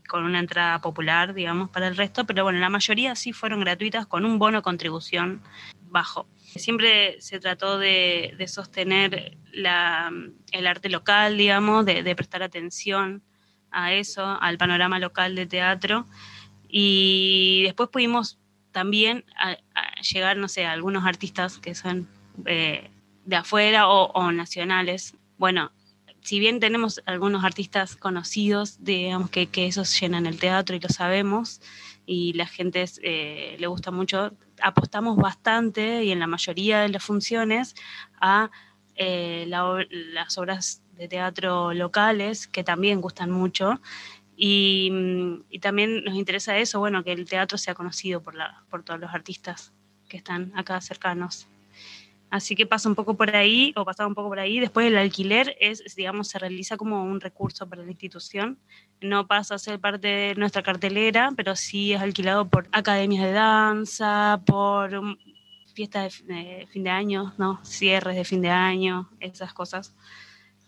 con 0.10 0.26
una 0.26 0.40
entrada 0.40 0.82
popular, 0.82 1.34
digamos, 1.34 1.70
para 1.70 1.88
el 1.88 1.96
resto, 1.96 2.26
pero 2.26 2.44
bueno, 2.44 2.60
la 2.60 2.70
mayoría 2.70 3.16
sí 3.16 3.32
fueron 3.32 3.62
gratuitas 3.62 4.06
con 4.08 4.26
un 4.26 4.40
bono 4.40 4.62
contribución 4.62 5.42
bajo. 5.90 6.28
Siempre 6.38 7.22
se 7.22 7.40
trató 7.40 7.80
de, 7.80 8.36
sostener 8.50 9.38
el 9.54 10.68
arte 10.68 10.90
local, 10.90 11.38
digamos, 11.38 11.86
de, 11.86 12.14
prestar 12.14 12.44
atención 12.44 13.24
a 13.72 13.94
eso, 13.94 14.38
al 14.42 14.58
panorama 14.58 15.00
local 15.00 15.34
de 15.34 15.46
teatro. 15.46 16.06
Y 16.68 17.62
después 17.64 17.88
pudimos 17.88 18.38
también 18.74 19.24
llegar, 20.14 20.36
no 20.36 20.50
sé, 20.50 20.66
a 20.66 20.74
algunos 20.74 21.06
artistas 21.06 21.58
que 21.58 21.74
son 21.74 22.10
eh, 22.46 22.92
de 23.26 23.36
afuera 23.36 23.88
o, 23.88 24.32
nacionales. 24.32 25.16
Bueno, 25.38 25.72
si 26.22 26.40
bien 26.40 26.60
tenemos 26.60 27.02
algunos 27.06 27.44
artistas 27.44 27.96
conocidos, 27.96 28.84
digamos 28.84 29.30
que, 29.30 29.48
que 29.48 29.68
esos 29.68 30.00
llenan 30.00 30.26
el 30.26 30.40
teatro 30.40 30.76
y 30.76 30.80
lo 30.80 30.90
sabemos, 30.90 31.62
y 32.06 32.34
la 32.34 32.46
gente 32.46 32.86
eh, 33.04 33.56
le 33.60 33.68
gusta 33.68 33.92
mucho, 33.92 34.34
apostamos 34.62 35.18
bastante 35.18 36.04
y 36.04 36.12
en 36.12 36.20
la 36.20 36.28
mayoría 36.28 36.82
de 36.82 36.90
las 36.90 37.04
funciones 37.04 37.76
a 38.20 38.52
eh, 38.96 39.46
las 39.48 40.38
obras 40.38 40.84
de 40.98 41.08
teatro 41.08 41.74
locales 41.74 42.48
que 42.48 42.64
también 42.64 43.02
gustan 43.02 43.32
mucho. 43.32 43.80
Y, 44.36 44.92
y, 45.50 45.60
también 45.60 46.04
nos 46.04 46.16
interesa 46.16 46.58
eso, 46.58 46.80
bueno, 46.80 47.04
que 47.04 47.12
el 47.12 47.30
teatro 47.30 47.58
sea 47.58 47.76
conocido 47.76 48.22
por, 48.24 48.34
la, 48.34 48.64
por 48.70 48.84
todos 48.84 49.00
los 49.00 49.14
artistas 49.14 49.72
que 50.10 50.18
están 50.18 50.52
acá 50.56 50.82
cercanos. 50.82 51.48
Así 52.32 52.56
que 52.56 52.66
pasa 52.66 52.88
un 52.90 52.96
poco 52.96 53.16
por 53.16 53.36
ahí, 53.36 53.74
o 53.76 53.86
pasaba 53.86 54.08
un 54.08 54.16
poco 54.16 54.30
por 54.30 54.40
ahí. 54.40 54.60
Después 54.60 54.88
el 54.88 54.98
alquiler 54.98 55.56
es, 55.60 55.84
digamos, 55.96 56.30
se 56.30 56.40
realiza 56.40 56.78
como 56.78 57.04
un 57.04 57.20
recurso 57.20 57.68
para 57.68 57.84
la 57.84 57.92
institución. 57.92 58.58
No 59.02 59.28
pasa 59.28 59.56
a 59.56 59.60
ser 59.60 59.80
parte 59.80 60.08
de 60.08 60.36
nuestra 60.36 60.64
cartelera, 60.64 61.34
pero 61.36 61.56
sí 61.58 61.92
es 61.92 62.02
alquilado 62.02 62.48
por 62.48 62.70
academias 62.72 63.26
de 63.26 63.34
danza, 63.34 64.42
por 64.46 65.18
fiestas 65.74 66.24
de, 66.26 66.68
fin 66.72 66.84
de 66.84 66.90
año, 66.90 67.34
¿no? 67.38 67.60
Cierres 67.66 68.16
de 68.16 68.24
fin 68.24 68.42
de 68.42 68.50
año, 68.50 69.10
esas 69.20 69.54
cosas 69.54 69.94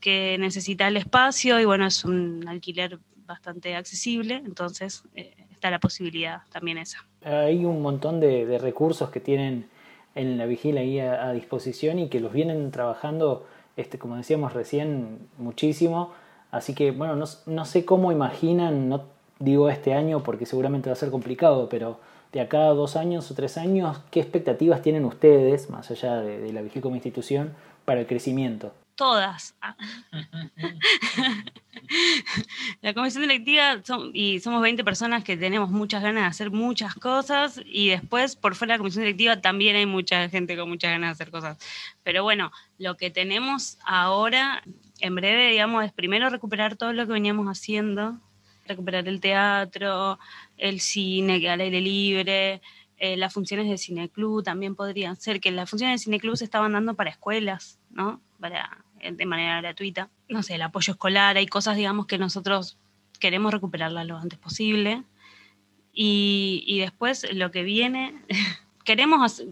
que 0.01 0.37
necesita 0.37 0.87
el 0.89 0.97
espacio 0.97 1.61
y 1.61 1.65
bueno, 1.65 1.85
es 1.85 2.03
un 2.03 2.45
alquiler 2.45 2.99
bastante 3.25 3.73
accesible, 3.75 4.35
entonces 4.45 5.03
eh, 5.15 5.33
está 5.49 5.71
la 5.71 5.79
posibilidad 5.79 6.41
también 6.51 6.77
esa. 6.77 7.05
Hay 7.23 7.63
un 7.63 7.81
montón 7.81 8.19
de, 8.19 8.57
recursos 8.59 9.09
que 9.09 9.21
tienen 9.21 9.69
en 10.15 10.37
la 10.37 10.45
vigilia 10.45 10.81
ahí 10.81 10.99
a, 10.99 11.31
disposición 11.33 11.99
y 11.99 12.09
que 12.09 12.19
los 12.19 12.33
vienen 12.33 12.71
trabajando, 12.71 13.45
este, 13.77 13.97
como 13.97 14.15
decíamos 14.15 14.53
recién, 14.53 15.19
muchísimo. 15.37 16.11
Así 16.51 16.75
que 16.75 16.91
bueno, 16.91 17.15
no, 17.15 17.25
no 17.45 17.65
sé 17.65 17.85
cómo 17.85 18.11
imaginan, 18.11 18.89
no 18.89 19.03
digo 19.39 19.69
este 19.69 19.93
año 19.93 20.23
porque 20.23 20.45
seguramente 20.45 20.89
va 20.89 20.93
a 20.93 20.97
ser 20.97 21.09
complicado, 21.09 21.67
pero 21.69 21.97
de 22.33 22.41
acá 22.41 22.65
a 22.65 22.73
dos 22.73 22.95
años 22.95 23.29
o 23.29 23.35
tres 23.35 23.57
años, 23.57 24.01
¿qué 24.09 24.19
expectativas 24.19 24.81
tienen 24.81 25.05
ustedes, 25.05 25.69
más 25.69 25.91
allá 25.91 26.19
de, 26.21 26.51
la 26.51 26.61
Vigil 26.61 26.81
como 26.81 26.95
institución, 26.95 27.53
para 27.85 28.01
el 28.01 28.07
crecimiento? 28.07 28.71
Todas. 28.95 29.55
la 32.81 32.93
comisión 32.93 33.23
directiva, 33.23 33.81
y 34.13 34.39
somos 34.39 34.61
20 34.61 34.83
personas 34.83 35.23
que 35.23 35.35
tenemos 35.35 35.71
muchas 35.71 36.03
ganas 36.03 36.23
de 36.23 36.27
hacer 36.27 36.51
muchas 36.51 36.93
cosas, 36.95 37.59
y 37.65 37.89
después 37.89 38.35
por 38.35 38.55
fuera 38.55 38.73
de 38.73 38.77
la 38.77 38.79
comisión 38.79 39.03
directiva 39.03 39.41
también 39.41 39.75
hay 39.75 39.87
mucha 39.87 40.29
gente 40.29 40.55
con 40.55 40.69
muchas 40.69 40.91
ganas 40.91 41.09
de 41.09 41.23
hacer 41.23 41.31
cosas. 41.31 41.57
Pero 42.03 42.23
bueno, 42.23 42.51
lo 42.77 42.95
que 42.95 43.09
tenemos 43.09 43.79
ahora, 43.83 44.61
en 44.99 45.15
breve, 45.15 45.49
digamos, 45.49 45.85
es 45.85 45.91
primero 45.91 46.29
recuperar 46.29 46.75
todo 46.75 46.93
lo 46.93 47.07
que 47.07 47.13
veníamos 47.13 47.47
haciendo, 47.47 48.19
recuperar 48.67 49.07
el 49.07 49.19
teatro, 49.19 50.19
el 50.57 50.79
cine 50.79 51.49
al 51.49 51.61
aire 51.61 51.81
libre, 51.81 52.61
eh, 52.97 53.17
las 53.17 53.33
funciones 53.33 53.69
de 53.69 53.77
cineclub 53.77 54.43
también 54.43 54.75
podrían 54.75 55.15
ser, 55.15 55.39
que 55.39 55.51
las 55.51 55.69
funciones 55.69 55.99
de 55.99 56.03
cineclub 56.03 56.37
se 56.37 56.45
estaban 56.45 56.73
dando 56.73 56.93
para 56.95 57.09
escuelas, 57.09 57.79
¿no? 57.89 58.21
Para, 58.39 58.85
eh, 58.99 59.11
de 59.11 59.25
manera 59.25 59.61
gratuita. 59.61 60.09
No 60.29 60.43
sé, 60.43 60.55
el 60.55 60.61
apoyo 60.61 60.93
escolar, 60.93 61.37
hay 61.37 61.47
cosas, 61.47 61.75
digamos, 61.75 62.05
que 62.05 62.17
nosotros 62.17 62.77
queremos 63.19 63.53
recuperarlas 63.53 64.05
lo 64.05 64.17
antes 64.17 64.39
posible. 64.39 65.03
Y, 65.95 66.79
después 66.79 67.27
lo 67.33 67.51
que 67.51 67.63
viene, 67.63 68.15
queremos 68.83 69.43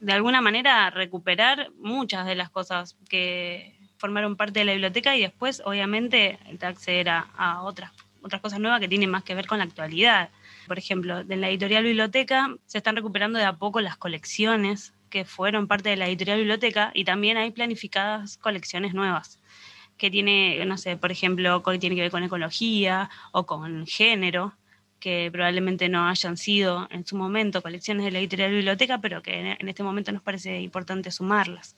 de 0.00 0.12
alguna 0.12 0.40
manera 0.40 0.90
recuperar 0.90 1.72
muchas 1.80 2.24
de 2.24 2.36
las 2.36 2.50
cosas 2.50 2.96
que 3.08 3.76
formaron 3.96 4.36
parte 4.36 4.60
de 4.60 4.64
la 4.64 4.72
biblioteca 4.72 5.16
y 5.16 5.22
después, 5.22 5.60
obviamente, 5.64 6.38
acceder 6.60 7.08
a, 7.08 7.20
a 7.36 7.62
otras 7.62 7.90
otras 8.22 8.40
cosas 8.40 8.60
nuevas 8.60 8.80
que 8.80 8.88
tienen 8.88 9.10
más 9.10 9.24
que 9.24 9.34
ver 9.34 9.46
con 9.46 9.58
la 9.58 9.64
actualidad. 9.64 10.30
Por 10.68 10.78
ejemplo, 10.78 11.20
en 11.20 11.40
la 11.40 11.48
editorial 11.48 11.82
biblioteca 11.82 12.54
se 12.66 12.78
están 12.78 12.94
recuperando 12.94 13.38
de 13.38 13.44
a 13.44 13.56
poco 13.56 13.80
las 13.80 13.96
colecciones 13.96 14.92
que 15.10 15.24
fueron 15.24 15.66
parte 15.66 15.88
de 15.88 15.96
la 15.96 16.06
editorial 16.06 16.38
biblioteca 16.38 16.92
y 16.94 17.04
también 17.04 17.38
hay 17.38 17.50
planificadas 17.50 18.36
colecciones 18.36 18.94
nuevas 18.94 19.40
que 19.96 20.10
tiene, 20.10 20.64
no 20.64 20.78
sé, 20.78 20.96
por 20.96 21.10
ejemplo, 21.10 21.62
que 21.62 21.78
tiene 21.78 21.96
que 21.96 22.02
ver 22.02 22.10
con 22.10 22.22
ecología 22.22 23.10
o 23.32 23.46
con 23.46 23.86
género, 23.86 24.54
que 25.00 25.28
probablemente 25.32 25.88
no 25.88 26.08
hayan 26.08 26.36
sido 26.36 26.86
en 26.90 27.04
su 27.04 27.16
momento 27.16 27.62
colecciones 27.62 28.04
de 28.04 28.12
la 28.12 28.18
editorial 28.20 28.52
biblioteca, 28.52 29.00
pero 29.00 29.22
que 29.22 29.56
en 29.58 29.68
este 29.68 29.82
momento 29.82 30.12
nos 30.12 30.22
parece 30.22 30.60
importante 30.60 31.10
sumarlas 31.10 31.74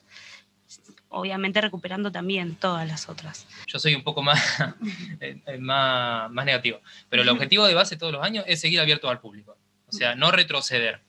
obviamente 1.09 1.61
recuperando 1.61 2.11
también 2.13 2.57
todas 2.57 2.87
las 2.87 3.09
otras. 3.09 3.47
Yo 3.67 3.79
soy 3.79 3.95
un 3.95 4.03
poco 4.03 4.23
más, 4.23 4.41
eh, 5.21 5.41
eh, 5.47 5.59
más, 5.59 6.31
más, 6.31 6.45
negativo, 6.45 6.81
pero 7.09 7.23
el 7.23 7.29
objetivo 7.29 7.67
de 7.67 7.75
base 7.75 7.97
todos 7.97 8.13
los 8.13 8.23
años 8.23 8.45
es 8.47 8.61
seguir 8.61 8.81
abierto 8.81 9.09
al 9.09 9.21
público, 9.21 9.57
o 9.87 9.93
sea, 9.93 10.15
no 10.15 10.31
retroceder, 10.31 11.01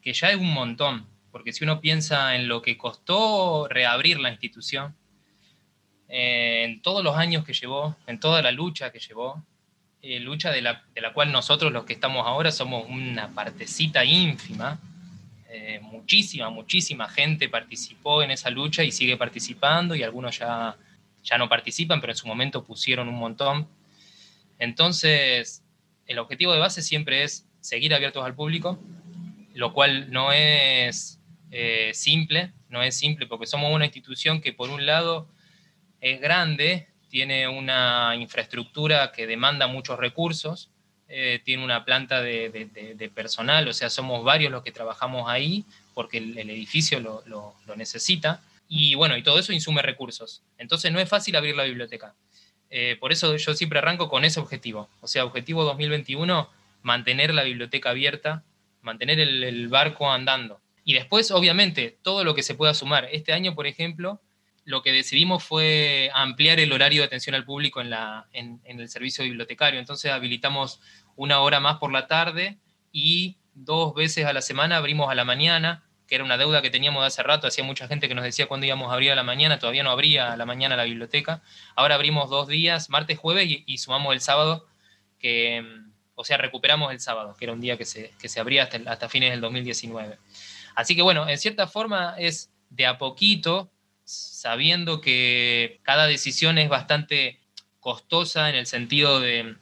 que 0.00 0.12
ya 0.12 0.30
es 0.30 0.36
un 0.36 0.52
montón, 0.52 1.06
porque 1.30 1.52
si 1.52 1.64
uno 1.64 1.80
piensa 1.80 2.34
en 2.34 2.48
lo 2.48 2.60
que 2.62 2.76
costó 2.76 3.68
reabrir 3.68 4.20
la 4.20 4.30
institución, 4.30 4.94
eh, 6.08 6.64
en 6.64 6.82
todos 6.82 7.02
los 7.02 7.16
años 7.16 7.44
que 7.44 7.54
llevó, 7.54 7.96
en 8.06 8.20
toda 8.20 8.42
la 8.42 8.52
lucha 8.52 8.92
que 8.92 8.98
llevó, 8.98 9.42
lucha 10.02 10.50
de 10.50 10.62
la, 10.62 10.84
de 10.94 11.00
la 11.00 11.12
cual 11.12 11.30
nosotros 11.30 11.70
los 11.70 11.84
que 11.84 11.92
estamos 11.92 12.26
ahora 12.26 12.50
somos 12.50 12.86
una 12.88 13.28
partecita 13.28 14.04
ínfima, 14.04 14.80
eh, 15.54 15.80
muchísima, 15.82 16.48
muchísima 16.48 17.10
gente 17.10 17.46
participó 17.46 18.22
en 18.22 18.30
esa 18.30 18.48
lucha 18.48 18.84
y 18.84 18.90
sigue 18.90 19.18
participando 19.18 19.94
y 19.94 20.02
algunos 20.02 20.38
ya, 20.38 20.78
ya 21.22 21.36
no 21.36 21.46
participan, 21.46 22.00
pero 22.00 22.14
en 22.14 22.16
su 22.16 22.26
momento 22.26 22.64
pusieron 22.64 23.06
un 23.06 23.16
montón. 23.16 23.68
Entonces, 24.58 25.62
el 26.06 26.18
objetivo 26.18 26.54
de 26.54 26.58
base 26.58 26.80
siempre 26.80 27.22
es 27.22 27.46
seguir 27.60 27.92
abiertos 27.92 28.24
al 28.24 28.34
público, 28.34 28.78
lo 29.52 29.74
cual 29.74 30.10
no 30.10 30.32
es 30.32 31.20
eh, 31.50 31.90
simple, 31.92 32.54
no 32.70 32.82
es 32.82 32.96
simple 32.96 33.26
porque 33.26 33.46
somos 33.46 33.74
una 33.74 33.84
institución 33.84 34.40
que 34.40 34.54
por 34.54 34.70
un 34.70 34.86
lado 34.86 35.28
es 36.00 36.18
grande, 36.18 36.88
tiene 37.10 37.46
una 37.46 38.16
infraestructura 38.16 39.12
que 39.12 39.26
demanda 39.26 39.66
muchos 39.66 39.98
recursos, 39.98 40.70
eh, 41.14 41.42
tiene 41.44 41.62
una 41.62 41.84
planta 41.84 42.22
de, 42.22 43.12
personal, 43.14 43.68
o 43.68 43.74
sea, 43.74 43.90
somos 43.90 44.24
varios 44.24 44.50
los 44.50 44.62
que 44.62 44.72
trabajamos 44.72 45.28
ahí 45.28 45.66
porque 45.92 46.16
el, 46.16 46.38
edificio 46.38 47.00
lo, 47.00 47.54
necesita. 47.76 48.40
Y 48.66 48.94
bueno, 48.94 49.14
y 49.18 49.22
todo 49.22 49.38
eso 49.38 49.52
insume 49.52 49.82
recursos. 49.82 50.40
Entonces 50.56 50.90
no 50.90 50.98
es 51.00 51.08
fácil 51.10 51.36
abrir 51.36 51.54
la 51.54 51.64
biblioteca. 51.64 52.14
Eh, 52.70 52.96
por 52.98 53.12
eso 53.12 53.36
yo 53.36 53.52
siempre 53.52 53.78
arranco 53.78 54.08
con 54.08 54.24
ese 54.24 54.40
objetivo. 54.40 54.88
O 55.02 55.06
sea, 55.06 55.26
objetivo 55.26 55.64
2021, 55.64 56.48
mantener 56.82 57.34
la 57.34 57.42
biblioteca 57.42 57.90
abierta, 57.90 58.42
mantener 58.80 59.20
el, 59.20 59.68
barco 59.68 60.10
andando. 60.10 60.62
Y 60.82 60.94
después, 60.94 61.30
obviamente, 61.30 61.98
todo 62.00 62.24
lo 62.24 62.34
que 62.34 62.42
se 62.42 62.54
pueda 62.54 62.72
sumar. 62.72 63.10
Este 63.12 63.34
año, 63.34 63.54
por 63.54 63.66
ejemplo, 63.66 64.18
lo 64.64 64.82
que 64.82 64.92
decidimos 64.92 65.42
fue 65.42 66.10
ampliar 66.14 66.60
el 66.60 66.72
horario 66.72 67.02
de 67.02 67.06
atención 67.06 67.34
al 67.34 67.44
público 67.44 67.80
en, 67.80 67.90
la, 67.90 68.28
en, 68.32 68.60
el 68.64 68.88
servicio 68.88 69.24
bibliotecario. 69.24 69.80
Entonces 69.80 70.12
habilitamos 70.12 70.80
una 71.16 71.40
hora 71.40 71.60
más 71.60 71.78
por 71.78 71.92
la 71.92 72.06
tarde 72.06 72.58
y 72.92 73.36
dos 73.54 73.94
veces 73.94 74.24
a 74.24 74.32
la 74.32 74.42
semana 74.42 74.76
abrimos 74.76 75.10
a 75.10 75.14
la 75.14 75.24
mañana, 75.24 75.84
que 76.06 76.14
era 76.14 76.24
una 76.24 76.38
deuda 76.38 76.62
que 76.62 76.70
teníamos 76.70 77.02
de 77.02 77.08
hace 77.08 77.22
rato, 77.22 77.46
hacía 77.46 77.64
mucha 77.64 77.88
gente 77.88 78.08
que 78.08 78.14
nos 78.14 78.24
decía 78.24 78.46
cuándo 78.46 78.66
íbamos 78.66 78.90
a 78.90 78.94
abrir 78.94 79.10
a 79.12 79.16
la 79.16 79.24
mañana, 79.24 79.58
todavía 79.58 79.82
no 79.82 79.90
abría 79.90 80.32
a 80.32 80.36
la 80.36 80.46
mañana 80.46 80.76
la 80.76 80.84
biblioteca, 80.84 81.42
ahora 81.74 81.96
abrimos 81.96 82.30
dos 82.30 82.48
días, 82.48 82.88
martes, 82.88 83.18
jueves 83.18 83.48
y, 83.66 83.78
sumamos 83.78 84.12
el 84.12 84.20
sábado, 84.20 84.66
que, 85.18 85.62
mm, 85.62 85.92
o 86.14 86.24
sea, 86.24 86.36
recuperamos 86.36 86.92
el 86.92 87.00
sábado, 87.00 87.34
que 87.38 87.44
era 87.46 87.52
un 87.52 87.60
día 87.60 87.76
que 87.76 87.84
se, 87.84 88.12
que 88.20 88.28
se 88.28 88.40
abría 88.40 88.64
hasta, 88.64 88.78
hasta 88.86 89.08
fines 89.08 89.30
del 89.30 89.40
2019. 89.40 90.18
Así 90.74 90.94
que 90.94 91.02
bueno, 91.02 91.28
en 91.28 91.38
cierta 91.38 91.66
forma 91.66 92.14
es 92.18 92.50
de 92.70 92.86
a 92.86 92.98
poquito, 92.98 93.71
sabiendo 94.04 95.00
que 95.00 95.80
cada 95.82 96.06
decisión 96.06 96.58
es 96.58 96.68
bastante 96.68 97.38
costosa 97.80 98.48
en 98.48 98.54
el 98.54 98.66
sentido 98.66 99.20
de 99.20 99.56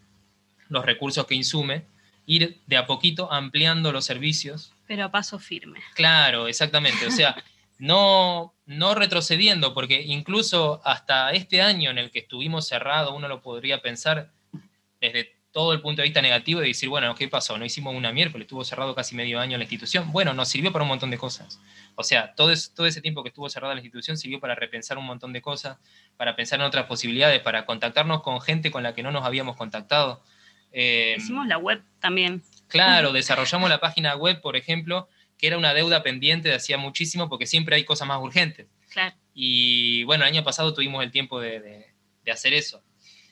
los 0.68 0.84
recursos 0.84 1.26
que 1.26 1.34
insume, 1.34 1.84
ir 2.26 2.60
de 2.66 2.76
a 2.76 2.86
poquito 2.86 3.32
ampliando 3.32 3.92
los 3.92 4.04
servicios. 4.04 4.72
Pero 4.86 5.04
a 5.04 5.10
paso 5.10 5.38
firme. 5.38 5.80
Claro, 5.94 6.46
exactamente. 6.46 7.06
O 7.06 7.10
sea, 7.10 7.34
no, 7.78 8.54
no 8.66 8.94
retrocediendo, 8.94 9.74
porque 9.74 10.02
incluso 10.02 10.80
hasta 10.84 11.32
este 11.32 11.62
año 11.62 11.90
en 11.90 11.98
el 11.98 12.10
que 12.10 12.20
estuvimos 12.20 12.68
cerrados, 12.68 13.14
uno 13.14 13.26
lo 13.26 13.42
podría 13.42 13.82
pensar 13.82 14.30
desde 15.00 15.34
todo 15.52 15.72
el 15.72 15.80
punto 15.80 16.02
de 16.02 16.08
vista 16.08 16.22
negativo 16.22 16.60
de 16.60 16.68
decir, 16.68 16.88
bueno, 16.88 17.14
¿qué 17.14 17.28
pasó? 17.28 17.58
No 17.58 17.64
hicimos 17.64 17.94
una 17.94 18.12
miércoles, 18.12 18.44
estuvo 18.44 18.64
cerrado 18.64 18.94
casi 18.94 19.16
medio 19.16 19.40
año 19.40 19.56
la 19.58 19.64
institución. 19.64 20.12
Bueno, 20.12 20.32
nos 20.32 20.48
sirvió 20.48 20.72
para 20.72 20.84
un 20.84 20.88
montón 20.88 21.10
de 21.10 21.18
cosas. 21.18 21.60
O 21.96 22.04
sea, 22.04 22.34
todo, 22.34 22.52
todo 22.74 22.86
ese 22.86 23.00
tiempo 23.00 23.22
que 23.22 23.30
estuvo 23.30 23.48
cerrada 23.48 23.74
la 23.74 23.80
institución 23.80 24.16
sirvió 24.16 24.38
para 24.40 24.54
repensar 24.54 24.96
un 24.98 25.06
montón 25.06 25.32
de 25.32 25.42
cosas, 25.42 25.78
para 26.16 26.36
pensar 26.36 26.60
en 26.60 26.66
otras 26.66 26.86
posibilidades, 26.86 27.40
para 27.40 27.66
contactarnos 27.66 28.22
con 28.22 28.40
gente 28.40 28.70
con 28.70 28.82
la 28.82 28.94
que 28.94 29.02
no 29.02 29.10
nos 29.10 29.24
habíamos 29.24 29.56
contactado. 29.56 30.22
Eh, 30.72 31.16
Hicimos 31.18 31.46
la 31.46 31.58
web 31.58 31.82
también. 31.98 32.42
Claro, 32.68 33.12
desarrollamos 33.12 33.68
la 33.68 33.80
página 33.80 34.14
web, 34.16 34.40
por 34.40 34.56
ejemplo, 34.56 35.08
que 35.36 35.46
era 35.46 35.58
una 35.58 35.74
deuda 35.74 36.02
pendiente 36.02 36.48
de 36.48 36.54
hacía 36.54 36.78
muchísimo 36.78 37.28
porque 37.28 37.46
siempre 37.46 37.76
hay 37.76 37.84
cosas 37.84 38.06
más 38.06 38.20
urgentes. 38.20 38.66
Claro. 38.90 39.16
Y 39.34 40.04
bueno, 40.04 40.24
el 40.24 40.32
año 40.32 40.44
pasado 40.44 40.74
tuvimos 40.74 41.02
el 41.02 41.10
tiempo 41.10 41.40
de, 41.40 41.86
hacer 42.30 42.52
eso. 42.52 42.82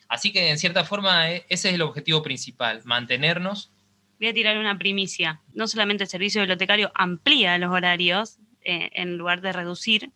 Así 0.09 0.33
que 0.33 0.51
en 0.51 0.59
cierta 0.59 0.85
forma 0.85 1.31
e, 1.31 1.47
ese 1.49 1.69
es 1.69 1.75
el 1.75 1.83
objetivo 1.83 2.23
principal, 2.23 2.83
mantenernos. 2.85 3.73
Voy 4.19 4.29
a 4.29 4.35
tirar 4.35 4.59
una 4.59 4.79
primicia. 4.79 5.41
No 5.55 5.69
solamente 5.69 6.05
el 6.05 6.11
servicio 6.11 6.41
bibliotecario 6.41 6.91
amplía 6.95 7.57
los 7.59 7.71
horarios 7.71 8.39
eh, 8.63 8.91
en 8.95 9.17
lugar 9.17 9.41
de 9.41 9.53
reducir, 9.53 10.13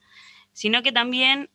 sino 0.53 0.83
que 0.83 0.93
también 0.93 1.51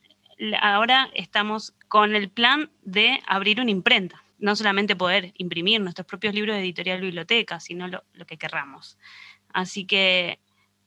ahora 0.60 1.10
estamos 1.14 1.74
con 1.88 2.14
el 2.14 2.30
plan 2.30 2.70
de 2.82 3.20
abrir 3.26 3.60
una 3.60 3.70
imprenta 3.70 4.22
no 4.38 4.54
solamente 4.54 4.96
poder 4.96 5.32
imprimir 5.36 5.80
nuestros 5.80 6.06
propios 6.06 6.34
libros 6.34 6.56
de 6.56 6.62
editorial 6.62 7.00
biblioteca, 7.00 7.60
sino 7.60 7.88
lo, 7.88 8.02
que 8.26 8.38
querramos. 8.38 8.98
Así 9.52 9.84
que 9.84 10.38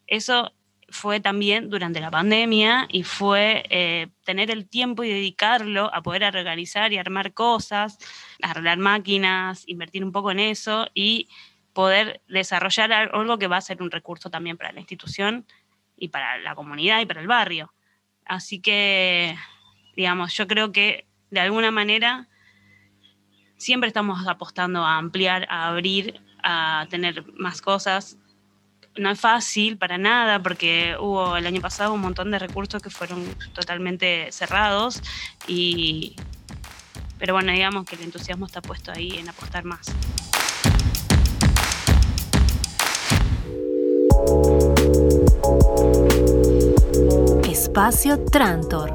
eso 0.08 0.54
fue 0.91 1.19
también 1.19 1.69
durante 1.69 1.99
la 1.99 2.11
pandemia 2.11 2.87
y 2.89 3.03
fue 3.03 3.63
eh, 3.69 4.07
tener 4.23 4.51
el 4.51 4.67
tiempo 4.67 5.03
y 5.03 5.09
dedicarlo 5.09 5.93
a 5.93 6.01
poder 6.01 6.23
organizar 6.23 6.93
y 6.93 6.97
armar 6.97 7.33
cosas, 7.33 7.97
arreglar 8.41 8.77
máquinas, 8.77 9.63
invertir 9.67 10.03
un 10.03 10.11
poco 10.11 10.31
en 10.31 10.39
eso 10.39 10.87
y 10.93 11.27
poder 11.73 12.21
desarrollar 12.27 12.91
algo 12.91 13.37
que 13.37 13.47
va 13.47 13.57
a 13.57 13.61
ser 13.61 13.81
un 13.81 13.91
recurso 13.91 14.29
también 14.29 14.57
para 14.57 14.71
la 14.71 14.79
institución 14.79 15.45
y 15.97 16.09
para 16.09 16.37
la 16.39 16.55
comunidad 16.55 17.01
y 17.01 17.05
para 17.05 17.21
el 17.21 17.27
barrio. 17.27 17.73
Así 18.25 18.59
que, 18.59 19.35
digamos, 19.95 20.33
yo 20.35 20.47
creo 20.47 20.71
que 20.71 21.07
de 21.29 21.39
alguna 21.39 21.71
manera 21.71 22.27
siempre 23.57 23.87
estamos 23.87 24.27
apostando 24.27 24.83
a 24.83 24.97
ampliar, 24.97 25.47
a 25.49 25.67
abrir, 25.67 26.19
a 26.43 26.87
tener 26.89 27.25
más 27.33 27.61
cosas. 27.61 28.17
No 28.97 29.09
es 29.09 29.19
fácil 29.19 29.77
para 29.77 29.97
nada 29.97 30.43
porque 30.43 30.95
hubo 30.99 31.37
el 31.37 31.47
año 31.47 31.61
pasado 31.61 31.93
un 31.93 32.01
montón 32.01 32.29
de 32.31 32.39
recursos 32.39 32.81
que 32.81 32.89
fueron 32.89 33.23
totalmente 33.53 34.31
cerrados 34.31 35.01
y 35.47 36.15
pero 37.21 37.35
bueno, 37.35 37.51
digamos 37.51 37.85
que 37.85 37.95
el 37.95 38.01
entusiasmo 38.01 38.47
está 38.47 38.63
puesto 38.63 38.91
ahí 38.91 39.11
en 39.11 39.29
apostar 39.29 39.63
más. 39.63 39.93
Espacio 47.47 48.25
Trantor. 48.25 48.91